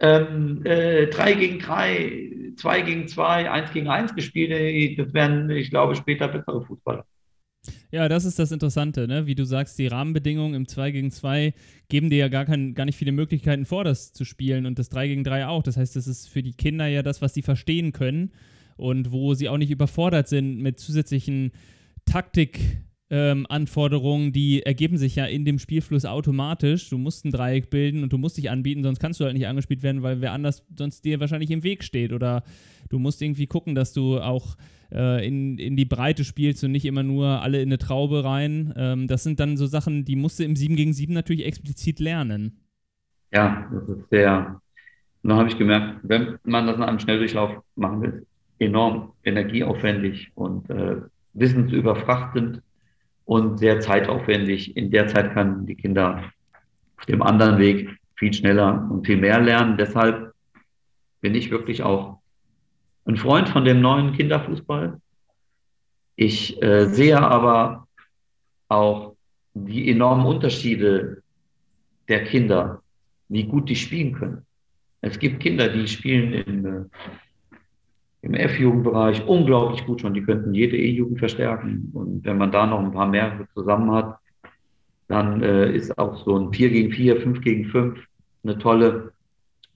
ähm, 0.00 0.64
äh, 0.64 1.06
3 1.06 1.32
gegen 1.34 1.58
3, 1.58 2.52
2 2.56 2.80
gegen 2.82 3.08
2, 3.08 3.50
1 3.50 3.72
gegen 3.72 3.88
1 3.88 4.14
gespielt, 4.14 4.50
äh, 4.50 4.94
das 4.96 5.12
wären, 5.12 5.50
ich 5.50 5.70
glaube, 5.70 5.94
später 5.94 6.28
bessere 6.28 6.64
Fußballer. 6.64 7.04
Ja, 7.90 8.08
das 8.08 8.24
ist 8.24 8.38
das 8.38 8.52
Interessante, 8.52 9.06
ne? 9.06 9.26
Wie 9.26 9.34
du 9.34 9.44
sagst, 9.44 9.78
die 9.78 9.86
Rahmenbedingungen 9.86 10.54
im 10.54 10.66
2 10.66 10.92
gegen 10.92 11.10
2 11.10 11.52
geben 11.88 12.08
dir 12.08 12.18
ja 12.18 12.28
gar, 12.28 12.46
kein, 12.46 12.74
gar 12.74 12.86
nicht 12.86 12.96
viele 12.96 13.12
Möglichkeiten 13.12 13.66
vor, 13.66 13.84
das 13.84 14.12
zu 14.12 14.24
spielen 14.24 14.64
und 14.64 14.78
das 14.78 14.88
3 14.88 15.08
gegen 15.08 15.24
3 15.24 15.46
auch. 15.46 15.62
Das 15.62 15.76
heißt, 15.76 15.96
das 15.96 16.06
ist 16.06 16.28
für 16.28 16.42
die 16.42 16.54
Kinder 16.54 16.86
ja 16.86 17.02
das, 17.02 17.20
was 17.20 17.34
sie 17.34 17.42
verstehen 17.42 17.92
können 17.92 18.32
und 18.76 19.12
wo 19.12 19.34
sie 19.34 19.48
auch 19.48 19.58
nicht 19.58 19.70
überfordert 19.70 20.28
sind 20.28 20.58
mit 20.58 20.78
zusätzlichen 20.78 21.52
Taktikanforderungen, 22.06 22.89
ähm, 23.10 23.46
die 24.32 24.62
ergeben 24.62 24.96
sich 24.96 25.16
ja 25.16 25.26
in 25.26 25.44
dem 25.44 25.58
Spielfluss 25.58 26.04
automatisch. 26.04 26.88
Du 26.90 26.98
musst 26.98 27.24
ein 27.24 27.32
Dreieck 27.32 27.68
bilden 27.70 28.02
und 28.02 28.12
du 28.12 28.18
musst 28.18 28.36
dich 28.36 28.50
anbieten, 28.50 28.82
sonst 28.82 29.00
kannst 29.00 29.20
du 29.20 29.24
halt 29.24 29.34
nicht 29.34 29.48
angespielt 29.48 29.82
werden, 29.82 30.02
weil 30.02 30.20
wer 30.20 30.32
anders 30.32 30.64
sonst 30.76 31.04
dir 31.04 31.20
wahrscheinlich 31.20 31.50
im 31.50 31.64
Weg 31.64 31.82
steht. 31.82 32.12
Oder 32.12 32.44
du 32.88 32.98
musst 32.98 33.20
irgendwie 33.20 33.46
gucken, 33.46 33.74
dass 33.74 33.92
du 33.92 34.20
auch 34.20 34.56
äh, 34.92 35.26
in, 35.26 35.58
in 35.58 35.76
die 35.76 35.84
Breite 35.84 36.24
spielst 36.24 36.62
und 36.64 36.72
nicht 36.72 36.84
immer 36.84 37.02
nur 37.02 37.42
alle 37.42 37.60
in 37.60 37.68
eine 37.68 37.78
Traube 37.78 38.24
rein. 38.24 38.72
Ähm, 38.76 39.08
das 39.08 39.24
sind 39.24 39.40
dann 39.40 39.56
so 39.56 39.66
Sachen, 39.66 40.04
die 40.04 40.16
musst 40.16 40.38
du 40.38 40.44
im 40.44 40.56
7 40.56 40.76
gegen 40.76 40.92
7 40.92 41.12
natürlich 41.12 41.46
explizit 41.46 41.98
lernen. 42.00 42.60
Ja, 43.32 43.68
das 43.72 43.88
ist 43.88 44.10
sehr. 44.10 44.60
Dann 45.22 45.36
habe 45.36 45.48
ich 45.48 45.58
gemerkt, 45.58 46.00
wenn 46.02 46.38
man 46.44 46.66
das 46.66 46.76
in 46.76 46.82
einem 46.82 46.98
Schnelldurchlauf 46.98 47.62
machen 47.76 48.02
will, 48.02 48.26
enorm 48.58 49.12
energieaufwendig 49.24 50.30
und 50.34 50.68
äh, 50.70 50.96
wissensüberfrachtend 51.34 52.62
und 53.30 53.58
sehr 53.58 53.78
zeitaufwendig. 53.78 54.76
In 54.76 54.90
der 54.90 55.06
Zeit 55.06 55.34
kann 55.34 55.64
die 55.64 55.76
Kinder 55.76 56.32
auf 56.98 57.06
dem 57.06 57.22
anderen 57.22 57.60
Weg 57.60 57.88
viel 58.16 58.32
schneller 58.32 58.88
und 58.90 59.06
viel 59.06 59.18
mehr 59.18 59.40
lernen. 59.40 59.76
Deshalb 59.76 60.34
bin 61.20 61.36
ich 61.36 61.48
wirklich 61.52 61.84
auch 61.84 62.18
ein 63.04 63.16
Freund 63.16 63.48
von 63.48 63.64
dem 63.64 63.80
neuen 63.80 64.14
Kinderfußball. 64.14 65.00
Ich 66.16 66.60
äh, 66.60 66.86
sehe 66.86 67.20
aber 67.20 67.86
auch 68.66 69.14
die 69.54 69.88
enormen 69.92 70.26
Unterschiede 70.26 71.22
der 72.08 72.24
Kinder, 72.24 72.82
wie 73.28 73.44
gut 73.44 73.68
die 73.68 73.76
spielen 73.76 74.12
können. 74.12 74.44
Es 75.02 75.20
gibt 75.20 75.38
Kinder, 75.38 75.68
die 75.68 75.86
spielen 75.86 76.32
in 76.32 76.64
äh, 76.64 76.84
im 78.22 78.34
F-Jugendbereich 78.34 79.26
unglaublich 79.26 79.84
gut 79.86 80.00
schon. 80.00 80.14
Die 80.14 80.22
könnten 80.22 80.54
jede 80.54 80.76
E-Jugend 80.76 81.18
verstärken. 81.18 81.90
Und 81.94 82.24
wenn 82.24 82.38
man 82.38 82.52
da 82.52 82.66
noch 82.66 82.80
ein 82.80 82.92
paar 82.92 83.06
mehr 83.06 83.46
zusammen 83.54 83.90
hat, 83.92 84.18
dann 85.08 85.42
äh, 85.42 85.72
ist 85.72 85.98
auch 85.98 86.24
so 86.24 86.38
ein 86.38 86.52
4 86.52 86.70
gegen 86.70 86.92
4, 86.92 87.20
5 87.20 87.40
gegen 87.40 87.64
5 87.66 87.98
eine 88.44 88.58
tolle 88.58 89.12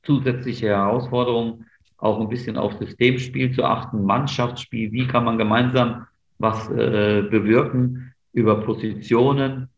zusätzliche 0.05 0.69
Herausforderung, 0.69 1.65
auch 1.99 2.21
ein 2.21 2.29
bisschen 2.29 2.57
auf 2.57 2.75
Systemspiel 2.75 3.53
zu 3.53 3.65
achten, 3.65 4.05
Mannschaftsspiel, 4.05 4.93
wie 4.93 5.07
kann 5.07 5.25
man 5.25 5.39
gemeinsam 5.39 6.07
was 6.39 6.69
äh, 6.71 7.23
bewirken 7.31 8.13
über 8.33 8.61
Positionen. 8.61 9.69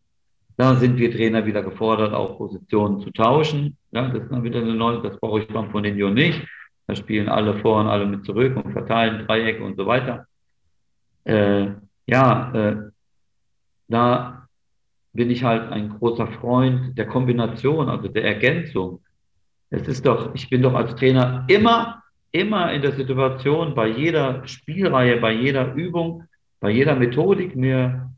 Da 0.57 0.75
sind 0.77 0.97
wir 0.97 1.12
Trainer 1.12 1.45
wieder 1.45 1.62
gefordert, 1.62 2.14
auch 2.14 2.39
Positionen 2.39 3.01
zu 3.01 3.11
tauschen. 3.11 3.77
Ja, 3.93 4.09
das 4.09 4.23
ist 4.23 4.33
dann 4.33 4.43
wieder 4.43 4.61
eine 4.61 4.75
neue, 4.75 5.03
das 5.03 5.19
brauche 5.21 5.41
ich 5.41 5.49
beim 5.49 5.71
Foninho 5.71 6.11
nicht. 6.11 6.47
Da 6.87 6.95
spielen 6.95 7.28
alle 7.28 7.59
vor 7.59 7.80
und 7.80 7.89
alle 7.89 8.07
mit 8.07 8.24
zurück 8.24 8.57
und 8.57 8.72
verteilen 8.72 9.26
Dreiecke 9.26 9.62
und 9.62 9.76
so 9.76 9.87
weiter. 9.87 10.26
Äh, 11.24 11.70
ja, 12.07 12.53
äh, 12.55 12.76
da 13.89 14.49
bin 15.12 15.30
ich 15.30 15.43
halt 15.43 15.72
ein 15.72 15.89
großer 15.99 16.26
Freund 16.26 16.97
der 16.97 17.07
Kombination, 17.07 17.89
also 17.89 18.09
der 18.09 18.24
Ergänzung. 18.24 19.01
Es 19.70 19.89
ist 19.89 20.07
doch, 20.07 20.34
ich 20.34 20.49
bin 20.49 20.62
doch 20.62 20.74
als 20.74 20.95
Trainer 20.95 21.45
immer, 21.49 22.03
immer 22.30 22.72
in 22.72 22.82
der 22.82 22.93
Situation, 22.93 23.74
bei 23.74 23.89
jeder 23.89 24.47
Spielreihe, 24.47 25.16
bei 25.20 25.32
jeder 25.32 25.74
Übung, 25.74 26.24
bei 26.61 26.70
jeder 26.70 26.95
Methodik 26.95 27.57
mir 27.57 28.12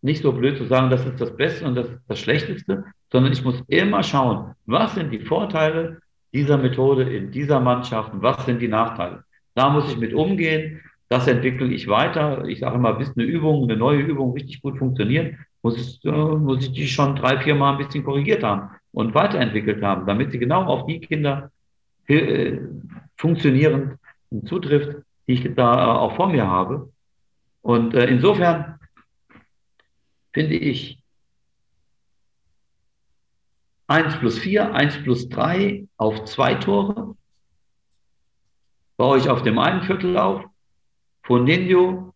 nicht 0.00 0.22
so 0.22 0.32
blöd 0.32 0.56
zu 0.56 0.64
sagen, 0.64 0.90
das 0.90 1.04
ist 1.04 1.20
das 1.20 1.36
Beste 1.36 1.66
und 1.66 1.74
das 1.74 1.88
ist 1.88 2.00
das 2.08 2.18
Schlechteste, 2.18 2.84
sondern 3.10 3.32
ich 3.32 3.44
muss 3.44 3.62
immer 3.68 4.02
schauen, 4.02 4.54
was 4.66 4.94
sind 4.94 5.10
die 5.10 5.20
Vorteile, 5.20 6.00
dieser 6.32 6.58
Methode 6.58 7.02
in 7.02 7.30
dieser 7.30 7.60
Mannschaft 7.60 8.10
was 8.14 8.44
sind 8.46 8.60
die 8.60 8.68
Nachteile. 8.68 9.24
Da 9.54 9.68
muss 9.70 9.90
ich 9.90 9.98
mit 9.98 10.14
umgehen, 10.14 10.80
das 11.08 11.26
entwickle 11.26 11.68
ich 11.68 11.88
weiter. 11.88 12.44
Ich 12.46 12.60
sage 12.60 12.76
immer, 12.76 12.94
bis 12.94 13.14
eine 13.16 13.24
Übung, 13.24 13.64
eine 13.64 13.76
neue 13.76 14.00
Übung 14.00 14.32
richtig 14.32 14.62
gut 14.62 14.78
funktioniert, 14.78 15.34
muss 15.62 15.76
ich, 15.76 16.04
äh, 16.04 16.10
muss 16.10 16.64
ich 16.64 16.72
die 16.72 16.88
schon 16.88 17.16
drei, 17.16 17.38
vier 17.38 17.54
Mal 17.54 17.72
ein 17.72 17.78
bisschen 17.78 18.04
korrigiert 18.04 18.42
haben 18.42 18.70
und 18.92 19.14
weiterentwickelt 19.14 19.82
haben, 19.82 20.06
damit 20.06 20.32
sie 20.32 20.38
genau 20.38 20.64
auf 20.64 20.86
die 20.86 21.00
Kinder 21.00 21.50
äh, 22.08 22.58
funktionierend 23.16 23.98
zutrifft, 24.46 25.02
die 25.26 25.34
ich 25.34 25.54
da 25.54 25.96
auch 25.96 26.16
vor 26.16 26.28
mir 26.28 26.46
habe. 26.46 26.90
Und 27.60 27.94
äh, 27.94 28.06
insofern 28.06 28.78
finde 30.32 30.54
ich, 30.54 31.01
1 33.86 34.18
plus 34.18 34.38
4, 34.38 34.74
1 34.74 35.02
plus 35.02 35.28
3 35.28 35.86
auf 35.96 36.24
zwei 36.24 36.54
Tore. 36.54 37.16
Baue 38.96 39.18
ich 39.18 39.28
auf 39.28 39.42
dem 39.42 39.58
einen 39.58 39.82
Viertel 39.82 40.16
auf. 40.16 40.44
Foninho 41.24 42.12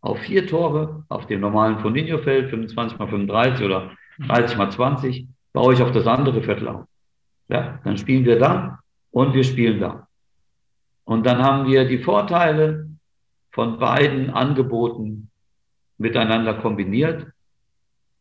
auf 0.00 0.18
vier 0.18 0.46
Tore, 0.46 1.04
auf 1.08 1.26
dem 1.26 1.40
normalen 1.40 1.78
Foninho-Feld, 1.78 2.50
25 2.50 2.98
mal 2.98 3.08
35 3.08 3.64
oder 3.64 3.92
30 4.26 4.58
mal 4.58 4.70
20, 4.70 5.26
baue 5.54 5.72
ich 5.72 5.82
auf 5.82 5.92
das 5.92 6.06
andere 6.06 6.42
Viertel 6.42 6.68
auf. 6.68 6.84
Ja, 7.48 7.80
dann 7.84 7.96
spielen 7.96 8.24
wir 8.26 8.38
da 8.38 8.80
und 9.10 9.32
wir 9.32 9.44
spielen 9.44 9.80
da. 9.80 10.06
Und 11.04 11.24
dann 11.24 11.42
haben 11.42 11.66
wir 11.66 11.86
die 11.86 11.98
Vorteile 11.98 12.90
von 13.50 13.78
beiden 13.78 14.30
Angeboten 14.30 15.30
miteinander 15.96 16.54
kombiniert 16.54 17.26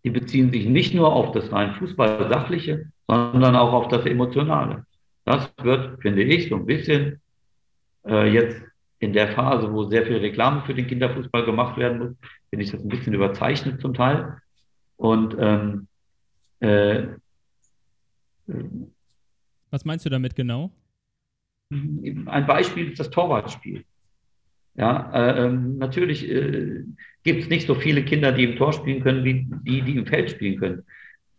die 0.04 0.10
beziehen 0.10 0.52
sich 0.52 0.66
nicht 0.66 0.94
nur 0.94 1.14
auf 1.14 1.32
das 1.32 1.52
rein 1.52 1.76
Fußball-Sachliche, 1.76 2.92
sondern 3.08 3.56
auch 3.56 3.74
auf 3.74 3.88
das 3.88 4.06
Emotionale. 4.06 4.86
Das 5.26 5.52
wird, 5.62 6.02
finde 6.02 6.24
ich, 6.24 6.50
so 6.50 6.56
ein 6.56 6.66
bisschen 6.66 7.22
äh, 8.06 8.32
jetzt 8.32 8.62
in 9.00 9.14
der 9.14 9.30
Phase, 9.30 9.72
wo 9.72 9.86
sehr 9.86 10.06
viel 10.06 10.18
Reklame 10.18 10.62
für 10.66 10.74
den 10.74 10.88
Kinderfußball 10.88 11.46
gemacht 11.46 11.78
werden 11.78 12.00
muss, 12.00 12.16
finde 12.50 12.66
ich 12.66 12.72
das 12.72 12.82
ein 12.82 12.90
bisschen 12.90 13.14
überzeichnet 13.14 13.82
zum 13.82 13.94
Teil. 13.94 14.38
Und 14.98 15.36
ähm, 15.40 15.88
äh, 16.60 17.08
was 19.72 19.86
meinst 19.86 20.06
du 20.06 20.10
damit 20.10 20.36
genau? 20.36 20.72
Ein 21.72 22.46
Beispiel 22.46 22.92
ist 22.92 23.00
das 23.00 23.10
Torwartspiel. 23.10 23.84
Ja, 24.76 25.12
äh, 25.14 25.46
ähm, 25.46 25.78
natürlich 25.78 26.30
äh, 26.30 26.84
gibt 27.24 27.44
es 27.44 27.50
nicht 27.50 27.68
so 27.68 27.76
viele 27.76 28.04
Kinder, 28.04 28.32
die 28.32 28.44
im 28.44 28.56
Tor 28.56 28.74
spielen 28.74 29.02
können, 29.02 29.24
wie 29.24 29.48
die, 29.64 29.82
die 29.82 29.98
im 29.98 30.06
Feld 30.06 30.32
spielen 30.32 30.60
können. 30.60 30.84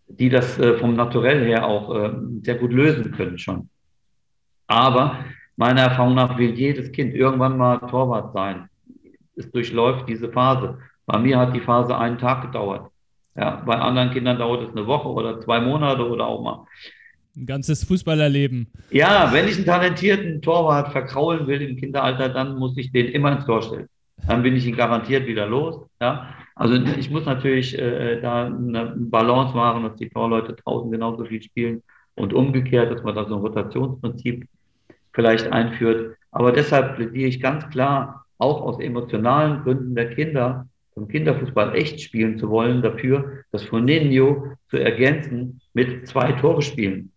die 0.09 0.29
das 0.29 0.59
äh, 0.59 0.79
vom 0.79 0.95
Naturell 0.95 1.45
her 1.47 1.67
auch 1.67 1.95
äh, 1.95 2.13
sehr 2.43 2.57
gut 2.57 2.73
lösen 2.73 3.11
können 3.13 3.39
schon. 3.39 3.69
Aber 4.67 5.25
meiner 5.57 5.83
Erfahrung 5.83 6.15
nach 6.15 6.39
will 6.39 6.55
jedes 6.55 6.93
Kind 6.93 7.15
irgendwann 7.15 7.57
mal 7.57 7.79
Torwart 7.79 8.33
sein. 8.33 8.69
Es 9.37 9.51
durchläuft 9.51 10.09
diese 10.09 10.31
Phase. 10.31 10.79
Bei 11.07 11.19
mir 11.19 11.39
hat 11.39 11.55
die 11.55 11.61
Phase 11.61 11.97
einen 11.97 12.19
Tag 12.19 12.43
gedauert. 12.43 12.91
Ja, 13.37 13.63
bei 13.67 13.75
anderen 13.75 14.11
Kindern 14.13 14.39
dauert 14.39 14.69
es 14.69 14.77
eine 14.77 14.87
Woche 14.87 15.09
oder 15.09 15.41
zwei 15.41 15.61
Monate 15.61 16.09
oder 16.09 16.27
auch 16.27 16.43
mal. 16.43 16.67
Ein 17.37 17.47
ganzes 17.47 17.83
Fußballerleben. 17.83 18.69
Ja, 18.91 19.33
wenn 19.33 19.49
ich 19.49 19.57
einen 19.57 19.65
talentierten 19.65 20.41
Torwart 20.41 20.93
verkraulen 20.93 21.49
will 21.49 21.61
im 21.63 21.77
Kinderalter, 21.77 22.29
dann 22.29 22.57
muss 22.57 22.77
ich 22.77 22.93
den 22.93 23.07
immer 23.07 23.33
ins 23.33 23.45
Tor 23.45 23.61
stellen. 23.63 23.89
Dann 24.27 24.43
bin 24.43 24.57
ich 24.57 24.67
ihn 24.67 24.77
garantiert 24.77 25.27
wieder 25.27 25.47
los. 25.47 25.87
Ja, 26.01 26.35
also 26.55 26.75
ich 26.75 27.11
muss 27.11 27.27
natürlich 27.27 27.79
äh, 27.79 28.21
da 28.21 28.47
eine 28.47 28.95
Balance 28.97 29.55
machen, 29.55 29.83
dass 29.83 29.97
die 29.97 30.09
Torleute 30.09 30.55
draußen 30.55 30.91
genauso 30.91 31.25
viel 31.25 31.43
spielen 31.43 31.83
und 32.15 32.33
umgekehrt, 32.33 32.93
dass 32.93 33.03
man 33.03 33.15
da 33.15 33.27
so 33.27 33.35
ein 33.35 33.41
Rotationsprinzip 33.41 34.47
vielleicht 35.13 35.51
einführt. 35.51 36.17
Aber 36.31 36.53
deshalb 36.53 36.97
plädiere 36.97 37.29
ich 37.29 37.41
ganz 37.41 37.69
klar, 37.71 38.25
auch 38.39 38.63
aus 38.63 38.81
emotionalen 38.81 39.63
Gründen 39.63 39.95
der 39.95 40.15
Kinder, 40.15 40.67
vom 40.93 41.09
Kinderfußball 41.09 41.75
echt 41.75 42.01
spielen 42.01 42.39
zu 42.39 42.49
wollen, 42.51 42.83
dafür 42.83 43.45
das 43.51 43.65
Foninho 43.65 44.57
zu 44.69 44.77
ergänzen 44.77 45.61
mit 45.73 46.07
zwei 46.07 46.33
Tore 46.33 46.63
spielen. 46.63 47.11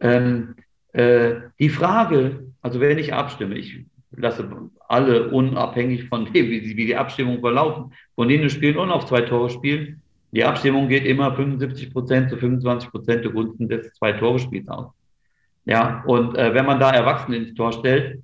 Ähm, 0.00 0.54
äh, 0.92 1.34
die 1.58 1.70
Frage, 1.70 2.52
also 2.62 2.80
wenn 2.80 2.98
ich 2.98 3.12
abstimme, 3.12 3.56
ich 3.56 3.84
lasse 4.16 4.48
alle 4.88 5.30
unabhängig 5.30 6.08
von 6.08 6.26
dem, 6.26 6.50
wie, 6.50 6.76
wie 6.76 6.86
die 6.86 6.96
Abstimmung 6.96 7.40
verlaufen, 7.40 7.92
Foninho 8.14 8.48
spielen 8.48 8.78
und 8.78 8.90
auf 8.90 9.06
zwei 9.06 9.22
Tore 9.22 9.50
spielen. 9.50 10.02
Die 10.34 10.44
Abstimmung 10.44 10.88
geht 10.88 11.04
immer 11.04 11.34
75 11.34 11.92
Prozent 11.92 12.28
zu 12.28 12.36
25 12.36 12.90
Prozent 12.90 13.22
zugunsten 13.22 13.68
des 13.68 13.94
Zwei-Tore-Spiels 13.94 14.68
aus. 14.68 14.92
Ja, 15.64 16.02
und 16.06 16.36
äh, 16.36 16.52
wenn 16.52 16.66
man 16.66 16.80
da 16.80 16.90
Erwachsene 16.90 17.36
ins 17.36 17.54
Tor 17.54 17.72
stellt, 17.72 18.20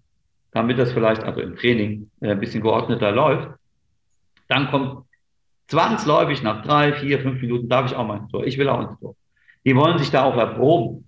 damit 0.51 0.77
das 0.79 0.93
vielleicht 0.93 1.23
also 1.23 1.41
im 1.41 1.55
Training 1.57 2.11
äh, 2.21 2.33
ein 2.33 2.41
bisschen 2.41 2.63
geordneter 2.63 3.13
läuft, 3.13 3.51
dann 4.49 4.69
kommt 4.71 5.05
zwangsläufig 5.69 6.43
nach 6.43 6.65
drei, 6.65 6.93
vier, 6.95 7.21
fünf 7.21 7.41
Minuten 7.41 7.69
darf 7.69 7.87
ich 7.87 7.95
auch 7.95 8.07
mal 8.07 8.19
ins 8.19 8.29
Tor. 8.29 8.45
Ich 8.45 8.59
will 8.59 8.69
auch 8.69 8.81
ins 8.81 8.99
Tor. 8.99 9.15
Die 9.65 9.77
wollen 9.77 9.99
sich 9.99 10.11
da 10.11 10.25
auch 10.25 10.37
erproben. 10.37 11.07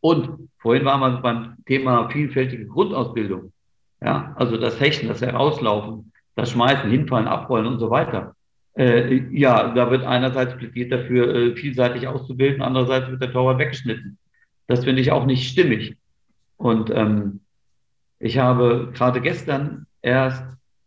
Und 0.00 0.48
vorhin 0.58 0.86
waren 0.86 1.00
wir 1.00 1.20
beim 1.20 1.56
Thema 1.66 2.08
vielfältige 2.08 2.66
Grundausbildung. 2.66 3.52
Ja, 4.02 4.34
also 4.36 4.56
das 4.56 4.80
Hechten, 4.80 5.08
das 5.08 5.20
Herauslaufen, 5.20 6.12
das 6.34 6.50
Schmeißen, 6.50 6.90
Hinfallen, 6.90 7.28
Abrollen 7.28 7.66
und 7.66 7.78
so 7.78 7.90
weiter. 7.90 8.34
Äh, 8.74 9.26
ja, 9.32 9.74
da 9.74 9.90
wird 9.90 10.04
einerseits 10.04 10.56
plädiert 10.56 10.92
dafür, 10.92 11.34
äh, 11.34 11.56
vielseitig 11.56 12.08
auszubilden, 12.08 12.62
andererseits 12.62 13.10
wird 13.10 13.20
der 13.20 13.32
Torwart 13.32 13.58
weggeschnitten. 13.58 14.18
Das 14.66 14.84
finde 14.84 15.02
ich 15.02 15.12
auch 15.12 15.26
nicht 15.26 15.50
stimmig. 15.50 15.96
Und 16.56 16.90
ähm, 16.90 17.40
ich 18.18 18.38
habe 18.38 18.92
gerade 18.94 19.20
gestern 19.20 19.86
erst, 20.02 20.44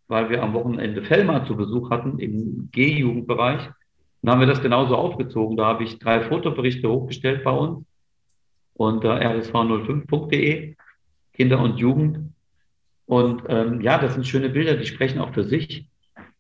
weil 0.07 0.29
wir 0.29 0.41
am 0.41 0.53
Wochenende 0.53 1.03
Fellmar 1.03 1.45
zu 1.45 1.55
Besuch 1.55 1.89
hatten 1.89 2.19
im 2.19 2.69
G-Jugendbereich, 2.71 3.69
dann 4.21 4.31
haben 4.31 4.39
wir 4.39 4.47
das 4.47 4.61
genauso 4.61 4.95
aufgezogen. 4.95 5.57
Da 5.57 5.65
habe 5.65 5.83
ich 5.83 5.99
drei 5.99 6.21
Fotoberichte 6.21 6.89
hochgestellt 6.89 7.43
bei 7.43 7.51
uns 7.51 7.85
unter 8.73 9.19
rsv05.de, 9.19 10.75
Kinder 11.33 11.59
und 11.59 11.77
Jugend. 11.77 12.32
Und 13.13 13.43
ähm, 13.47 13.79
ja, 13.81 13.99
das 13.99 14.15
sind 14.15 14.25
schöne 14.25 14.49
Bilder, 14.49 14.75
die 14.75 14.87
sprechen 14.87 15.19
auch 15.19 15.31
für 15.35 15.43
sich, 15.43 15.85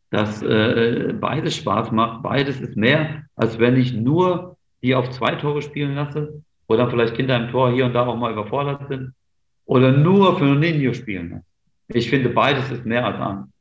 dass 0.09 0.41
äh, 0.41 1.13
beides 1.13 1.55
Spaß 1.57 1.91
macht. 1.91 2.23
Beides 2.23 2.59
ist 2.61 2.75
mehr, 2.75 3.25
als 3.35 3.59
wenn 3.59 3.77
ich 3.77 3.93
nur 3.93 4.57
die 4.81 4.95
auf 4.95 5.11
zwei 5.11 5.35
Tore 5.35 5.61
spielen 5.61 5.93
lasse 5.93 6.41
oder 6.65 6.89
vielleicht 6.89 7.13
Kinder 7.13 7.37
im 7.37 7.51
Tor 7.51 7.71
hier 7.71 7.85
und 7.85 7.93
da 7.93 8.07
auch 8.07 8.17
mal 8.17 8.31
überfordert 8.31 8.87
sind 8.87 9.13
oder 9.65 9.91
nur 9.91 10.39
für 10.39 10.55
Ninho 10.55 10.95
spielen. 10.95 11.43
Ich 11.89 12.09
finde, 12.09 12.29
beides 12.29 12.71
ist 12.71 12.85
mehr 12.87 13.05
als 13.05 13.19
an. 13.19 13.53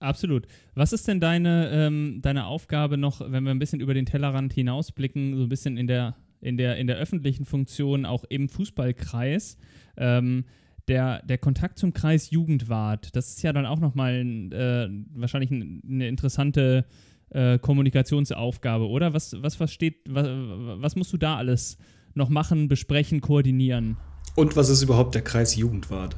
Absolut. 0.00 0.48
Was 0.74 0.92
ist 0.92 1.06
denn 1.06 1.20
deine, 1.20 1.70
ähm, 1.72 2.18
deine 2.20 2.46
Aufgabe 2.46 2.96
noch, 2.96 3.20
wenn 3.20 3.44
wir 3.44 3.52
ein 3.52 3.60
bisschen 3.60 3.80
über 3.80 3.94
den 3.94 4.06
Tellerrand 4.06 4.52
hinausblicken, 4.52 5.36
so 5.36 5.44
ein 5.44 5.48
bisschen 5.48 5.76
in 5.76 5.86
der, 5.86 6.16
in 6.40 6.56
der, 6.56 6.78
in 6.78 6.88
der 6.88 6.96
öffentlichen 6.96 7.44
Funktion, 7.44 8.06
auch 8.06 8.24
im 8.24 8.48
Fußballkreis? 8.48 9.56
Ähm, 9.96 10.46
der, 10.90 11.22
der 11.24 11.38
Kontakt 11.38 11.78
zum 11.78 11.94
Kreis 11.94 12.30
Jugendwart, 12.30 13.14
das 13.14 13.28
ist 13.28 13.42
ja 13.42 13.52
dann 13.52 13.64
auch 13.64 13.78
nochmal 13.78 14.14
äh, 14.14 14.88
wahrscheinlich 15.14 15.50
eine 15.52 16.08
interessante 16.08 16.84
äh, 17.30 17.58
Kommunikationsaufgabe, 17.58 18.88
oder? 18.88 19.14
Was, 19.14 19.40
was, 19.40 19.60
was 19.60 19.72
steht, 19.72 19.98
was, 20.08 20.26
was 20.28 20.96
musst 20.96 21.12
du 21.12 21.16
da 21.16 21.36
alles 21.36 21.78
noch 22.14 22.28
machen, 22.28 22.66
besprechen, 22.66 23.20
koordinieren? 23.20 23.96
Und 24.34 24.56
was 24.56 24.68
ist 24.68 24.82
überhaupt 24.82 25.14
der 25.14 25.22
Kreis 25.22 25.54
Jugendwart? 25.56 26.16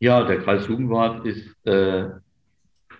Ja, 0.00 0.24
der 0.24 0.38
Kreis 0.38 0.66
Jugendwart 0.66 1.26
ist 1.26 1.54
äh, 1.66 2.04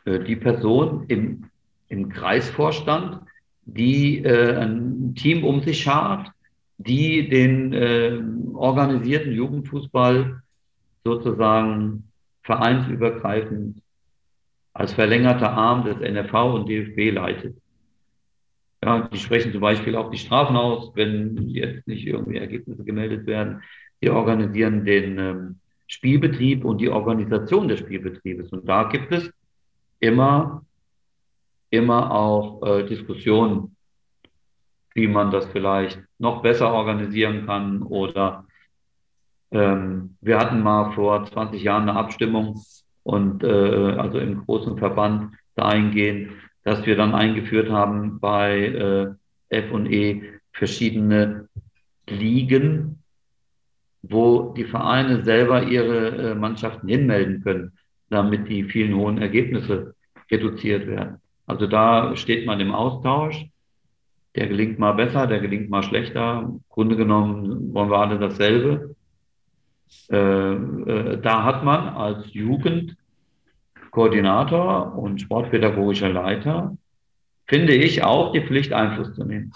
äh, 0.05 0.25
die 0.27 0.37
Person 0.37 1.05
im, 1.09 1.45
im 1.89 2.11
Kreisvorstand, 2.11 3.21
die 3.65 4.23
äh, 4.23 4.55
ein 4.57 5.15
Team 5.15 5.45
um 5.45 5.63
sich 5.63 5.83
schart, 5.83 6.31
die 6.77 7.29
den 7.29 7.73
äh, 7.73 8.21
organisierten 8.55 9.33
Jugendfußball 9.33 10.43
sozusagen 11.09 12.05
vereinsübergreifend 12.43 13.83
als 14.75 14.93
verlängerter 14.93 15.51
Arm 15.51 15.85
des 15.85 15.99
NFV 15.99 16.55
und 16.55 16.69
DFB 16.69 17.13
leitet. 17.13 17.57
Ja, 18.85 19.09
die 19.09 19.19
sprechen 19.19 19.53
zum 19.53 19.61
Beispiel 19.61 19.97
auch 19.97 20.11
die 20.11 20.19
Strafen 20.19 20.57
aus, 20.57 20.93
wenn 20.95 21.49
jetzt 21.49 21.87
nicht 21.89 22.07
irgendwie 22.07 22.39
Ergebnisse 22.39 22.85
gemeldet 22.85 23.27
werden. 23.27 23.63
Die 24.01 24.11
organisieren 24.11 24.85
den 24.85 25.19
ähm, 25.19 25.57
Spielbetrieb 25.89 26.65
und 26.65 26.79
die 26.79 26.91
Organisation 26.91 27.67
des 27.67 27.81
Spielbetriebes. 27.81 28.51
Und 28.53 28.69
da 28.69 28.85
gibt 28.85 29.11
es 29.13 29.33
immer, 29.99 30.65
immer 31.71 32.13
auch 32.13 32.63
äh, 32.63 32.87
Diskussionen, 32.87 33.75
wie 34.95 35.09
man 35.09 35.33
das 35.33 35.47
vielleicht 35.47 35.99
noch 36.19 36.43
besser 36.43 36.73
organisieren 36.73 37.47
kann. 37.47 37.83
Oder 37.83 38.47
ähm, 39.51 40.17
wir 40.21 40.39
hatten 40.39 40.63
mal 40.63 40.93
vor 40.93 41.25
20 41.25 41.63
Jahren 41.63 41.89
eine 41.89 41.99
Abstimmung 41.99 42.61
und 43.03 43.43
äh, 43.43 43.93
also 43.97 44.19
im 44.19 44.45
großen 44.45 44.77
Verband 44.79 45.35
dahingehend, 45.55 46.31
dass 46.65 46.85
wir 46.85 46.97
dann 46.97 47.15
eingeführt 47.15 47.71
haben 47.71 48.21
bei 48.21 48.67
äh, 48.67 49.07
F 49.49 49.73
und 49.73 49.91
E 49.91 50.23
verschiedene 50.53 51.49
Ligen, 52.07 53.03
wo 54.03 54.53
die 54.57 54.65
Vereine 54.65 55.25
selber 55.25 55.63
ihre 55.63 56.09
äh, 56.09 56.35
Mannschaften 56.35 56.89
hinmelden 56.89 57.43
können, 57.43 57.73
damit 58.11 58.49
die 58.49 58.65
vielen 58.65 58.95
hohen 58.95 59.19
Ergebnisse 59.19 59.95
reduziert 60.31 60.87
werden. 60.87 61.17
Also 61.47 61.67
da 61.67 62.15
steht 62.17 62.47
man 62.47 62.61
im 62.61 62.73
Austausch. 62.73 63.47
Der 64.37 64.47
gelingt 64.47 64.79
mal 64.79 64.93
besser, 64.93 65.27
der 65.27 65.41
gelingt 65.41 65.71
mal 65.71 65.83
schlechter. 65.83 66.43
Im 66.43 66.61
Grunde 66.69 66.97
genommen 66.97 67.73
wollen 67.73 67.91
wir 67.91 67.99
alle 67.99 68.19
dasselbe. 68.19 68.95
Äh, 70.11 70.17
äh, 70.17 71.21
da 71.21 71.45
hat 71.45 71.65
man 71.65 71.89
als 71.89 72.33
Jugendkoordinator 72.33 74.97
und 74.97 75.21
sportpädagogischer 75.21 76.09
Leiter, 76.09 76.79
finde 77.47 77.75
ich, 77.75 78.03
auch 78.05 78.33
die 78.33 78.41
Pflicht, 78.41 78.73
Einfluss 78.73 79.15
zu 79.15 79.25
nehmen. 79.25 79.53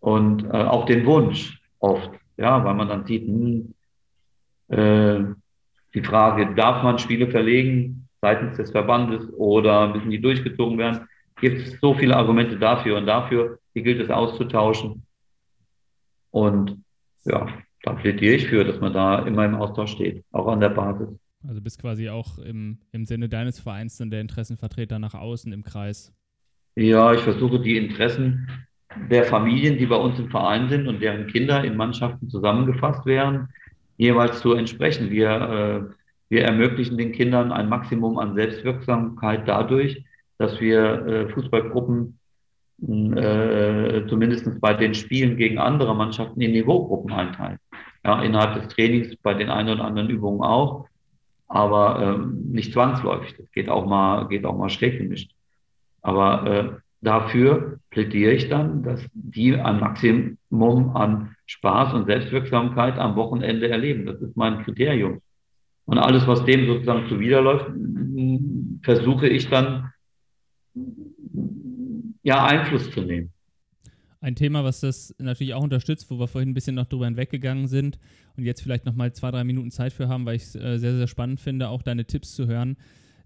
Und 0.00 0.44
äh, 0.44 0.62
auch 0.62 0.86
den 0.86 1.04
Wunsch 1.06 1.60
oft, 1.78 2.10
ja, 2.36 2.64
weil 2.64 2.74
man 2.74 2.88
dann 2.88 3.06
sieht, 3.06 3.26
hm, 3.26 3.74
äh, 4.68 5.20
die 5.94 6.02
Frage, 6.02 6.54
darf 6.54 6.82
man 6.82 6.98
Spiele 6.98 7.28
verlegen 7.28 8.08
seitens 8.20 8.56
des 8.56 8.70
Verbandes 8.70 9.32
oder 9.34 9.88
müssen 9.88 10.10
die 10.10 10.20
durchgezogen 10.20 10.78
werden? 10.78 11.08
Gibt 11.40 11.66
es 11.66 11.80
so 11.80 11.94
viele 11.94 12.16
Argumente 12.16 12.58
dafür 12.58 12.98
und 12.98 13.06
dafür, 13.06 13.58
die 13.74 13.82
gilt 13.82 14.00
es 14.00 14.10
auszutauschen. 14.10 15.02
Und 16.30 16.82
ja, 17.24 17.46
da 17.86 17.92
plädiere 17.92 18.34
ich 18.34 18.48
für, 18.48 18.64
dass 18.64 18.80
man 18.80 18.92
da 18.92 19.20
immer 19.20 19.44
im 19.44 19.54
Austausch 19.54 19.92
steht, 19.92 20.24
auch 20.32 20.48
an 20.48 20.58
der 20.58 20.70
Basis. 20.70 21.08
Also 21.46 21.60
bist 21.60 21.80
quasi 21.80 22.08
auch 22.08 22.38
im, 22.38 22.78
im 22.90 23.06
Sinne 23.06 23.28
deines 23.28 23.60
Vereins 23.60 23.96
dann 23.96 24.10
der 24.10 24.20
Interessenvertreter 24.20 24.98
nach 24.98 25.14
außen 25.14 25.52
im 25.52 25.62
Kreis. 25.62 26.12
Ja, 26.74 27.14
ich 27.14 27.20
versuche 27.20 27.60
die 27.60 27.76
Interessen 27.76 28.48
der 29.08 29.24
Familien, 29.24 29.78
die 29.78 29.86
bei 29.86 29.96
uns 29.96 30.18
im 30.18 30.30
Verein 30.30 30.68
sind 30.68 30.88
und 30.88 31.00
deren 31.00 31.28
Kinder 31.28 31.62
in 31.62 31.76
Mannschaften 31.76 32.28
zusammengefasst 32.28 33.06
werden, 33.06 33.48
jeweils 33.96 34.40
zu 34.40 34.54
entsprechen. 34.54 35.10
Wir, 35.10 35.30
äh, 35.30 35.94
wir 36.28 36.44
ermöglichen 36.44 36.98
den 36.98 37.12
Kindern 37.12 37.52
ein 37.52 37.68
Maximum 37.68 38.18
an 38.18 38.34
Selbstwirksamkeit 38.34 39.46
dadurch, 39.46 40.04
dass 40.38 40.60
wir 40.60 41.06
äh, 41.06 41.28
Fußballgruppen 41.28 42.18
äh, 42.82 44.06
zumindest 44.08 44.60
bei 44.60 44.74
den 44.74 44.92
Spielen 44.92 45.36
gegen 45.36 45.58
andere 45.58 45.94
Mannschaften 45.94 46.40
in 46.40 46.52
Niveaugruppen 46.52 47.12
einteilen. 47.12 47.58
Ja, 48.06 48.22
innerhalb 48.22 48.54
des 48.54 48.68
Trainings 48.72 49.16
bei 49.16 49.34
den 49.34 49.50
ein 49.50 49.68
oder 49.68 49.84
anderen 49.84 50.08
Übungen 50.08 50.40
auch, 50.40 50.86
aber 51.48 52.00
ähm, 52.00 52.52
nicht 52.52 52.72
zwangsläufig. 52.72 53.34
Das 53.36 53.50
geht 53.50 53.68
auch 53.68 53.84
mal, 53.84 54.28
geht 54.28 54.44
auch 54.44 54.56
mal 54.56 54.70
schräg 54.70 54.98
gemischt. 54.98 55.32
Aber 56.02 56.46
äh, 56.46 56.70
dafür 57.00 57.80
plädiere 57.90 58.30
ich 58.30 58.48
dann, 58.48 58.84
dass 58.84 59.04
die 59.12 59.56
ein 59.56 59.80
Maximum 59.80 60.94
an 60.94 61.34
Spaß 61.46 61.94
und 61.94 62.06
Selbstwirksamkeit 62.06 62.96
am 62.96 63.16
Wochenende 63.16 63.68
erleben. 63.68 64.06
Das 64.06 64.20
ist 64.20 64.36
mein 64.36 64.62
Kriterium. 64.62 65.20
Und 65.86 65.98
alles, 65.98 66.28
was 66.28 66.44
dem 66.44 66.68
sozusagen 66.68 67.08
zuwiderläuft, 67.08 67.72
versuche 68.82 69.26
ich 69.26 69.50
dann 69.50 69.90
ja 72.22 72.44
Einfluss 72.44 72.88
zu 72.92 73.00
nehmen. 73.00 73.32
Ein 74.20 74.34
Thema, 74.34 74.64
was 74.64 74.80
das 74.80 75.14
natürlich 75.18 75.54
auch 75.54 75.62
unterstützt, 75.62 76.10
wo 76.10 76.18
wir 76.18 76.26
vorhin 76.26 76.50
ein 76.50 76.54
bisschen 76.54 76.74
noch 76.74 76.86
drüber 76.86 77.04
hinweggegangen 77.04 77.66
sind 77.66 77.98
und 78.36 78.44
jetzt 78.44 78.62
vielleicht 78.62 78.86
nochmal 78.86 79.12
zwei, 79.12 79.30
drei 79.30 79.44
Minuten 79.44 79.70
Zeit 79.70 79.92
für 79.92 80.08
haben, 80.08 80.24
weil 80.24 80.36
ich 80.36 80.42
es 80.42 80.54
äh, 80.54 80.78
sehr, 80.78 80.96
sehr 80.96 81.06
spannend 81.06 81.40
finde, 81.40 81.68
auch 81.68 81.82
deine 81.82 82.06
Tipps 82.06 82.34
zu 82.34 82.46
hören, 82.46 82.76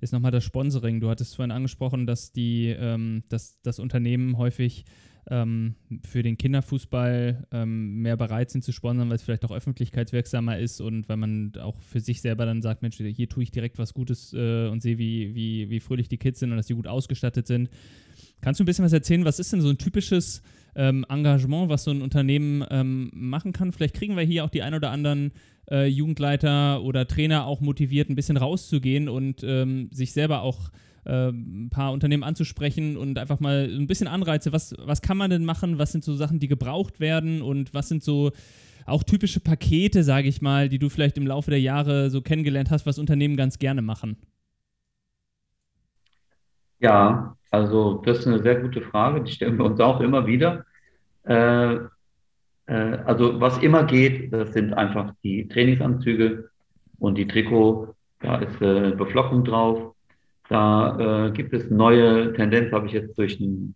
ist 0.01 0.13
nochmal 0.13 0.33
das 0.33 0.45
Sponsoring. 0.45 1.01
Du 1.01 1.09
hattest 1.09 1.37
vorhin 1.37 1.53
angesprochen, 1.53 2.07
dass 2.07 2.33
die, 2.33 2.69
ähm, 2.69 3.23
dass 3.29 3.61
das 3.63 3.79
Unternehmen 3.79 4.37
häufig 4.37 4.85
ähm, 5.29 5.75
für 6.05 6.23
den 6.23 6.39
Kinderfußball 6.39 7.47
ähm, 7.53 8.03
mehr 8.03 8.17
bereit 8.17 8.51
sind 8.51 8.65
zu 8.65 8.73
sponsern, 8.73 9.09
weil 9.09 9.17
es 9.17 9.23
vielleicht 9.23 9.45
auch 9.45 9.53
öffentlichkeitswirksamer 9.53 10.59
ist 10.59 10.81
und 10.81 11.09
weil 11.09 11.19
man 11.19 11.53
auch 11.61 11.81
für 11.83 12.01
sich 12.01 12.21
selber 12.21 12.47
dann 12.47 12.63
sagt, 12.63 12.83
Mensch, 12.83 12.97
hier 12.97 13.29
tue 13.29 13.43
ich 13.43 13.51
direkt 13.51 13.79
was 13.79 13.95
Gutes 13.95 14.33
äh, 14.33 14.69
und 14.69 14.83
sehe, 14.83 14.99
wie, 14.99 15.35
wie, 15.35 15.71
wie 15.71 15.81
fröhlich 15.81 16.09
die 16.09 16.19
Kids 16.19 16.41
sind 16.41 16.51
und 16.51 16.57
dass 16.57 16.67
sie 16.67 16.75
gut 16.75 16.87
ausgestattet 16.87 17.47
sind. 17.47 17.71
Kannst 18.41 18.61
du 18.61 18.65
ein 18.65 18.67
bisschen 18.67 18.85
was 18.85 18.93
erzählen? 18.93 19.25
Was 19.25 19.39
ist 19.39 19.53
denn 19.53 19.61
so 19.61 19.69
ein 19.69 19.79
typisches 19.79 20.43
ähm, 20.75 21.05
Engagement, 21.09 21.69
was 21.69 21.85
so 21.85 21.91
ein 21.91 22.03
Unternehmen 22.03 22.65
ähm, 22.71 23.11
machen 23.15 23.53
kann? 23.53 23.73
Vielleicht 23.73 23.95
kriegen 23.95 24.17
wir 24.17 24.25
hier 24.25 24.45
auch 24.45 24.51
die 24.51 24.63
ein 24.63 24.75
oder 24.75 24.91
anderen 24.91 25.33
äh, 25.71 25.87
Jugendleiter 25.87 26.83
oder 26.83 27.07
Trainer 27.07 27.47
auch 27.47 27.61
motiviert, 27.61 28.11
ein 28.11 28.17
bisschen 28.17 28.37
rauszugehen 28.37 29.09
und 29.09 29.43
ähm, 29.45 29.89
sich 29.93 30.13
selber 30.13 30.43
auch 30.43 30.71
äh, 31.05 31.29
ein 31.29 31.71
paar 31.71 31.93
Unternehmen 31.93 32.25
anzusprechen 32.25 32.97
und 32.97 33.19
einfach 33.19 33.41
mal 33.41 33.71
ein 33.71 33.87
bisschen 33.87 34.09
Anreize. 34.09 34.53
Was, 34.53 34.75
was 34.79 35.03
kann 35.03 35.17
man 35.17 35.31
denn 35.31 35.45
machen? 35.45 35.79
Was 35.79 35.93
sind 35.93 36.05
so 36.05 36.15
Sachen, 36.15 36.41
die 36.41 36.49
gebraucht 36.49 37.01
werden 37.01 37.43
und 37.43 37.73
was 37.75 37.89
sind 37.89 38.03
so 38.03 38.33
auch 38.87 39.03
typische 39.03 39.41
Pakete, 39.41 40.03
sage 40.03 40.29
ich 40.29 40.43
mal, 40.43 40.69
die 40.69 40.79
du 40.79 40.89
vielleicht 40.89 41.17
im 41.17 41.27
Laufe 41.27 41.51
der 41.51 41.61
Jahre 41.61 42.11
so 42.11 42.23
kennengelernt 42.23 42.71
hast, 42.71 42.87
was 42.87 42.99
Unternehmen 42.99 43.37
ganz 43.37 43.59
gerne 43.59 43.83
machen? 43.83 44.17
Ja, 46.81 47.37
also 47.51 48.03
das 48.05 48.21
ist 48.21 48.27
eine 48.27 48.43
sehr 48.43 48.61
gute 48.61 48.81
Frage, 48.83 49.23
die 49.23 49.33
stellen 49.33 49.59
wir 49.59 49.65
uns 49.65 49.81
auch 49.81 50.01
immer 50.01 50.27
wieder. 50.27 50.65
Äh, 51.25 51.75
äh, 52.67 52.99
also 53.05 53.41
was 53.41 53.59
immer 53.59 53.85
geht, 53.85 54.33
das 54.33 54.53
sind 54.53 54.73
einfach 54.75 55.13
die 55.25 55.49
Trainingsanzüge 55.49 56.51
und 56.99 57.19
die 57.19 57.27
Trikot. 57.27 57.95
Da 58.21 58.37
ist 58.37 58.61
äh, 58.63 58.93
Beflockung 58.93 59.45
drauf. 59.45 59.95
Da 60.49 61.27
äh, 61.27 61.31
gibt 61.33 61.53
es 61.53 61.71
neue 61.71 62.33
Tendenz, 62.35 62.73
habe 62.73 62.87
ich 62.87 62.93
jetzt 62.93 63.19
durch 63.19 63.41
einen 63.41 63.75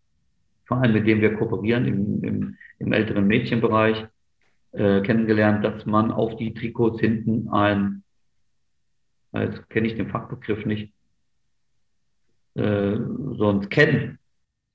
Verein, 0.67 0.93
mit 0.93 1.07
dem 1.07 1.21
wir 1.21 1.35
kooperieren 1.35 1.87
im, 1.87 2.25
im, 2.25 2.57
im 2.79 2.93
älteren 2.93 3.27
Mädchenbereich, 3.27 4.07
äh, 4.73 5.01
kennengelernt, 5.03 5.65
dass 5.65 5.87
man 5.87 6.11
auf 6.11 6.37
die 6.37 6.53
Trikots 6.53 7.01
hinten 7.01 7.49
ein, 7.51 8.03
jetzt 9.33 9.69
kenne 9.71 9.87
ich 9.89 9.95
den 9.95 10.09
Fachbegriff 10.09 10.65
nicht, 10.65 10.94
äh, 12.55 12.97
so 13.37 13.51
ein 13.51 13.63
Scan. 13.63 14.19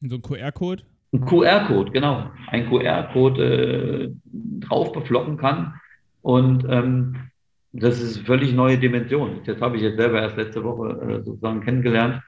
So 0.02 0.16
ein 0.16 0.22
QR-Code? 0.22 0.84
Ein 1.12 1.26
QR-Code, 1.26 1.92
genau. 1.92 2.30
Ein 2.48 2.70
QR-Code 2.70 3.44
äh, 3.44 4.12
drauf 4.60 4.92
beflocken 4.92 5.38
kann. 5.38 5.74
Und 6.22 6.66
ähm, 6.70 7.30
das 7.72 8.02
ist 8.02 8.18
eine 8.18 8.26
völlig 8.26 8.54
neue 8.54 8.78
Dimension. 8.78 9.42
Das 9.46 9.62
habe 9.62 9.78
ich 9.78 9.84
jetzt 9.84 9.98
selber 9.98 10.22
erst 10.22 10.38
letzte 10.38 10.64
Woche 10.64 10.90
äh, 11.02 11.24
sozusagen 11.24 11.62
kennengelernt. 11.62 12.22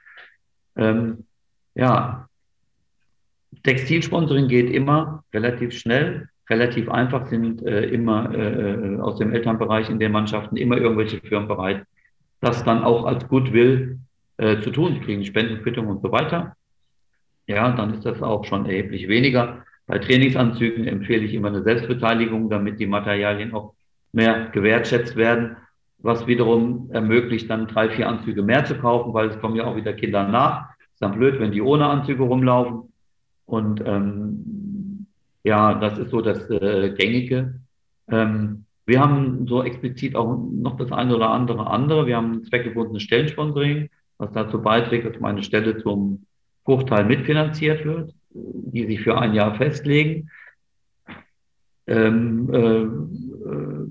Ähm, 0.76 1.24
ja, 1.74 2.28
Textilsponsoring 3.62 4.48
geht 4.48 4.70
immer 4.70 5.24
relativ 5.32 5.78
schnell, 5.78 6.28
relativ 6.48 6.88
einfach 6.88 7.26
sind 7.26 7.64
äh, 7.64 7.84
immer 7.86 8.34
äh, 8.34 8.98
aus 9.00 9.18
dem 9.18 9.32
Elternbereich 9.32 9.90
in 9.90 9.98
den 9.98 10.12
Mannschaften 10.12 10.56
immer 10.56 10.78
irgendwelche 10.78 11.20
Firmen 11.20 11.48
bereit, 11.48 11.84
das 12.40 12.64
dann 12.64 12.82
auch 12.82 13.04
als 13.04 13.28
Goodwill 13.28 13.98
äh, 14.36 14.60
zu 14.60 14.70
tun. 14.70 14.94
Sie 14.94 15.00
kriegen 15.00 15.24
Spendenquittung 15.24 15.86
und 15.86 16.02
so 16.02 16.10
weiter. 16.12 16.56
Ja, 17.46 17.70
dann 17.72 17.94
ist 17.94 18.04
das 18.04 18.22
auch 18.22 18.44
schon 18.44 18.66
erheblich 18.66 19.08
weniger. 19.08 19.64
Bei 19.86 19.98
Trainingsanzügen 19.98 20.86
empfehle 20.86 21.24
ich 21.24 21.34
immer 21.34 21.48
eine 21.48 21.62
Selbstbeteiligung, 21.62 22.48
damit 22.48 22.78
die 22.78 22.86
Materialien 22.86 23.52
auch 23.52 23.74
mehr 24.12 24.48
gewertschätzt 24.52 25.16
werden, 25.16 25.56
was 25.98 26.26
wiederum 26.26 26.90
ermöglicht, 26.92 27.50
dann 27.50 27.66
drei, 27.66 27.90
vier 27.90 28.08
Anzüge 28.08 28.42
mehr 28.42 28.64
zu 28.64 28.76
kaufen, 28.76 29.12
weil 29.14 29.28
es 29.28 29.38
kommen 29.40 29.56
ja 29.56 29.64
auch 29.64 29.76
wieder 29.76 29.92
Kinder 29.92 30.26
nach. 30.26 30.70
Ist 30.92 31.02
dann 31.02 31.16
blöd, 31.16 31.40
wenn 31.40 31.52
die 31.52 31.62
ohne 31.62 31.86
Anzüge 31.86 32.22
rumlaufen. 32.22 32.92
Und 33.46 33.82
ähm, 33.84 35.06
ja, 35.44 35.74
das 35.74 35.98
ist 35.98 36.10
so 36.10 36.20
das 36.20 36.48
äh, 36.50 36.94
Gängige. 36.96 37.60
Ähm, 38.08 38.64
wir 38.86 39.00
haben 39.00 39.46
so 39.46 39.62
explizit 39.62 40.16
auch 40.16 40.36
noch 40.36 40.76
das 40.76 40.90
eine 40.90 41.14
oder 41.14 41.30
andere 41.30 41.68
andere. 41.68 42.06
Wir 42.06 42.16
haben 42.16 42.32
ein 42.32 42.44
zweckgebundenes 42.44 43.02
Stellensponsoring 43.02 43.88
was 44.22 44.32
dazu 44.32 44.62
beiträgt, 44.62 45.04
dass 45.04 45.20
meine 45.20 45.42
Stelle 45.42 45.82
zum 45.82 46.24
Bruchteil 46.64 47.04
mitfinanziert 47.04 47.84
wird, 47.84 48.14
die 48.30 48.86
sich 48.86 49.00
für 49.00 49.18
ein 49.18 49.34
Jahr 49.34 49.56
festlegen. 49.56 50.30
Ähm, 51.88 52.48
äh, 52.52 52.82
äh, 53.50 53.90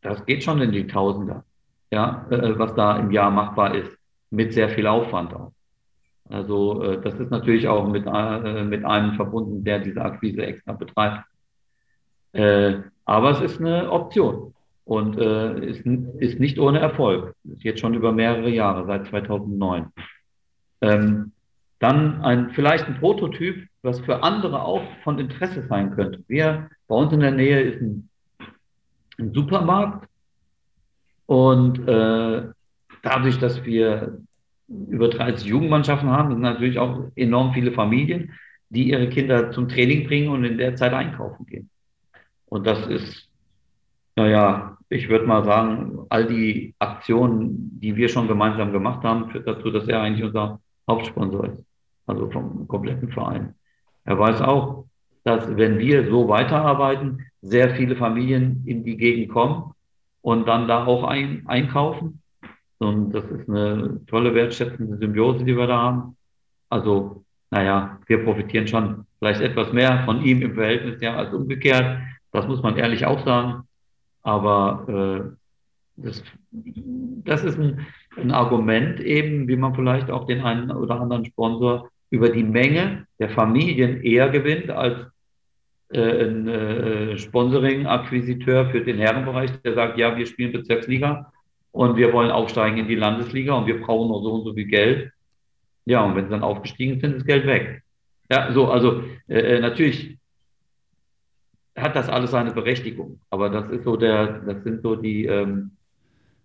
das 0.00 0.26
geht 0.26 0.42
schon 0.42 0.60
in 0.60 0.72
die 0.72 0.88
Tausender, 0.88 1.44
ja, 1.92 2.26
äh, 2.30 2.58
was 2.58 2.74
da 2.74 2.96
im 2.96 3.12
Jahr 3.12 3.30
machbar 3.30 3.76
ist, 3.76 3.96
mit 4.30 4.52
sehr 4.52 4.68
viel 4.68 4.88
Aufwand 4.88 5.32
auch. 5.32 5.52
Also 6.28 6.82
äh, 6.82 7.00
das 7.00 7.14
ist 7.20 7.30
natürlich 7.30 7.68
auch 7.68 7.86
mit, 7.86 8.04
äh, 8.04 8.64
mit 8.64 8.84
einem 8.84 9.14
verbunden, 9.14 9.62
der 9.62 9.78
diese 9.78 10.02
Akquise 10.02 10.44
extra 10.44 10.72
betreibt. 10.72 11.24
Äh, 12.32 12.78
aber 13.04 13.30
es 13.30 13.40
ist 13.40 13.60
eine 13.60 13.92
Option 13.92 14.54
und 14.84 15.18
äh, 15.18 15.66
ist, 15.66 15.86
ist 15.86 16.40
nicht 16.40 16.58
ohne 16.58 16.80
Erfolg. 16.80 17.34
Ist 17.44 17.62
jetzt 17.64 17.80
schon 17.80 17.94
über 17.94 18.12
mehrere 18.12 18.50
Jahre, 18.50 18.86
seit 18.86 19.06
2009. 19.06 19.86
Ähm, 20.80 21.32
dann 21.78 22.22
ein, 22.22 22.50
vielleicht 22.50 22.86
ein 22.86 22.98
Prototyp, 22.98 23.68
was 23.82 24.00
für 24.00 24.22
andere 24.22 24.62
auch 24.62 24.82
von 25.02 25.18
Interesse 25.18 25.66
sein 25.68 25.94
könnte. 25.94 26.22
Wir, 26.28 26.70
bei 26.86 26.94
uns 26.94 27.12
in 27.12 27.20
der 27.20 27.32
Nähe 27.32 27.60
ist 27.60 27.82
ein, 27.82 28.08
ein 29.18 29.32
Supermarkt 29.32 30.08
und 31.26 31.88
äh, 31.88 32.42
dadurch, 33.02 33.38
dass 33.38 33.64
wir 33.64 34.18
über 34.68 35.08
30 35.08 35.46
Jugendmannschaften 35.46 36.10
haben, 36.10 36.30
sind 36.30 36.40
natürlich 36.40 36.78
auch 36.78 37.10
enorm 37.16 37.52
viele 37.52 37.72
Familien, 37.72 38.32
die 38.70 38.90
ihre 38.90 39.08
Kinder 39.08 39.50
zum 39.50 39.68
Training 39.68 40.06
bringen 40.06 40.28
und 40.28 40.44
in 40.44 40.58
der 40.58 40.76
Zeit 40.76 40.92
einkaufen 40.92 41.46
gehen. 41.46 41.68
Und 42.46 42.66
das 42.66 42.86
ist 42.86 43.28
naja, 44.16 44.76
ich 44.88 45.08
würde 45.08 45.26
mal 45.26 45.44
sagen, 45.44 46.06
all 46.10 46.26
die 46.26 46.74
Aktionen, 46.78 47.80
die 47.80 47.96
wir 47.96 48.08
schon 48.08 48.28
gemeinsam 48.28 48.72
gemacht 48.72 49.02
haben, 49.04 49.30
führt 49.30 49.46
dazu, 49.46 49.70
dass 49.70 49.88
er 49.88 50.02
eigentlich 50.02 50.24
unser 50.24 50.60
Hauptsponsor 50.88 51.46
ist. 51.46 51.64
Also 52.06 52.30
vom 52.30 52.68
kompletten 52.68 53.10
Verein. 53.10 53.54
Er 54.04 54.18
weiß 54.18 54.42
auch, 54.42 54.84
dass 55.24 55.56
wenn 55.56 55.78
wir 55.78 56.10
so 56.10 56.28
weiterarbeiten, 56.28 57.24
sehr 57.40 57.74
viele 57.74 57.96
Familien 57.96 58.62
in 58.66 58.84
die 58.84 58.96
Gegend 58.96 59.32
kommen 59.32 59.72
und 60.20 60.46
dann 60.46 60.68
da 60.68 60.84
auch 60.84 61.04
ein, 61.04 61.44
einkaufen. 61.46 62.20
Und 62.78 63.12
das 63.12 63.24
ist 63.24 63.48
eine 63.48 64.00
tolle, 64.06 64.34
wertschätzende 64.34 64.96
Symbiose, 64.98 65.44
die 65.44 65.56
wir 65.56 65.66
da 65.66 65.80
haben. 65.80 66.16
Also, 66.68 67.24
naja, 67.50 67.98
wir 68.06 68.24
profitieren 68.24 68.66
schon 68.66 69.06
vielleicht 69.18 69.40
etwas 69.40 69.72
mehr 69.72 70.02
von 70.04 70.22
ihm 70.24 70.42
im 70.42 70.54
Verhältnis 70.54 71.00
ja 71.00 71.14
als 71.16 71.32
umgekehrt. 71.32 71.98
Das 72.32 72.46
muss 72.48 72.62
man 72.62 72.76
ehrlich 72.76 73.06
auch 73.06 73.24
sagen. 73.24 73.64
Aber 74.22 74.86
äh, 74.88 75.36
das, 75.96 76.22
das 76.50 77.44
ist 77.44 77.58
ein, 77.58 77.86
ein 78.16 78.30
Argument 78.30 79.00
eben, 79.00 79.48
wie 79.48 79.56
man 79.56 79.74
vielleicht 79.74 80.10
auch 80.10 80.26
den 80.26 80.40
einen 80.42 80.70
oder 80.70 81.00
anderen 81.00 81.24
Sponsor 81.24 81.90
über 82.10 82.28
die 82.28 82.44
Menge 82.44 83.06
der 83.18 83.30
Familien 83.30 84.02
eher 84.02 84.28
gewinnt 84.28 84.70
als 84.70 84.98
äh, 85.92 86.24
ein 86.24 86.48
äh, 86.48 87.18
Sponsoring-Akquisiteur 87.18 88.70
für 88.70 88.80
den 88.82 88.98
Herrenbereich, 88.98 89.50
der 89.62 89.74
sagt, 89.74 89.98
ja, 89.98 90.16
wir 90.16 90.26
spielen 90.26 90.52
Bezirksliga 90.52 91.32
und 91.72 91.96
wir 91.96 92.12
wollen 92.12 92.30
aufsteigen 92.30 92.78
in 92.78 92.88
die 92.88 92.94
Landesliga 92.94 93.54
und 93.54 93.66
wir 93.66 93.80
brauchen 93.80 94.08
noch 94.08 94.22
so 94.22 94.32
und 94.32 94.44
so 94.44 94.54
viel 94.54 94.66
Geld. 94.66 95.10
Ja, 95.84 96.04
und 96.04 96.14
wenn 96.14 96.26
sie 96.26 96.30
dann 96.30 96.42
aufgestiegen 96.42 97.00
sind, 97.00 97.16
ist 97.16 97.26
Geld 97.26 97.46
weg. 97.46 97.82
Ja, 98.30 98.52
so, 98.52 98.70
also 98.70 99.02
äh, 99.28 99.56
äh 99.56 99.60
natürlich 99.60 100.16
hat 101.76 101.96
das 101.96 102.08
alles 102.08 102.30
seine 102.30 102.52
Berechtigung. 102.52 103.20
Aber 103.30 103.48
das 103.48 103.68
ist 103.70 103.84
so 103.84 103.96
der, 103.96 104.40
das 104.40 104.62
sind 104.64 104.82
so 104.82 104.96
die, 104.96 105.26
ähm, 105.26 105.72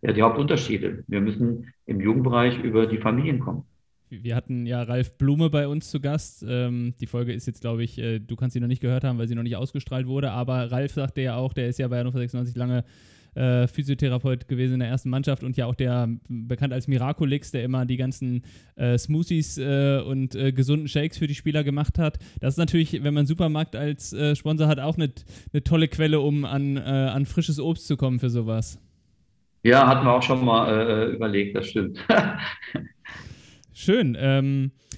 ja, 0.01 0.13
die 0.13 0.21
Hauptunterschiede. 0.21 1.03
Wir 1.07 1.21
müssen 1.21 1.73
im 1.85 1.99
Jugendbereich 1.99 2.57
über 2.63 2.85
die 2.87 2.97
Familien 2.97 3.39
kommen. 3.39 3.63
Wir 4.09 4.35
hatten 4.37 4.65
ja 4.65 4.83
Ralf 4.83 5.17
Blume 5.17 5.49
bei 5.49 5.67
uns 5.67 5.91
zu 5.91 5.99
Gast. 5.99 6.45
Ähm, 6.47 6.93
die 7.01 7.07
Folge 7.07 7.33
ist 7.33 7.45
jetzt, 7.45 7.59
glaube 7.59 7.83
ich, 7.83 7.97
äh, 7.97 8.19
du 8.19 8.37
kannst 8.37 8.53
sie 8.53 8.61
noch 8.61 8.67
nicht 8.67 8.81
gehört 8.81 9.03
haben, 9.03 9.17
weil 9.17 9.27
sie 9.27 9.35
noch 9.35 9.43
nicht 9.43 9.57
ausgestrahlt 9.57 10.07
wurde. 10.07 10.31
Aber 10.31 10.71
Ralf 10.71 10.93
sagte 10.93 11.21
ja 11.21 11.35
auch, 11.35 11.53
der 11.53 11.67
ist 11.67 11.79
ja 11.79 11.87
bei 11.89 11.99
Hannover 11.99 12.19
96 12.19 12.55
lange 12.55 12.85
äh, 13.37 13.67
Physiotherapeut 13.67 14.47
gewesen 14.47 14.75
in 14.75 14.79
der 14.79 14.89
ersten 14.89 15.09
Mannschaft 15.09 15.43
und 15.43 15.55
ja 15.57 15.67
auch 15.67 15.75
der 15.75 16.09
bekannt 16.27 16.73
als 16.73 16.87
Miraculix, 16.87 17.51
der 17.51 17.63
immer 17.63 17.85
die 17.85 17.97
ganzen 17.97 18.43
äh, 18.75 18.97
Smoothies 18.97 19.57
äh, 19.57 20.01
und 20.05 20.35
äh, 20.35 20.51
gesunden 20.51 20.87
Shakes 20.87 21.17
für 21.17 21.27
die 21.27 21.35
Spieler 21.35 21.63
gemacht 21.63 21.99
hat. 21.99 22.17
Das 22.39 22.55
ist 22.55 22.57
natürlich, 22.57 23.03
wenn 23.03 23.13
man 23.13 23.25
Supermarkt 23.25 23.75
als 23.75 24.11
äh, 24.13 24.35
Sponsor 24.35 24.67
hat, 24.67 24.79
auch 24.79 24.95
eine 24.95 25.11
ne 25.53 25.63
tolle 25.63 25.87
Quelle, 25.87 26.19
um 26.19 26.45
an, 26.45 26.77
an 26.77 27.25
frisches 27.25 27.59
Obst 27.59 27.87
zu 27.87 27.97
kommen 27.97 28.19
für 28.19 28.29
sowas. 28.29 28.79
Ja, 29.63 29.87
hatten 29.87 30.05
wir 30.05 30.13
auch 30.13 30.23
schon 30.23 30.43
mal 30.43 31.11
überlegt, 31.13 31.55
das 31.55 31.67
stimmt. 31.67 31.99
Schön. 33.73 34.17
Ähm, 34.19 34.71
äh, 34.75 34.97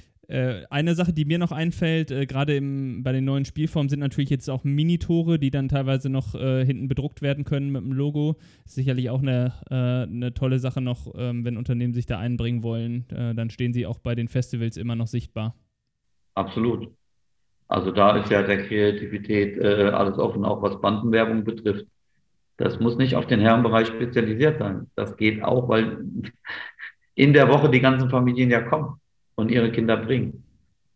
eine 0.69 0.93
Sache, 0.93 1.11
die 1.11 1.25
mir 1.25 1.39
noch 1.39 1.51
einfällt, 1.51 2.11
äh, 2.11 2.27
gerade 2.27 2.59
bei 2.61 3.11
den 3.11 3.25
neuen 3.25 3.45
Spielformen, 3.45 3.89
sind 3.89 3.99
natürlich 3.99 4.29
jetzt 4.29 4.49
auch 4.49 4.63
Minitore, 4.63 5.39
die 5.39 5.49
dann 5.49 5.69
teilweise 5.69 6.09
noch 6.09 6.35
äh, 6.35 6.63
hinten 6.63 6.87
bedruckt 6.87 7.21
werden 7.23 7.45
können 7.45 7.71
mit 7.71 7.81
dem 7.81 7.93
Logo. 7.93 8.35
Sicherlich 8.65 9.09
auch 9.09 9.21
eine, 9.21 9.53
äh, 9.71 10.03
eine 10.03 10.33
tolle 10.33 10.59
Sache 10.59 10.81
noch, 10.81 11.11
ähm, 11.15 11.45
wenn 11.45 11.57
Unternehmen 11.57 11.93
sich 11.93 12.05
da 12.05 12.19
einbringen 12.19 12.61
wollen. 12.61 13.05
Äh, 13.09 13.33
dann 13.33 13.49
stehen 13.49 13.73
sie 13.73 13.87
auch 13.87 13.97
bei 13.97 14.13
den 14.13 14.27
Festivals 14.27 14.77
immer 14.77 14.95
noch 14.95 15.07
sichtbar. 15.07 15.55
Absolut. 16.35 16.89
Also 17.67 17.91
da 17.91 18.17
ist 18.17 18.29
ja 18.29 18.43
der 18.43 18.67
Kreativität 18.67 19.57
äh, 19.57 19.89
alles 19.89 20.19
offen, 20.19 20.45
auch 20.45 20.61
was 20.61 20.79
Bandenwerbung 20.79 21.43
betrifft. 21.43 21.85
Das 22.57 22.79
muss 22.79 22.97
nicht 22.97 23.15
auf 23.15 23.25
den 23.25 23.39
Herrenbereich 23.39 23.87
spezialisiert 23.87 24.59
sein. 24.59 24.87
Das 24.95 25.17
geht 25.17 25.43
auch, 25.43 25.69
weil 25.69 26.03
in 27.15 27.33
der 27.33 27.47
Woche 27.49 27.69
die 27.69 27.79
ganzen 27.79 28.09
Familien 28.11 28.51
ja 28.51 28.61
kommen 28.61 28.99
und 29.39 29.49
ihre 29.49 29.71
Kinder 29.71 29.97
bringen. 29.97 30.43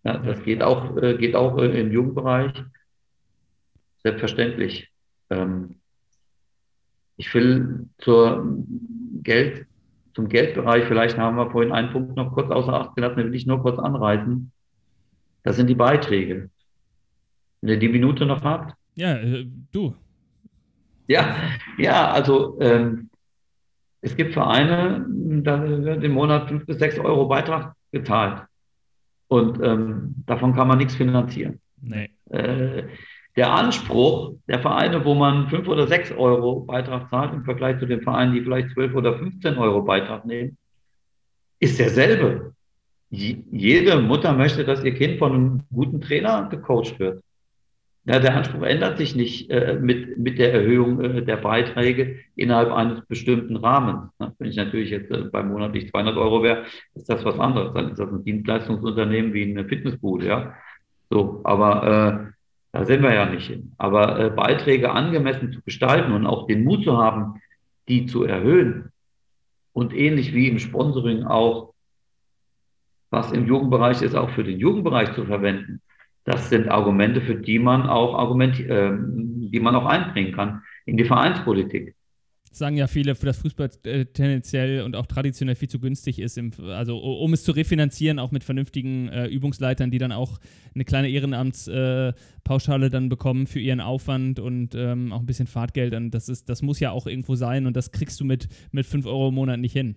Ja, 0.03 0.17
das 0.17 0.43
geht 0.43 0.61
auch, 0.61 0.97
äh, 0.97 1.17
geht 1.17 1.35
auch 1.35 1.57
äh, 1.57 1.79
im 1.79 1.91
Jugendbereich. 1.91 2.51
Selbstverständlich. 4.03 4.91
Ähm, 5.29 5.75
ich 7.15 7.33
will 7.33 7.87
zur 7.99 8.45
Geld, 9.23 9.65
zum 10.13 10.27
Geldbereich, 10.27 10.85
vielleicht 10.85 11.17
haben 11.17 11.37
wir 11.37 11.49
vorhin 11.49 11.71
einen 11.71 11.91
Punkt 11.91 12.15
noch 12.15 12.33
kurz 12.33 12.51
außer 12.51 12.73
Acht 12.73 12.95
gelassen, 12.95 13.17
den 13.17 13.27
will 13.27 13.35
ich 13.35 13.45
nur 13.45 13.61
kurz 13.61 13.79
anreißen. 13.79 14.51
Das 15.43 15.55
sind 15.55 15.67
die 15.67 15.75
Beiträge. 15.75 16.49
Wenn 17.61 17.69
ihr 17.69 17.79
die 17.79 17.89
Minute 17.89 18.25
noch 18.25 18.43
habt. 18.43 18.75
Ja, 18.95 19.15
äh, 19.15 19.47
du. 19.71 19.95
Ja, 21.07 21.35
ja, 21.77 22.11
also 22.11 22.59
ähm, 22.59 23.09
es 24.01 24.15
gibt 24.15 24.33
Vereine, 24.33 25.05
da 25.43 25.63
wird 25.63 26.03
im 26.03 26.11
Monat 26.11 26.49
fünf 26.49 26.65
bis 26.65 26.77
sechs 26.77 26.99
Euro 26.99 27.27
Beitrag 27.27 27.73
gezahlt. 27.93 28.43
Und 29.29 29.63
ähm, 29.63 30.15
davon 30.25 30.53
kann 30.53 30.67
man 30.67 30.77
nichts 30.77 30.95
finanzieren. 30.95 31.59
Nee. 31.81 32.09
Äh, 32.29 32.83
der 33.35 33.51
Anspruch 33.51 34.35
der 34.47 34.59
Vereine, 34.59 35.03
wo 35.05 35.15
man 35.15 35.49
fünf 35.49 35.67
oder 35.67 35.87
sechs 35.87 36.11
Euro 36.11 36.59
Beitrag 36.61 37.09
zahlt 37.09 37.33
im 37.33 37.43
Vergleich 37.43 37.79
zu 37.79 37.85
den 37.85 38.01
Vereinen, 38.01 38.33
die 38.33 38.41
vielleicht 38.41 38.71
zwölf 38.71 38.93
oder 38.93 39.17
15 39.17 39.57
Euro 39.57 39.81
Beitrag 39.81 40.25
nehmen, 40.25 40.57
ist 41.59 41.79
derselbe. 41.79 42.53
Jede 43.09 44.01
Mutter 44.01 44.33
möchte, 44.33 44.65
dass 44.65 44.83
ihr 44.83 44.93
Kind 44.93 45.19
von 45.19 45.33
einem 45.33 45.63
guten 45.71 46.01
Trainer 46.01 46.47
gecoacht 46.49 46.99
wird. 46.99 47.23
Ja, 48.05 48.19
der 48.19 48.35
Anspruch 48.35 48.63
ändert 48.63 48.97
sich 48.97 49.15
nicht 49.15 49.49
äh, 49.49 49.79
mit, 49.79 50.17
mit 50.17 50.37
der 50.37 50.53
Erhöhung 50.53 50.99
äh, 50.99 51.23
der 51.23 51.37
Beiträge 51.37 52.19
innerhalb 52.35 52.69
eines 52.73 53.05
bestimmten 53.05 53.55
Rahmens. 53.55 54.11
Ne? 54.19 54.35
Wenn 54.37 54.49
ich 54.49 54.57
natürlich 54.57 54.89
jetzt 54.89 55.09
äh, 55.09 55.23
beim 55.31 55.47
monatlich 55.47 55.89
200 55.89 56.17
Euro 56.17 56.43
wäre, 56.43 56.65
ist 56.95 57.07
das 57.07 57.23
was 57.23 57.39
anderes. 57.39 57.73
Dann 57.73 57.91
ist 57.91 57.99
das 57.99 58.11
ein 58.11 58.25
Dienstleistungsunternehmen 58.25 59.33
wie 59.33 59.43
eine 59.43 59.65
Fitnessbude, 59.65 60.27
ja. 60.27 60.53
So, 61.09 61.39
aber 61.45 62.27
äh, 62.27 62.31
da 62.73 62.83
sind 62.83 63.03
wir 63.03 63.13
ja 63.13 63.25
nicht 63.25 63.47
hin. 63.47 63.71
Aber 63.77 64.19
äh, 64.19 64.29
Beiträge 64.31 64.91
angemessen 64.91 65.53
zu 65.53 65.61
gestalten 65.61 66.11
und 66.11 66.25
auch 66.25 66.45
den 66.47 66.65
Mut 66.65 66.83
zu 66.83 66.97
haben, 66.97 67.41
die 67.87 68.05
zu 68.05 68.25
erhöhen 68.25 68.91
und 69.71 69.93
ähnlich 69.95 70.33
wie 70.33 70.49
im 70.49 70.59
Sponsoring 70.59 71.23
auch, 71.23 71.73
was 73.11 73.31
im 73.31 73.47
Jugendbereich 73.47 74.01
ist, 74.01 74.15
auch 74.15 74.31
für 74.31 74.43
den 74.43 74.59
Jugendbereich 74.59 75.13
zu 75.13 75.23
verwenden 75.23 75.81
das 76.25 76.49
sind 76.49 76.69
Argumente, 76.69 77.21
für 77.21 77.35
die 77.35 77.59
man 77.59 77.87
auch 77.87 78.15
Argument, 78.15 78.59
äh, 78.59 78.91
die 78.97 79.59
man 79.59 79.75
auch 79.75 79.85
einbringen 79.85 80.33
kann 80.33 80.61
in 80.85 80.97
die 80.97 81.05
Vereinspolitik. 81.05 81.95
Sagen 82.51 82.77
ja 82.77 82.85
viele, 82.85 83.15
dass 83.15 83.39
Fußball 83.39 83.71
äh, 83.83 84.05
tendenziell 84.05 84.83
und 84.83 84.95
auch 84.95 85.07
traditionell 85.07 85.55
viel 85.55 85.69
zu 85.69 85.79
günstig 85.79 86.19
ist, 86.19 86.37
im, 86.37 86.51
also 86.67 86.99
um 86.99 87.33
es 87.33 87.43
zu 87.43 87.51
refinanzieren, 87.51 88.19
auch 88.19 88.31
mit 88.31 88.43
vernünftigen 88.43 89.09
äh, 89.09 89.25
Übungsleitern, 89.25 89.89
die 89.89 89.97
dann 89.97 90.11
auch 90.11 90.39
eine 90.75 90.85
kleine 90.85 91.09
Ehrenamtspauschale 91.09 92.91
dann 92.91 93.09
bekommen 93.09 93.47
für 93.47 93.59
ihren 93.59 93.81
Aufwand 93.81 94.39
und 94.39 94.75
ähm, 94.75 95.11
auch 95.11 95.21
ein 95.21 95.25
bisschen 95.25 95.47
Fahrtgeld. 95.47 95.95
Und 95.95 96.11
das, 96.11 96.29
ist, 96.29 96.47
das 96.47 96.61
muss 96.61 96.79
ja 96.79 96.91
auch 96.91 97.07
irgendwo 97.07 97.33
sein 97.33 97.65
und 97.65 97.75
das 97.75 97.91
kriegst 97.91 98.19
du 98.19 98.25
mit, 98.25 98.47
mit 98.71 98.85
5 98.85 99.07
Euro 99.07 99.29
im 99.29 99.35
Monat 99.35 99.59
nicht 99.59 99.73
hin. 99.73 99.95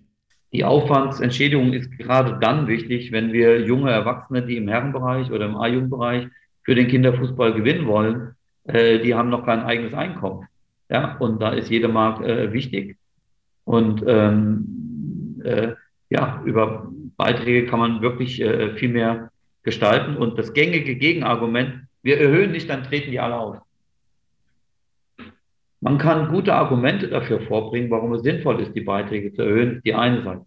Die 0.53 0.63
Aufwandsentschädigung 0.63 1.73
ist 1.73 1.91
gerade 1.97 2.37
dann 2.39 2.67
wichtig, 2.67 3.11
wenn 3.11 3.33
wir 3.33 3.61
junge 3.61 3.91
Erwachsene, 3.91 4.43
die 4.43 4.57
im 4.57 4.67
Herrenbereich 4.67 5.31
oder 5.31 5.45
im 5.45 5.57
A-Jugendbereich 5.57 6.27
für 6.63 6.75
den 6.75 6.87
Kinderfußball 6.87 7.53
gewinnen 7.53 7.85
wollen, 7.85 8.35
äh, 8.63 8.99
die 8.99 9.13
haben 9.13 9.29
noch 9.29 9.45
kein 9.45 9.61
eigenes 9.61 9.93
Einkommen. 9.93 10.47
Ja, 10.89 11.17
und 11.17 11.41
da 11.41 11.49
ist 11.49 11.69
jede 11.69 11.89
Mark 11.89 12.23
äh, 12.23 12.53
wichtig. 12.53 12.97
Und 13.65 14.03
ähm, 14.07 15.41
äh, 15.43 15.73
ja, 16.09 16.41
über 16.45 16.89
Beiträge 17.17 17.67
kann 17.67 17.79
man 17.79 18.01
wirklich 18.01 18.41
äh, 18.41 18.73
viel 18.75 18.89
mehr 18.89 19.31
gestalten. 19.63 20.15
Und 20.15 20.39
das 20.39 20.53
gängige 20.53 20.95
Gegenargument, 20.95 21.87
wir 22.03 22.21
erhöhen 22.21 22.51
nicht, 22.51 22.69
dann 22.69 22.83
treten 22.83 23.11
die 23.11 23.19
alle 23.19 23.37
aus. 23.37 23.57
Man 25.79 25.97
kann 25.97 26.29
gute 26.29 26.53
Argumente 26.53 27.07
dafür 27.07 27.41
vorbringen, 27.41 27.91
warum 27.91 28.13
es 28.13 28.23
sinnvoll 28.23 28.59
ist, 28.61 28.73
die 28.75 28.81
Beiträge 28.81 29.33
zu 29.33 29.43
erhöhen, 29.43 29.81
die 29.85 29.93
eine 29.93 30.23
Seite. 30.23 30.45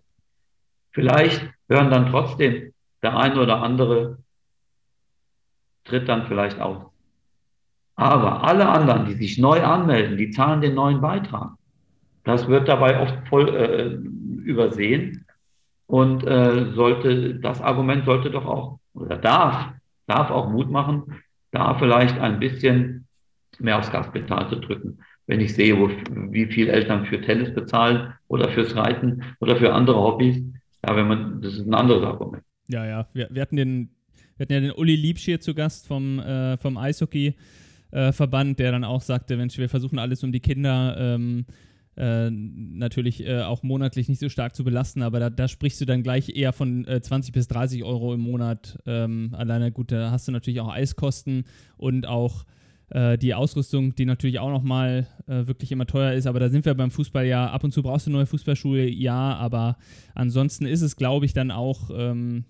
Vielleicht 0.92 1.48
hören 1.68 1.90
dann 1.90 2.10
trotzdem 2.10 2.72
der 3.02 3.16
eine 3.16 3.40
oder 3.40 3.62
andere 3.62 4.18
tritt 5.84 6.08
dann 6.08 6.26
vielleicht 6.26 6.60
aus. 6.60 6.82
Aber 7.94 8.44
alle 8.44 8.68
anderen, 8.68 9.06
die 9.06 9.14
sich 9.14 9.38
neu 9.38 9.62
anmelden, 9.62 10.16
die 10.16 10.30
zahlen 10.30 10.60
den 10.60 10.74
neuen 10.74 11.00
Beitrag. 11.00 11.52
Das 12.24 12.48
wird 12.48 12.68
dabei 12.68 13.00
oft 13.00 13.28
voll 13.28 13.48
äh, 13.54 14.46
übersehen. 14.46 15.26
Und 15.86 16.24
äh, 16.24 16.72
sollte, 16.72 17.36
das 17.36 17.60
Argument 17.60 18.04
sollte 18.04 18.30
doch 18.30 18.46
auch, 18.46 18.78
oder 18.94 19.16
darf, 19.16 19.72
darf 20.06 20.30
auch 20.30 20.48
Mut 20.48 20.70
machen, 20.70 21.22
da 21.50 21.74
vielleicht 21.74 22.18
ein 22.18 22.38
bisschen 22.38 23.06
mehr 23.58 23.78
aufs 23.78 23.90
Gaspedal 23.90 24.48
zu 24.48 24.56
drücken 24.56 24.98
wenn 25.30 25.40
ich 25.40 25.54
sehe, 25.54 25.78
wo, 25.78 25.88
wie 26.32 26.46
viel 26.46 26.68
Eltern 26.68 27.06
für 27.06 27.20
Tennis 27.20 27.54
bezahlen 27.54 28.12
oder 28.26 28.48
fürs 28.48 28.74
Reiten 28.74 29.22
oder 29.38 29.56
für 29.56 29.72
andere 29.72 29.96
Hobbys. 29.96 30.42
Ja, 30.84 30.96
wenn 30.96 31.06
man, 31.06 31.40
das 31.40 31.54
ist 31.54 31.68
ein 31.68 31.74
anderes 31.74 32.02
Argument. 32.02 32.42
Ja, 32.66 32.84
ja. 32.84 33.06
Wir, 33.12 33.28
wir 33.30 33.40
hatten 33.40 33.54
den, 33.54 33.90
wir 34.36 34.44
hatten 34.44 34.52
ja 34.54 34.60
den 34.60 34.72
Uli 34.72 34.96
Liebsch 34.96 35.24
hier 35.24 35.40
zu 35.40 35.54
Gast 35.54 35.86
vom, 35.86 36.18
äh, 36.18 36.56
vom 36.56 36.76
Eishockey. 36.76 37.36
Äh, 37.92 38.12
der 38.54 38.72
dann 38.72 38.82
auch 38.82 39.02
sagte, 39.02 39.36
Mensch, 39.36 39.56
wir 39.56 39.68
versuchen 39.68 40.00
alles, 40.00 40.24
um 40.24 40.32
die 40.32 40.40
Kinder 40.40 40.96
ähm, 40.98 41.46
äh, 41.96 42.28
natürlich 42.30 43.24
äh, 43.24 43.42
auch 43.42 43.62
monatlich 43.62 44.08
nicht 44.08 44.20
so 44.20 44.28
stark 44.28 44.56
zu 44.56 44.64
belasten, 44.64 45.02
aber 45.02 45.20
da, 45.20 45.30
da 45.30 45.46
sprichst 45.46 45.80
du 45.80 45.84
dann 45.84 46.02
gleich 46.02 46.34
eher 46.34 46.52
von 46.52 46.86
äh, 46.86 47.00
20 47.00 47.32
bis 47.32 47.46
30 47.46 47.84
Euro 47.84 48.14
im 48.14 48.20
Monat. 48.20 48.78
Ähm, 48.84 49.30
alleine 49.36 49.70
gut, 49.70 49.92
da 49.92 50.10
hast 50.10 50.26
du 50.26 50.32
natürlich 50.32 50.60
auch 50.60 50.72
Eiskosten 50.72 51.44
und 51.76 52.06
auch 52.06 52.44
äh, 52.90 53.16
die 53.18 53.34
Ausrüstung, 53.34 53.94
die 53.94 54.04
natürlich 54.04 54.38
auch 54.38 54.50
nochmal 54.50 55.06
äh, 55.26 55.46
wirklich 55.46 55.72
immer 55.72 55.86
teuer 55.86 56.12
ist, 56.12 56.26
aber 56.26 56.40
da 56.40 56.48
sind 56.48 56.64
wir 56.64 56.74
beim 56.74 56.90
Fußball. 56.90 57.26
Ja, 57.26 57.50
ab 57.50 57.64
und 57.64 57.72
zu 57.72 57.82
brauchst 57.82 58.06
du 58.06 58.10
neue 58.10 58.26
Fußballschule, 58.26 58.88
ja, 58.88 59.34
aber 59.36 59.76
ansonsten 60.14 60.66
ist 60.66 60.82
es, 60.82 60.96
glaube 60.96 61.26
ich, 61.26 61.32
dann 61.32 61.50
auch 61.50 61.90
ähm, 61.94 62.44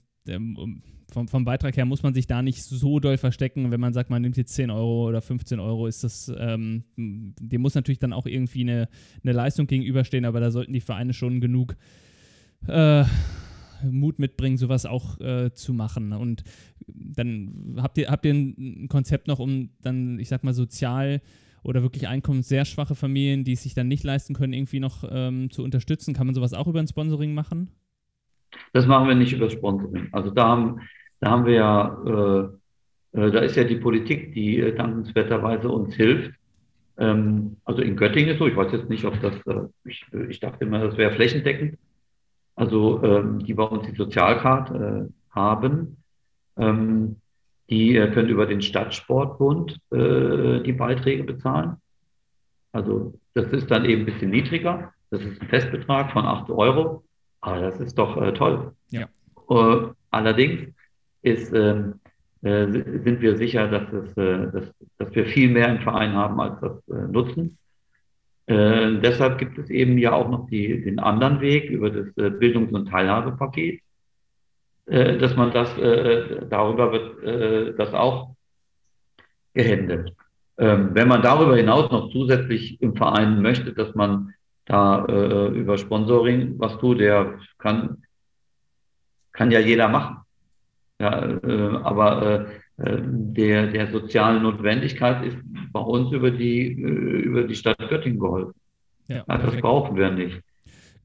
vom, 1.13 1.29
vom, 1.29 1.45
Beitrag 1.45 1.77
her 1.77 1.85
muss 1.85 2.03
man 2.03 2.15
sich 2.15 2.27
da 2.27 2.43
nicht 2.43 2.63
so 2.63 3.01
doll 3.01 3.17
verstecken, 3.17 3.71
wenn 3.71 3.81
man 3.81 3.93
sagt, 3.93 4.11
man 4.11 4.23
nimmt 4.23 4.37
jetzt 4.37 4.55
10 4.55 4.71
Euro 4.71 5.09
oder 5.09 5.21
15 5.21 5.61
Euro, 5.61 5.87
ist 5.87 6.05
das, 6.05 6.33
ähm, 6.39 6.85
dem 6.97 7.61
muss 7.61 7.75
natürlich 7.75 7.99
dann 7.99 8.13
auch 8.13 8.27
irgendwie 8.27 8.63
eine, 8.63 8.89
eine 9.23 9.33
Leistung 9.33 9.67
gegenüberstehen, 9.67 10.25
aber 10.25 10.41
da 10.41 10.51
sollten 10.51 10.73
die 10.73 10.81
Vereine 10.81 11.13
schon 11.13 11.41
genug 11.41 11.77
äh, 12.67 13.05
Mut 13.91 14.19
mitbringen, 14.19 14.57
sowas 14.57 14.87
auch 14.87 15.21
äh, 15.21 15.53
zu 15.53 15.73
machen. 15.73 16.13
Und 16.13 16.45
dann 16.87 17.77
habt 17.79 17.99
ihr, 17.99 18.09
habt 18.09 18.25
ihr 18.25 18.35
ein 18.35 18.89
Konzept 18.89 19.29
noch, 19.29 19.39
um 19.39 19.71
dann, 19.83 20.19
ich 20.19 20.29
sag 20.29 20.45
mal, 20.45 20.55
sozial 20.55 21.21
oder 21.63 21.83
wirklich 21.83 22.09
einkommenssehr 22.09 22.65
schwache 22.65 22.95
Familien, 22.95 23.45
die 23.45 23.53
es 23.53 23.63
sich 23.63 23.75
dann 23.75 23.89
nicht 23.89 24.05
leisten 24.05 24.35
können, 24.35 24.53
irgendwie 24.53 24.81
noch 24.81 25.05
ähm, 25.11 25.51
zu 25.51 25.63
unterstützen? 25.63 26.15
Kann 26.15 26.27
man 26.27 26.35
sowas 26.35 26.55
auch 26.55 26.67
über 26.67 26.81
ein 26.81 26.89
Sponsoring 26.89 27.35
machen? 27.35 27.71
Das 28.73 28.87
machen 28.87 29.09
wir 29.09 29.15
nicht 29.15 29.33
über 29.33 29.51
Sponsoring. 29.51 30.09
Also 30.13 30.31
da 30.31 30.49
haben, 30.49 30.81
da 31.21 31.31
haben 31.31 31.47
wir 31.47 31.55
ja, 31.55 32.51
äh, 33.13 33.21
äh, 33.21 33.31
da 33.31 33.41
ist 33.41 33.57
ja 33.57 33.65
die 33.65 33.77
Politik, 33.77 34.33
die 34.35 34.59
äh, 34.59 34.75
dankenswerterweise 34.75 35.69
uns 35.69 35.95
hilft. 35.95 36.33
Ähm, 36.99 37.57
also 37.65 37.83
in 37.83 37.97
Göttingen 37.97 38.31
ist 38.31 38.39
so, 38.39 38.47
ich 38.47 38.57
weiß 38.57 38.73
jetzt 38.73 38.89
nicht, 38.89 39.05
ob 39.05 39.21
das, 39.21 39.35
äh, 39.47 39.69
ich, 39.85 40.05
ich 40.29 40.41
dachte 40.41 40.65
immer, 40.65 40.81
das 40.81 40.97
wäre 40.97 41.15
flächendeckend 41.15 41.79
also 42.61 43.03
ähm, 43.03 43.39
die 43.39 43.55
bei 43.55 43.65
uns 43.65 43.87
die 43.87 43.97
Sozialcard 43.97 44.71
äh, 44.71 45.09
haben. 45.31 45.97
Ähm, 46.59 47.17
die 47.71 47.97
äh, 47.97 48.13
können 48.13 48.29
über 48.29 48.45
den 48.45 48.61
Stadtsportbund 48.61 49.81
äh, 49.91 50.61
die 50.61 50.75
Beiträge 50.75 51.25
bezahlen. 51.25 51.77
Also 52.73 53.15
das 53.33 53.47
ist 53.47 53.71
dann 53.71 53.87
eben 53.87 54.03
ein 54.03 54.07
bisschen 54.07 54.31
niedriger. 54.31 54.93
Das 55.11 55.23
ist 55.23 55.41
ein 55.41 55.49
Festbetrag 55.49 56.13
von 56.13 56.27
8 56.27 56.51
Euro. 56.51 57.03
Aber 57.41 57.61
das 57.61 57.81
ist 57.81 57.97
doch 57.97 58.21
äh, 58.21 58.35
toll. 58.35 58.73
Ja. 58.91 59.09
Äh, 59.49 59.87
allerdings 60.11 60.71
ist, 61.23 61.55
ähm, 61.55 61.95
äh, 62.43 62.67
sind 62.71 63.23
wir 63.23 63.39
sicher, 63.39 63.69
dass, 63.69 63.91
es, 63.91 64.15
dass, 64.15 64.75
dass 64.99 65.15
wir 65.15 65.25
viel 65.25 65.49
mehr 65.49 65.75
im 65.75 65.81
Verein 65.81 66.13
haben, 66.13 66.39
als 66.41 66.61
das 66.61 66.83
nutzen. 67.09 67.57
Äh, 68.51 69.01
deshalb 69.01 69.39
gibt 69.39 69.59
es 69.59 69.71
eben 69.71 69.99
ja 69.99 70.13
auch 70.13 70.29
noch 70.29 70.49
die, 70.49 70.83
den 70.83 70.99
anderen 70.99 71.41
Weg 71.41 71.71
über 71.71 71.91
das 71.91 72.13
Bildungs- 72.15 72.73
und 72.73 72.87
Teilhabepaket, 72.87 73.81
dass 74.87 75.37
man 75.37 75.53
das, 75.53 75.73
darüber 75.77 76.91
wird 76.91 77.79
das 77.79 77.95
auch 77.95 78.35
gehandelt. 79.55 80.17
Ähm, 80.61 80.91
wenn 80.93 81.09
man 81.09 81.23
darüber 81.23 81.57
hinaus 81.57 81.91
noch 81.91 82.11
zusätzlich 82.11 82.81
im 82.83 82.95
Verein 82.95 83.41
möchte, 83.41 83.73
dass 83.73 83.95
man 83.95 84.35
da 84.67 85.07
äh, 85.07 85.49
über 85.49 85.79
Sponsoring 85.79 86.59
was 86.59 86.79
tut, 86.79 87.01
der 87.01 87.39
kann, 87.59 88.03
kann 89.33 89.51
ja 89.51 89.59
jeder 89.59 89.89
machen. 89.89 90.19
Ja, 91.01 91.25
äh, 91.25 91.77
aber 91.83 92.23
äh, 92.23 92.35
äh 92.45 92.47
der, 92.83 93.67
der 93.67 93.93
sozialen 93.93 94.43
Notwendigkeit 94.43 95.25
ist 95.27 95.37
bei 95.73 95.81
uns 95.81 96.13
über 96.13 96.31
die, 96.31 96.73
äh, 96.73 97.23
über 97.23 97.45
die 97.45 97.55
Stadt 97.55 97.79
Göttingen 97.79 98.19
geholfen. 98.19 98.55
Ja, 99.09 99.25
ja, 99.29 99.39
das 99.39 99.57
brauchen 99.57 99.97
wir 99.97 100.11
nicht. 100.11 100.41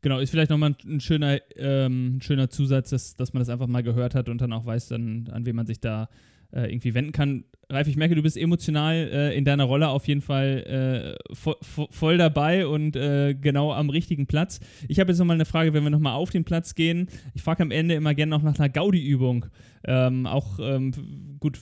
Genau, 0.01 0.19
ist 0.19 0.29
vielleicht 0.29 0.51
nochmal 0.51 0.75
ein, 0.85 0.99
schöner, 0.99 1.39
ähm, 1.55 2.19
schöner 2.21 2.49
Zusatz, 2.49 2.91
dass, 2.91 3.15
dass 3.15 3.33
man 3.33 3.41
das 3.41 3.49
einfach 3.49 3.67
mal 3.67 3.81
gehört 3.81 4.13
hat 4.13 4.29
und 4.29 4.39
dann 4.39 4.53
auch 4.53 4.65
weiß, 4.65 4.89
dann, 4.89 5.27
an 5.31 5.45
wen 5.45 5.55
man 5.55 5.65
sich 5.65 5.79
da 5.79 6.09
äh, 6.53 6.71
irgendwie 6.71 6.93
wenden 6.93 7.11
kann. 7.11 7.45
Ralf, 7.69 7.87
ich 7.87 7.97
merke, 7.97 8.13
du 8.13 8.21
bist 8.21 8.37
emotional 8.37 9.09
äh, 9.11 9.35
in 9.35 9.43
deiner 9.43 9.63
Rolle 9.63 9.89
auf 9.89 10.07
jeden 10.07 10.21
Fall 10.21 11.17
äh, 11.27 11.33
vo 11.33 11.55
voll 11.89 12.17
dabei 12.17 12.67
und 12.67 12.95
äh, 12.95 13.33
genau 13.33 13.73
am 13.73 13.89
richtigen 13.89 14.27
Platz. 14.27 14.59
Ich 14.87 14.99
habe 14.99 15.11
jetzt 15.11 15.17
nochmal 15.17 15.35
eine 15.35 15.45
Frage, 15.45 15.73
wenn 15.73 15.83
wir 15.83 15.89
nochmal 15.89 16.13
auf 16.13 16.29
den 16.29 16.43
Platz 16.43 16.75
gehen. 16.75 17.07
Ich 17.33 17.41
frage 17.41 17.63
am 17.63 17.71
Ende 17.71 17.95
immer 17.95 18.13
gerne 18.13 18.29
noch 18.29 18.43
nach 18.43 18.59
einer 18.59 18.69
Gaudi-Übung. 18.69 19.47
Ähm, 19.87 20.25
auch 20.25 20.59
ähm, 20.59 21.37
gut 21.39 21.59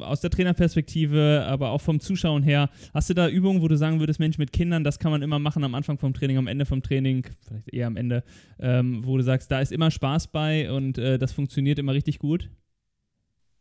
aus 0.00 0.20
der 0.20 0.30
Trainerperspektive, 0.30 1.44
aber 1.46 1.70
auch 1.70 1.80
vom 1.80 2.00
Zuschauen 2.00 2.42
her. 2.42 2.68
Hast 2.92 3.10
du 3.10 3.14
da 3.14 3.28
Übungen, 3.28 3.62
wo 3.62 3.68
du 3.68 3.76
sagen 3.76 4.00
würdest, 4.00 4.20
Mensch, 4.20 4.38
mit 4.38 4.52
Kindern, 4.52 4.84
das 4.84 4.98
kann 4.98 5.10
man 5.10 5.22
immer 5.22 5.38
machen 5.38 5.64
am 5.64 5.74
Anfang 5.74 5.98
vom 5.98 6.12
Training, 6.12 6.38
am 6.38 6.46
Ende 6.46 6.66
vom 6.66 6.82
Training, 6.82 7.26
vielleicht 7.46 7.72
eher 7.72 7.86
am 7.86 7.96
Ende, 7.96 8.24
ähm, 8.58 9.02
wo 9.04 9.16
du 9.16 9.22
sagst, 9.22 9.50
da 9.50 9.60
ist 9.60 9.72
immer 9.72 9.90
Spaß 9.90 10.28
bei 10.28 10.70
und 10.70 10.98
äh, 10.98 11.18
das 11.18 11.32
funktioniert 11.32 11.78
immer 11.78 11.94
richtig 11.94 12.18
gut? 12.18 12.50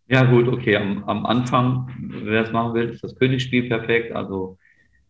Ja, 0.08 0.24
gut, 0.26 0.48
okay. 0.50 0.76
Am, 0.76 1.04
am 1.06 1.26
Anfang, 1.26 1.90
wer 2.24 2.44
es 2.44 2.52
machen 2.52 2.74
will, 2.74 2.90
ist 2.90 3.04
das 3.04 3.16
Königsspiel 3.16 3.70
perfekt. 3.70 4.14
Also 4.14 4.58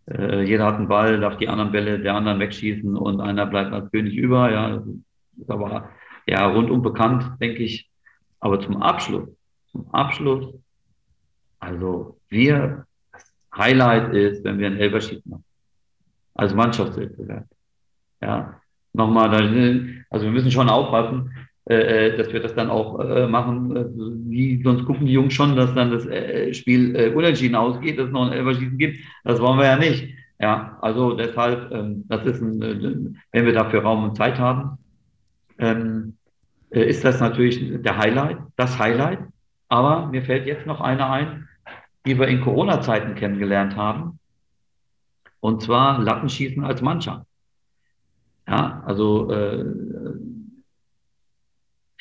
äh, 0.05 0.43
jeder 0.43 0.65
hat 0.65 0.75
einen 0.75 0.87
Ball, 0.87 1.19
darf 1.19 1.37
die 1.37 1.47
anderen 1.47 1.71
Bälle 1.71 1.99
der 1.99 2.13
anderen 2.13 2.39
wegschießen 2.39 2.95
und 2.95 3.19
einer 3.19 3.45
bleibt 3.47 3.73
als 3.73 3.89
König 3.91 4.13
über. 4.15 4.51
Ja, 4.51 4.77
das 4.77 4.85
ist 5.39 5.49
aber 5.49 5.89
ja 6.27 6.45
rundum 6.45 6.81
bekannt, 6.81 7.25
denke 7.41 7.63
ich. 7.63 7.90
Aber 8.41 8.59
zum 8.59 8.81
Abschluss, 8.81 9.29
zum 9.71 9.89
Abschluss, 9.93 10.53
also 11.59 12.17
wir, 12.29 12.85
das 13.13 13.33
Highlight 13.55 14.13
ist, 14.13 14.43
wenn 14.43 14.59
wir 14.59 14.67
ein 14.67 14.77
Elberschießen 14.77 15.29
machen. 15.29 15.45
Als 16.33 16.53
Mannschaftswettbewerb. 16.53 17.45
Ja, 18.21 18.59
nochmal, 18.93 19.29
also 20.09 20.25
wir 20.25 20.31
müssen 20.31 20.51
schon 20.51 20.69
aufpassen, 20.69 21.31
äh, 21.69 22.07
äh, 22.07 22.17
dass 22.17 22.33
wir 22.33 22.41
das 22.41 22.55
dann 22.55 22.69
auch 22.69 22.99
äh, 22.99 23.27
machen. 23.27 24.29
Wie, 24.29 24.61
sonst 24.63 24.85
gucken 24.85 25.05
die 25.05 25.13
Jungs 25.13 25.33
schon, 25.33 25.55
dass 25.55 25.73
dann 25.75 25.91
das 25.91 26.57
Spiel 26.57 27.13
unentschieden 27.15 27.55
ausgeht, 27.55 27.99
dass 27.99 28.07
es 28.07 28.11
noch 28.11 28.25
ein 28.25 28.33
Elferschießen 28.33 28.77
gibt. 28.77 28.97
Das 29.23 29.39
wollen 29.39 29.59
wir 29.59 29.65
ja 29.65 29.77
nicht. 29.77 30.13
Ja, 30.39 30.79
also 30.81 31.13
deshalb, 31.13 31.71
ähm, 31.71 32.05
das 32.07 32.25
ist 32.25 32.41
ein, 32.41 33.15
wenn 33.31 33.45
wir 33.45 33.53
dafür 33.53 33.83
Raum 33.83 34.05
und 34.05 34.17
Zeit 34.17 34.39
haben, 34.39 34.79
ähm, 35.59 36.17
ist 36.79 37.03
das 37.03 37.19
natürlich 37.19 37.81
der 37.81 37.97
Highlight, 37.97 38.37
das 38.55 38.79
Highlight. 38.79 39.19
Aber 39.69 40.07
mir 40.07 40.23
fällt 40.23 40.47
jetzt 40.47 40.65
noch 40.65 40.81
eine 40.81 41.09
ein, 41.09 41.47
die 42.05 42.17
wir 42.17 42.27
in 42.27 42.41
Corona-Zeiten 42.41 43.15
kennengelernt 43.15 43.75
haben. 43.75 44.19
Und 45.39 45.61
zwar 45.61 45.99
Lattenschießen 45.99 46.63
als 46.63 46.81
Mannschaft. 46.81 47.25
Ja, 48.47 48.83
also 48.85 49.31
äh, 49.31 49.65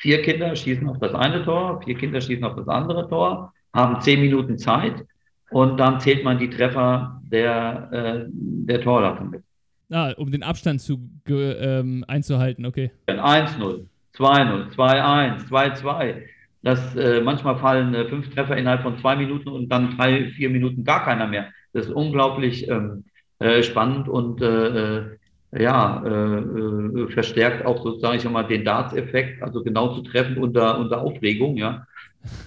Vier 0.01 0.23
Kinder 0.23 0.55
schießen 0.55 0.89
auf 0.89 0.97
das 0.97 1.13
eine 1.13 1.43
Tor, 1.43 1.79
vier 1.83 1.95
Kinder 1.95 2.19
schießen 2.19 2.43
auf 2.43 2.55
das 2.55 2.67
andere 2.67 3.07
Tor, 3.07 3.53
haben 3.71 4.01
zehn 4.01 4.19
Minuten 4.19 4.57
Zeit 4.57 5.05
und 5.51 5.79
dann 5.79 5.99
zählt 5.99 6.23
man 6.23 6.39
die 6.39 6.49
Treffer 6.49 7.21
der, 7.21 7.89
äh, 7.91 8.25
der 8.31 8.81
Torlatte 8.81 9.23
mit. 9.23 9.43
Ah, 9.91 10.11
um 10.17 10.31
den 10.31 10.41
Abstand 10.41 10.81
zu, 10.81 10.97
ähm, 11.29 12.03
einzuhalten, 12.07 12.65
okay. 12.65 12.89
1-0, 13.05 13.85
2-0, 14.17 14.75
2-1, 14.75 15.47
2-2. 15.49 16.23
Das, 16.63 16.95
äh, 16.95 17.21
manchmal 17.21 17.57
fallen 17.57 17.93
äh, 17.95 18.07
fünf 18.07 18.29
Treffer 18.33 18.55
innerhalb 18.55 18.83
von 18.83 18.97
zwei 18.99 19.15
Minuten 19.15 19.49
und 19.49 19.69
dann 19.69 19.97
drei, 19.97 20.29
vier 20.29 20.49
Minuten 20.49 20.83
gar 20.83 21.03
keiner 21.03 21.27
mehr. 21.27 21.49
Das 21.73 21.87
ist 21.87 21.91
unglaublich 21.91 22.69
ähm, 22.69 23.05
äh, 23.39 23.63
spannend 23.63 24.07
und 24.07 24.41
äh, 24.41 24.99
äh, 24.99 25.17
ja, 25.57 26.03
äh, 26.05 27.07
verstärkt 27.07 27.65
auch 27.65 27.83
sozusagen, 27.83 28.17
ich 28.17 28.29
mal, 28.29 28.43
den 28.43 28.63
Darts-Effekt, 28.63 29.41
also 29.41 29.63
genau 29.63 29.95
zu 29.95 30.01
treffen 30.03 30.37
unter, 30.37 30.79
unter 30.79 31.01
Aufregung, 31.01 31.57
ja. 31.57 31.85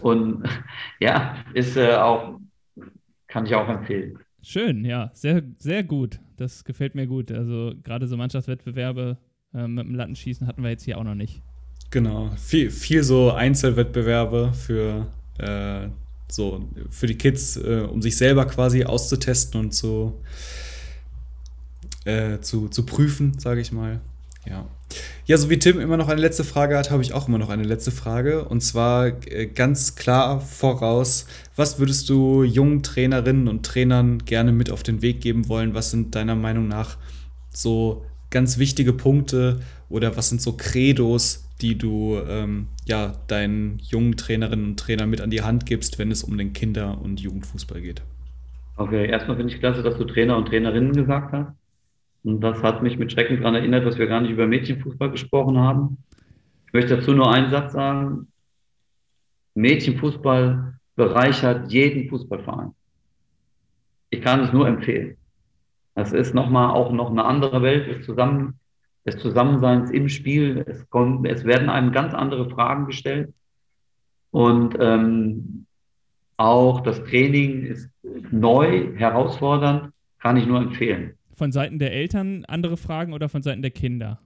Und 0.01 0.45
ja, 1.01 1.37
ist 1.53 1.77
auch, 1.77 2.39
kann 3.27 3.45
ich 3.45 3.55
auch 3.55 3.69
empfehlen. 3.69 4.19
Schön, 4.43 4.85
ja, 4.85 5.11
sehr, 5.12 5.43
sehr 5.59 5.83
gut. 5.83 6.21
Das 6.37 6.65
gefällt 6.65 6.95
mir 6.95 7.07
gut. 7.07 7.33
Also 7.33 7.73
gerade 7.83 8.07
so 8.07 8.17
Mannschaftswettbewerbe 8.17 9.19
mit 9.53 9.87
dem 9.87 9.95
Lattenschießen 9.95 10.47
hatten 10.47 10.62
wir 10.62 10.71
jetzt 10.71 10.85
hier 10.85 10.99
auch 10.99 11.05
noch 11.05 11.15
nicht. 11.15 11.43
Genau, 11.95 12.32
viel, 12.45 12.72
viel 12.72 13.05
so 13.05 13.30
Einzelwettbewerbe 13.30 14.53
für 14.53 15.07
äh, 15.38 15.86
so 16.28 16.68
für 16.90 17.07
die 17.07 17.14
Kids, 17.14 17.57
äh, 17.57 17.86
um 17.88 18.03
sich 18.03 18.16
selber 18.16 18.47
quasi 18.47 18.82
auszutesten 18.82 19.61
und 19.61 19.70
zu 19.70 20.18
äh, 22.05 22.40
zu, 22.40 22.66
zu 22.66 22.84
prüfen, 22.84 23.38
sage 23.38 23.61
ich 23.61 23.70
mal. 23.70 24.01
Ja. 24.45 24.66
Ja, 25.26 25.36
so 25.36 25.51
wie 25.51 25.59
Tim 25.61 25.78
immer 25.78 25.97
noch 25.97 26.09
eine 26.09 26.20
letzte 26.20 26.42
Frage 26.42 26.76
hat, 26.76 26.90
habe 26.90 27.01
ich 27.01 27.12
auch 27.12 27.28
immer 27.28 27.38
noch 27.38 27.49
eine 27.49 27.62
letzte 27.62 27.92
Frage. 27.92 28.45
Und 28.45 28.61
zwar 28.62 29.07
äh, 29.28 29.47
ganz 29.47 29.95
klar 29.95 30.40
voraus, 30.40 31.26
was 31.55 31.78
würdest 31.78 32.09
du 32.09 32.42
jungen 32.42 32.82
Trainerinnen 32.82 33.47
und 33.47 33.64
Trainern 33.64 34.18
gerne 34.24 34.51
mit 34.51 34.68
auf 34.68 34.82
den 34.82 35.01
Weg 35.01 35.20
geben 35.20 35.49
wollen? 35.49 35.74
Was 35.74 35.92
sind 35.92 36.16
deiner 36.16 36.34
Meinung 36.34 36.66
nach 36.66 36.97
so 37.53 38.05
ganz 38.30 38.59
wichtige 38.59 38.92
Punkte 38.92 39.61
oder 39.88 40.16
was 40.16 40.30
sind 40.30 40.42
so 40.42 40.55
Credos, 40.57 41.45
die 41.61 41.78
du 41.78 42.18
ähm, 42.28 42.68
ja, 42.84 43.12
deinen 43.26 43.78
jungen 43.78 44.16
Trainerinnen 44.16 44.66
und 44.66 44.80
Trainern 44.80 45.11
mit 45.11 45.20
an 45.20 45.30
die 45.30 45.42
Hand 45.42 45.66
gibst, 45.66 45.98
wenn 45.98 46.11
es 46.11 46.24
um 46.24 46.36
den 46.36 46.52
Kinder- 46.52 47.00
und 47.00 47.20
Jugendfußball 47.20 47.80
geht? 47.80 48.02
Okay, 48.76 49.09
erstmal 49.09 49.36
finde 49.36 49.52
ich 49.52 49.61
klasse, 49.61 49.82
dass 49.82 49.96
du 49.96 50.05
Trainer 50.05 50.36
und 50.36 50.48
Trainerinnen 50.48 50.92
gesagt 50.92 51.32
hast. 51.32 51.52
Und 52.24 52.40
das 52.40 52.62
hat 52.62 52.82
mich 52.82 52.98
mit 52.98 53.12
Schrecken 53.12 53.36
daran 53.36 53.55
erinnert, 53.55 53.86
dass 53.86 53.98
wir 53.98 54.07
gar 54.07 54.20
nicht 54.20 54.30
über 54.30 54.46
Mädchenfußball 54.46 55.11
gesprochen 55.11 55.59
haben. 55.59 55.98
Ich 56.66 56.72
möchte 56.72 56.96
dazu 56.96 57.12
nur 57.12 57.32
einen 57.32 57.50
Satz 57.50 57.72
sagen. 57.72 58.28
Mädchenfußball 59.55 60.74
bereichert 60.96 61.70
jeden 61.70 62.09
Fußballverein. 62.09 62.72
Ich 64.11 64.22
kann 64.22 64.40
es 64.40 64.52
nur 64.52 64.66
empfehlen. 64.66 65.16
Das 65.94 66.12
ist 66.12 66.34
nochmal 66.34 66.70
auch 66.70 66.90
noch 66.92 67.11
eine 67.11 67.24
andere 67.24 67.62
Welt 67.62 67.86
des, 67.86 68.05
Zusammen, 68.05 68.59
des 69.07 69.18
Zusammenseins 69.18 69.90
im 69.90 70.09
Spiel. 70.09 70.64
Es, 70.66 70.88
kommt, 70.90 71.26
es 71.26 71.44
werden 71.44 71.68
einem 71.68 71.92
ganz 71.92 72.14
andere 72.14 72.48
Fragen 72.50 72.86
gestellt. 72.86 73.32
Und 74.30 74.76
ähm, 74.80 75.66
auch 76.36 76.80
das 76.80 77.02
Training 77.05 77.66
ist 77.66 77.88
neu, 78.30 78.96
herausfordernd, 78.96 79.92
kann 80.18 80.36
ich 80.36 80.46
nur 80.46 80.59
empfehlen. 80.59 81.14
Von 81.34 81.52
Seiten 81.52 81.78
der 81.78 81.92
Eltern 81.92 82.44
andere 82.46 82.76
Fragen 82.76 83.12
oder 83.12 83.28
von 83.28 83.42
Seiten 83.42 83.62
der 83.62 83.70
Kinder? 83.70 84.20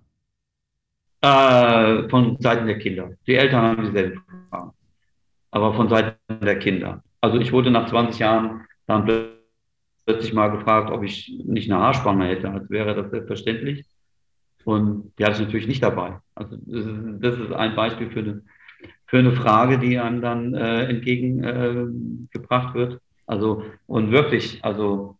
Äh, 1.20 2.08
von 2.08 2.36
Seiten 2.40 2.66
der 2.66 2.78
Kinder. 2.78 3.10
Die 3.26 3.34
Eltern 3.34 3.62
haben 3.62 3.84
dieselben 3.84 4.22
Fragen. 4.50 4.72
Aber 5.50 5.74
von 5.74 5.88
Seiten 5.88 6.16
der 6.28 6.58
Kinder. 6.58 7.02
Also 7.20 7.38
ich 7.38 7.52
wurde 7.52 7.70
nach 7.70 7.88
20 7.88 8.20
Jahren 8.20 8.62
dann 8.86 9.06
plötzlich 10.06 10.32
mal 10.32 10.48
gefragt, 10.48 10.90
ob 10.90 11.02
ich 11.02 11.42
nicht 11.44 11.70
eine 11.70 11.82
Haarspange 11.82 12.26
hätte, 12.26 12.50
als 12.50 12.70
wäre 12.70 12.94
das 12.94 13.10
selbstverständlich. 13.10 13.84
Und 14.68 15.14
die 15.18 15.24
hatte 15.24 15.40
ich 15.40 15.46
natürlich 15.46 15.66
nicht 15.66 15.82
dabei. 15.82 16.18
Also 16.34 16.58
das 16.66 16.84
ist, 16.84 16.94
das 17.20 17.38
ist 17.38 17.52
ein 17.54 17.74
Beispiel 17.74 18.10
für 18.10 18.18
eine, 18.18 18.42
für 19.06 19.18
eine 19.18 19.32
Frage, 19.32 19.78
die 19.78 19.98
einem 19.98 20.20
dann 20.20 20.52
äh, 20.52 20.84
entgegengebracht 20.84 22.74
äh, 22.74 22.78
wird. 22.78 23.00
Also 23.26 23.64
und 23.86 24.10
wirklich, 24.10 24.62
also 24.62 25.16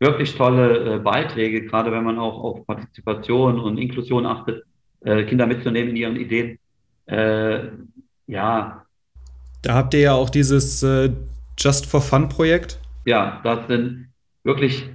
wirklich 0.00 0.34
tolle 0.34 0.96
äh, 0.96 0.98
Beiträge, 0.98 1.66
gerade 1.66 1.92
wenn 1.92 2.02
man 2.02 2.18
auch 2.18 2.42
auf 2.42 2.66
Partizipation 2.66 3.60
und 3.60 3.78
Inklusion 3.78 4.26
achtet, 4.26 4.64
äh, 5.02 5.22
Kinder 5.22 5.46
mitzunehmen 5.46 5.90
in 5.90 5.96
ihren 5.96 6.16
Ideen. 6.16 6.58
Äh, 7.06 7.68
ja. 8.26 8.84
Da 9.62 9.74
habt 9.74 9.94
ihr 9.94 10.00
ja 10.00 10.14
auch 10.14 10.30
dieses 10.30 10.82
äh, 10.82 11.12
Just 11.56 11.86
for 11.86 12.00
Fun 12.00 12.28
Projekt. 12.28 12.80
Ja, 13.04 13.40
das 13.44 13.68
sind 13.68 14.08
wirklich 14.42 14.90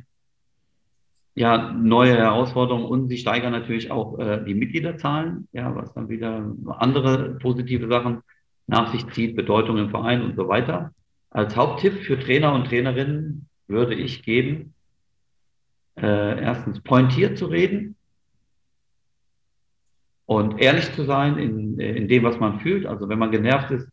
ja, 1.36 1.73
neue 1.73 2.15
Herausforderungen 2.15 2.86
und 2.86 3.09
sie 3.09 3.17
steigern 3.17 3.51
natürlich 3.51 3.91
auch 3.91 4.17
äh, 4.19 4.43
die 4.45 4.55
Mitgliederzahlen, 4.55 5.47
ja, 5.51 5.75
was 5.75 5.93
dann 5.93 6.07
wieder 6.07 6.49
andere 6.79 7.36
positive 7.36 7.88
Sachen 7.89 8.21
nach 8.67 8.91
sich 8.91 9.05
zieht, 9.11 9.36
Bedeutung 9.36 9.77
im 9.77 9.89
Verein 9.89 10.21
und 10.21 10.36
so 10.36 10.47
weiter. 10.47 10.91
Als 11.29 11.55
Haupttipp 11.55 12.03
für 12.03 12.17
Trainer 12.17 12.53
und 12.53 12.67
Trainerinnen 12.67 13.49
würde 13.67 13.95
ich 13.95 14.23
geben, 14.23 14.73
äh, 15.97 16.41
erstens 16.41 16.79
pointiert 16.81 17.38
zu 17.38 17.47
reden 17.47 17.95
und 20.25 20.59
ehrlich 20.61 20.93
zu 20.93 21.03
sein 21.03 21.38
in, 21.38 21.79
in 21.79 22.07
dem, 22.07 22.23
was 22.23 22.39
man 22.39 22.61
fühlt. 22.61 22.86
Also 22.86 23.09
wenn 23.09 23.19
man 23.19 23.31
genervt 23.31 23.71
ist, 23.71 23.88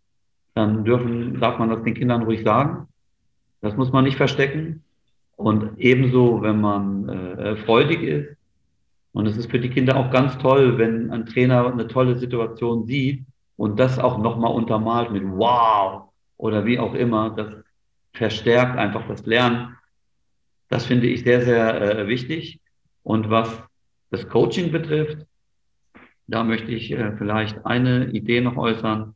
dann 0.55 0.85
dürfen, 0.85 1.41
darf 1.41 1.59
man 1.59 1.71
das 1.71 1.83
den 1.83 1.95
Kindern 1.95 2.23
ruhig 2.23 2.43
sagen. 2.45 2.87
Das 3.61 3.77
muss 3.77 3.93
man 3.93 4.05
nicht 4.05 4.17
verstecken. 4.17 4.85
Und 5.43 5.79
ebenso, 5.79 6.41
wenn 6.43 6.61
man 6.61 7.09
äh, 7.09 7.57
freudig 7.57 8.03
ist. 8.03 8.37
Und 9.13 9.27
es 9.27 9.37
ist 9.37 9.51
für 9.51 9.59
die 9.59 9.71
Kinder 9.71 9.97
auch 9.97 10.11
ganz 10.11 10.39
toll, 10.39 10.79
wenn 10.79 11.11
ein 11.11 11.27
Trainer 11.27 11.71
eine 11.71 11.89
tolle 11.89 12.17
Situation 12.17 12.87
sieht 12.87 13.25
und 13.57 13.79
das 13.79 13.99
auch 13.99 14.19
nochmal 14.19 14.53
untermalt 14.53 15.11
mit 15.11 15.25
Wow 15.25 16.11
oder 16.37 16.65
wie 16.65 16.79
auch 16.79 16.95
immer. 16.95 17.31
Das 17.31 17.55
verstärkt 18.15 18.79
einfach 18.79 19.07
das 19.09 19.27
Lernen. 19.27 19.77
Das 20.69 20.87
finde 20.87 21.09
ich 21.09 21.25
sehr, 21.25 21.43
sehr 21.43 21.99
äh, 21.99 22.07
wichtig. 22.07 22.61
Und 23.03 23.29
was 23.29 23.63
das 24.11 24.29
Coaching 24.29 24.71
betrifft, 24.71 25.27
da 26.29 26.45
möchte 26.45 26.71
ich 26.71 26.93
äh, 26.93 27.17
vielleicht 27.17 27.67
eine 27.67 28.11
Idee 28.11 28.41
noch 28.41 28.57
äußern, 28.57 29.15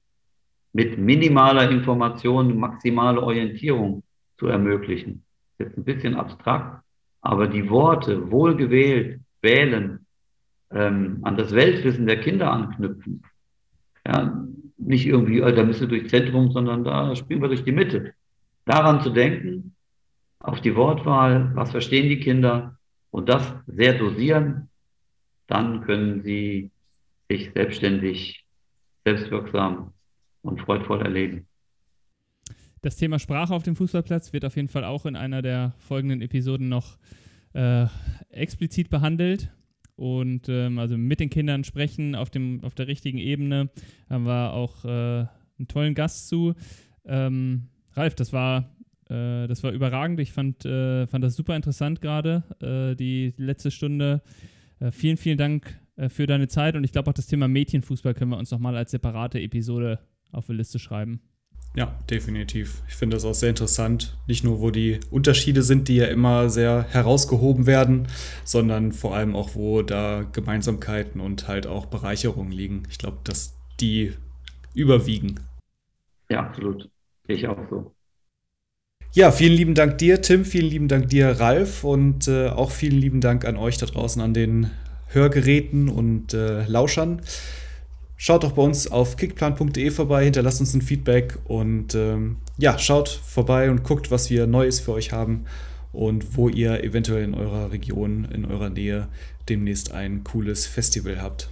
mit 0.73 0.99
minimaler 0.99 1.71
Information 1.71 2.59
maximale 2.59 3.23
Orientierung 3.23 4.03
zu 4.39 4.49
ermöglichen. 4.49 5.26
Jetzt 5.59 5.77
ein 5.77 5.85
bisschen 5.85 6.15
abstrakt, 6.15 6.83
aber 7.21 7.49
die 7.49 7.69
Worte 7.71 8.31
wohlgewählt 8.31 9.21
wählen, 9.43 10.07
ähm, 10.71 11.21
an 11.23 11.37
das 11.37 11.53
Weltwissen 11.53 12.07
der 12.07 12.21
Kinder 12.21 12.51
anknüpfen. 12.51 13.23
Ja, 14.07 14.45
nicht 14.77 15.07
irgendwie, 15.07 15.41
äh, 15.41 15.55
da 15.55 15.65
müsst 15.65 15.81
ihr 15.81 15.89
durchs 15.89 16.11
Zentrum, 16.11 16.53
sondern 16.53 16.85
da 16.85 17.15
springen 17.17 17.43
wir 17.43 17.49
durch 17.49 17.65
die 17.65 17.73
Mitte. 17.73 18.15
Daran 18.65 19.01
zu 19.01 19.11
denken, 19.11 19.75
auf 20.41 20.61
die 20.61 20.77
Wortwahl, 20.77 21.51
was 21.55 21.71
verstehen 21.71 22.09
die 22.09 22.21
Kinder 22.21 22.79
und 23.11 23.29
das 23.29 23.55
sehr 23.67 23.95
dosieren, 23.95 24.69
dann 25.47 25.83
können 25.83 26.23
sie 26.23 26.71
sich 27.29 27.53
selbstständig, 27.53 28.45
selbstwirksam 29.05 29.93
und 30.43 30.61
freudvoll 30.61 31.03
erleben. 31.03 31.46
Das 32.87 32.95
Thema 32.95 33.19
Sprache 33.19 33.53
auf 33.53 33.65
dem 33.65 33.75
Fußballplatz 33.75 34.33
wird 34.33 34.45
auf 34.45 34.55
jeden 34.55 34.69
Fall 34.69 34.85
auch 34.85 35.07
in 35.07 35.17
einer 35.17 35.43
der 35.43 35.75
folgenden 35.77 36.23
Episoden 36.23 36.69
noch 36.69 36.99
äh, 37.53 37.87
explizit 38.31 38.91
behandelt. 38.91 39.51
Und 39.97 40.49
ähm, 40.49 40.79
also 40.79 40.97
mit 40.97 41.19
den 41.19 41.29
Kindern 41.29 41.65
sprechen 41.65 42.15
auf, 42.15 42.31
dem, 42.31 42.63
auf 42.63 42.77
der 42.77 42.87
richtigen 42.87 43.19
Ebene. 43.19 43.71
Haben 44.09 44.25
wir 44.25 44.53
auch 44.53 44.85
äh, 44.85 44.89
einen 45.59 45.67
tollen 45.67 45.95
Gast 45.97 46.29
zu. 46.29 46.55
Ähm, 47.05 47.71
Ralf, 47.95 48.15
das 48.15 48.33
war 48.33 48.71
äh, 49.11 49.49
das 49.49 49.65
war 49.65 49.73
überragend. 49.73 50.21
Ich 50.21 50.31
fand, 50.31 50.65
äh, 50.65 51.09
fand 51.09 51.25
das 51.25 51.35
super 51.35 51.57
interessant 51.57 52.01
gerade, 52.01 52.45
äh, 52.63 52.95
die 52.95 53.35
letzte 53.37 53.73
Stunde. 53.73 54.23
Äh, 54.79 54.93
vielen, 54.93 55.17
vielen 55.17 55.39
Dank 55.39 55.77
für 56.09 56.27
deine 56.29 56.47
Zeit 56.47 56.77
und 56.77 56.85
ich 56.85 56.93
glaube 56.93 57.11
auch 57.11 57.15
das 57.15 57.27
Thema 57.27 57.49
Mädchenfußball 57.49 58.15
können 58.15 58.31
wir 58.31 58.39
uns 58.39 58.53
nochmal 58.53 58.77
als 58.77 58.93
separate 58.93 59.41
Episode 59.41 59.99
auf 60.31 60.47
die 60.47 60.53
Liste 60.53 60.79
schreiben. 60.79 61.21
Ja, 61.77 61.95
definitiv. 62.09 62.83
Ich 62.89 62.95
finde 62.95 63.17
das 63.17 63.27
auch 63.27 63.35
sehr 63.35 63.51
interessant. 63.51 64.17
Nicht 64.27 64.45
nur, 64.45 64.61
wo 64.61 64.71
die 64.71 64.99
Unterschiede 65.11 65.63
sind, 65.63 65.89
die 65.89 65.97
ja 65.97 66.07
immer 66.07 66.49
sehr 66.49 66.87
herausgehoben 66.89 67.67
werden, 67.67 68.09
sondern 68.45 68.93
vor 68.93 69.15
allem 69.15 69.37
auch, 69.37 69.55
wo 69.55 69.83
da 69.83 70.25
Gemeinsamkeiten 70.33 71.21
und 71.21 71.49
halt 71.49 71.67
auch 71.67 71.85
Bereicherungen 71.85 72.51
liegen. 72.51 72.85
Ich 72.91 72.97
glaube, 72.97 73.19
dass 73.25 73.59
die 73.79 74.15
überwiegen. 74.73 75.41
Ja, 76.31 76.47
absolut. 76.47 76.89
Ich 77.29 77.47
auch 77.47 77.59
so. 77.69 77.93
Ja, 79.13 79.31
vielen 79.31 79.53
lieben 79.53 79.75
Dank 79.75 79.99
dir, 79.99 80.23
Tim. 80.23 80.47
Vielen 80.47 80.71
lieben 80.71 80.89
Dank 80.89 81.11
dir, 81.11 81.29
Ralf. 81.29 81.85
Und 81.85 82.27
äh, 82.27 82.49
auch 82.49 82.71
vielen 82.71 82.99
lieben 82.99 83.21
Dank 83.21 83.45
an 83.45 83.59
euch 83.59 83.77
da 83.77 83.85
draußen 83.85 84.23
an 84.23 84.33
den 84.33 84.71
Hörgeräten 85.09 85.91
und 85.91 86.33
äh, 86.33 86.65
Lauschern. 86.65 87.21
Schaut 88.19 88.45
doch 88.45 88.53
bei 88.53 88.63
uns 88.63 88.91
auf 88.91 89.17
kickplan.de 89.17 89.91
vorbei, 89.91 90.25
hinterlasst 90.25 90.61
uns 90.61 90.73
ein 90.75 90.81
Feedback 90.81 91.39
und 91.45 91.95
ähm, 91.95 92.39
ja, 92.57 92.79
schaut 92.79 93.09
vorbei 93.09 93.71
und 93.71 93.83
guckt, 93.85 94.11
was 94.11 94.31
wir 94.31 94.47
Neues 94.47 94.81
für 94.81 94.93
euch 94.93 95.13
haben 95.13 95.45
und 95.93 96.37
wo 96.37 96.49
ihr 96.49 96.83
eventuell 96.83 97.25
in 97.25 97.35
eurer 97.35 97.73
Region, 97.73 98.25
in 98.27 98.47
eurer 98.47 98.71
Nähe 98.71 99.09
demnächst 99.49 99.93
ein 99.93 100.25
cooles 100.25 100.67
Festival 100.67 101.21
habt. 101.21 101.51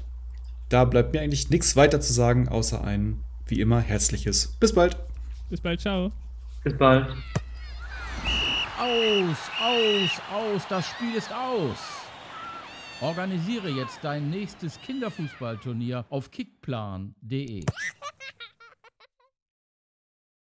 Da 0.70 0.84
bleibt 0.84 1.12
mir 1.12 1.20
eigentlich 1.20 1.50
nichts 1.50 1.76
weiter 1.76 2.00
zu 2.00 2.12
sagen, 2.12 2.48
außer 2.48 2.82
ein, 2.82 3.22
wie 3.46 3.60
immer, 3.60 3.80
herzliches. 3.80 4.56
Bis 4.58 4.74
bald. 4.74 4.96
Bis 5.50 5.60
bald, 5.60 5.80
ciao. 5.80 6.12
Bis 6.62 6.76
bald. 6.76 7.08
Aus, 8.78 9.36
aus, 9.62 10.10
aus, 10.32 10.62
das 10.68 10.86
Spiel 10.86 11.14
ist 11.14 11.30
aus. 11.30 12.03
Organisiere 13.04 13.68
jetzt 13.68 13.98
dein 14.02 14.30
nächstes 14.30 14.80
Kinderfußballturnier 14.80 16.06
auf 16.08 16.30
kickplan.de. 16.30 17.62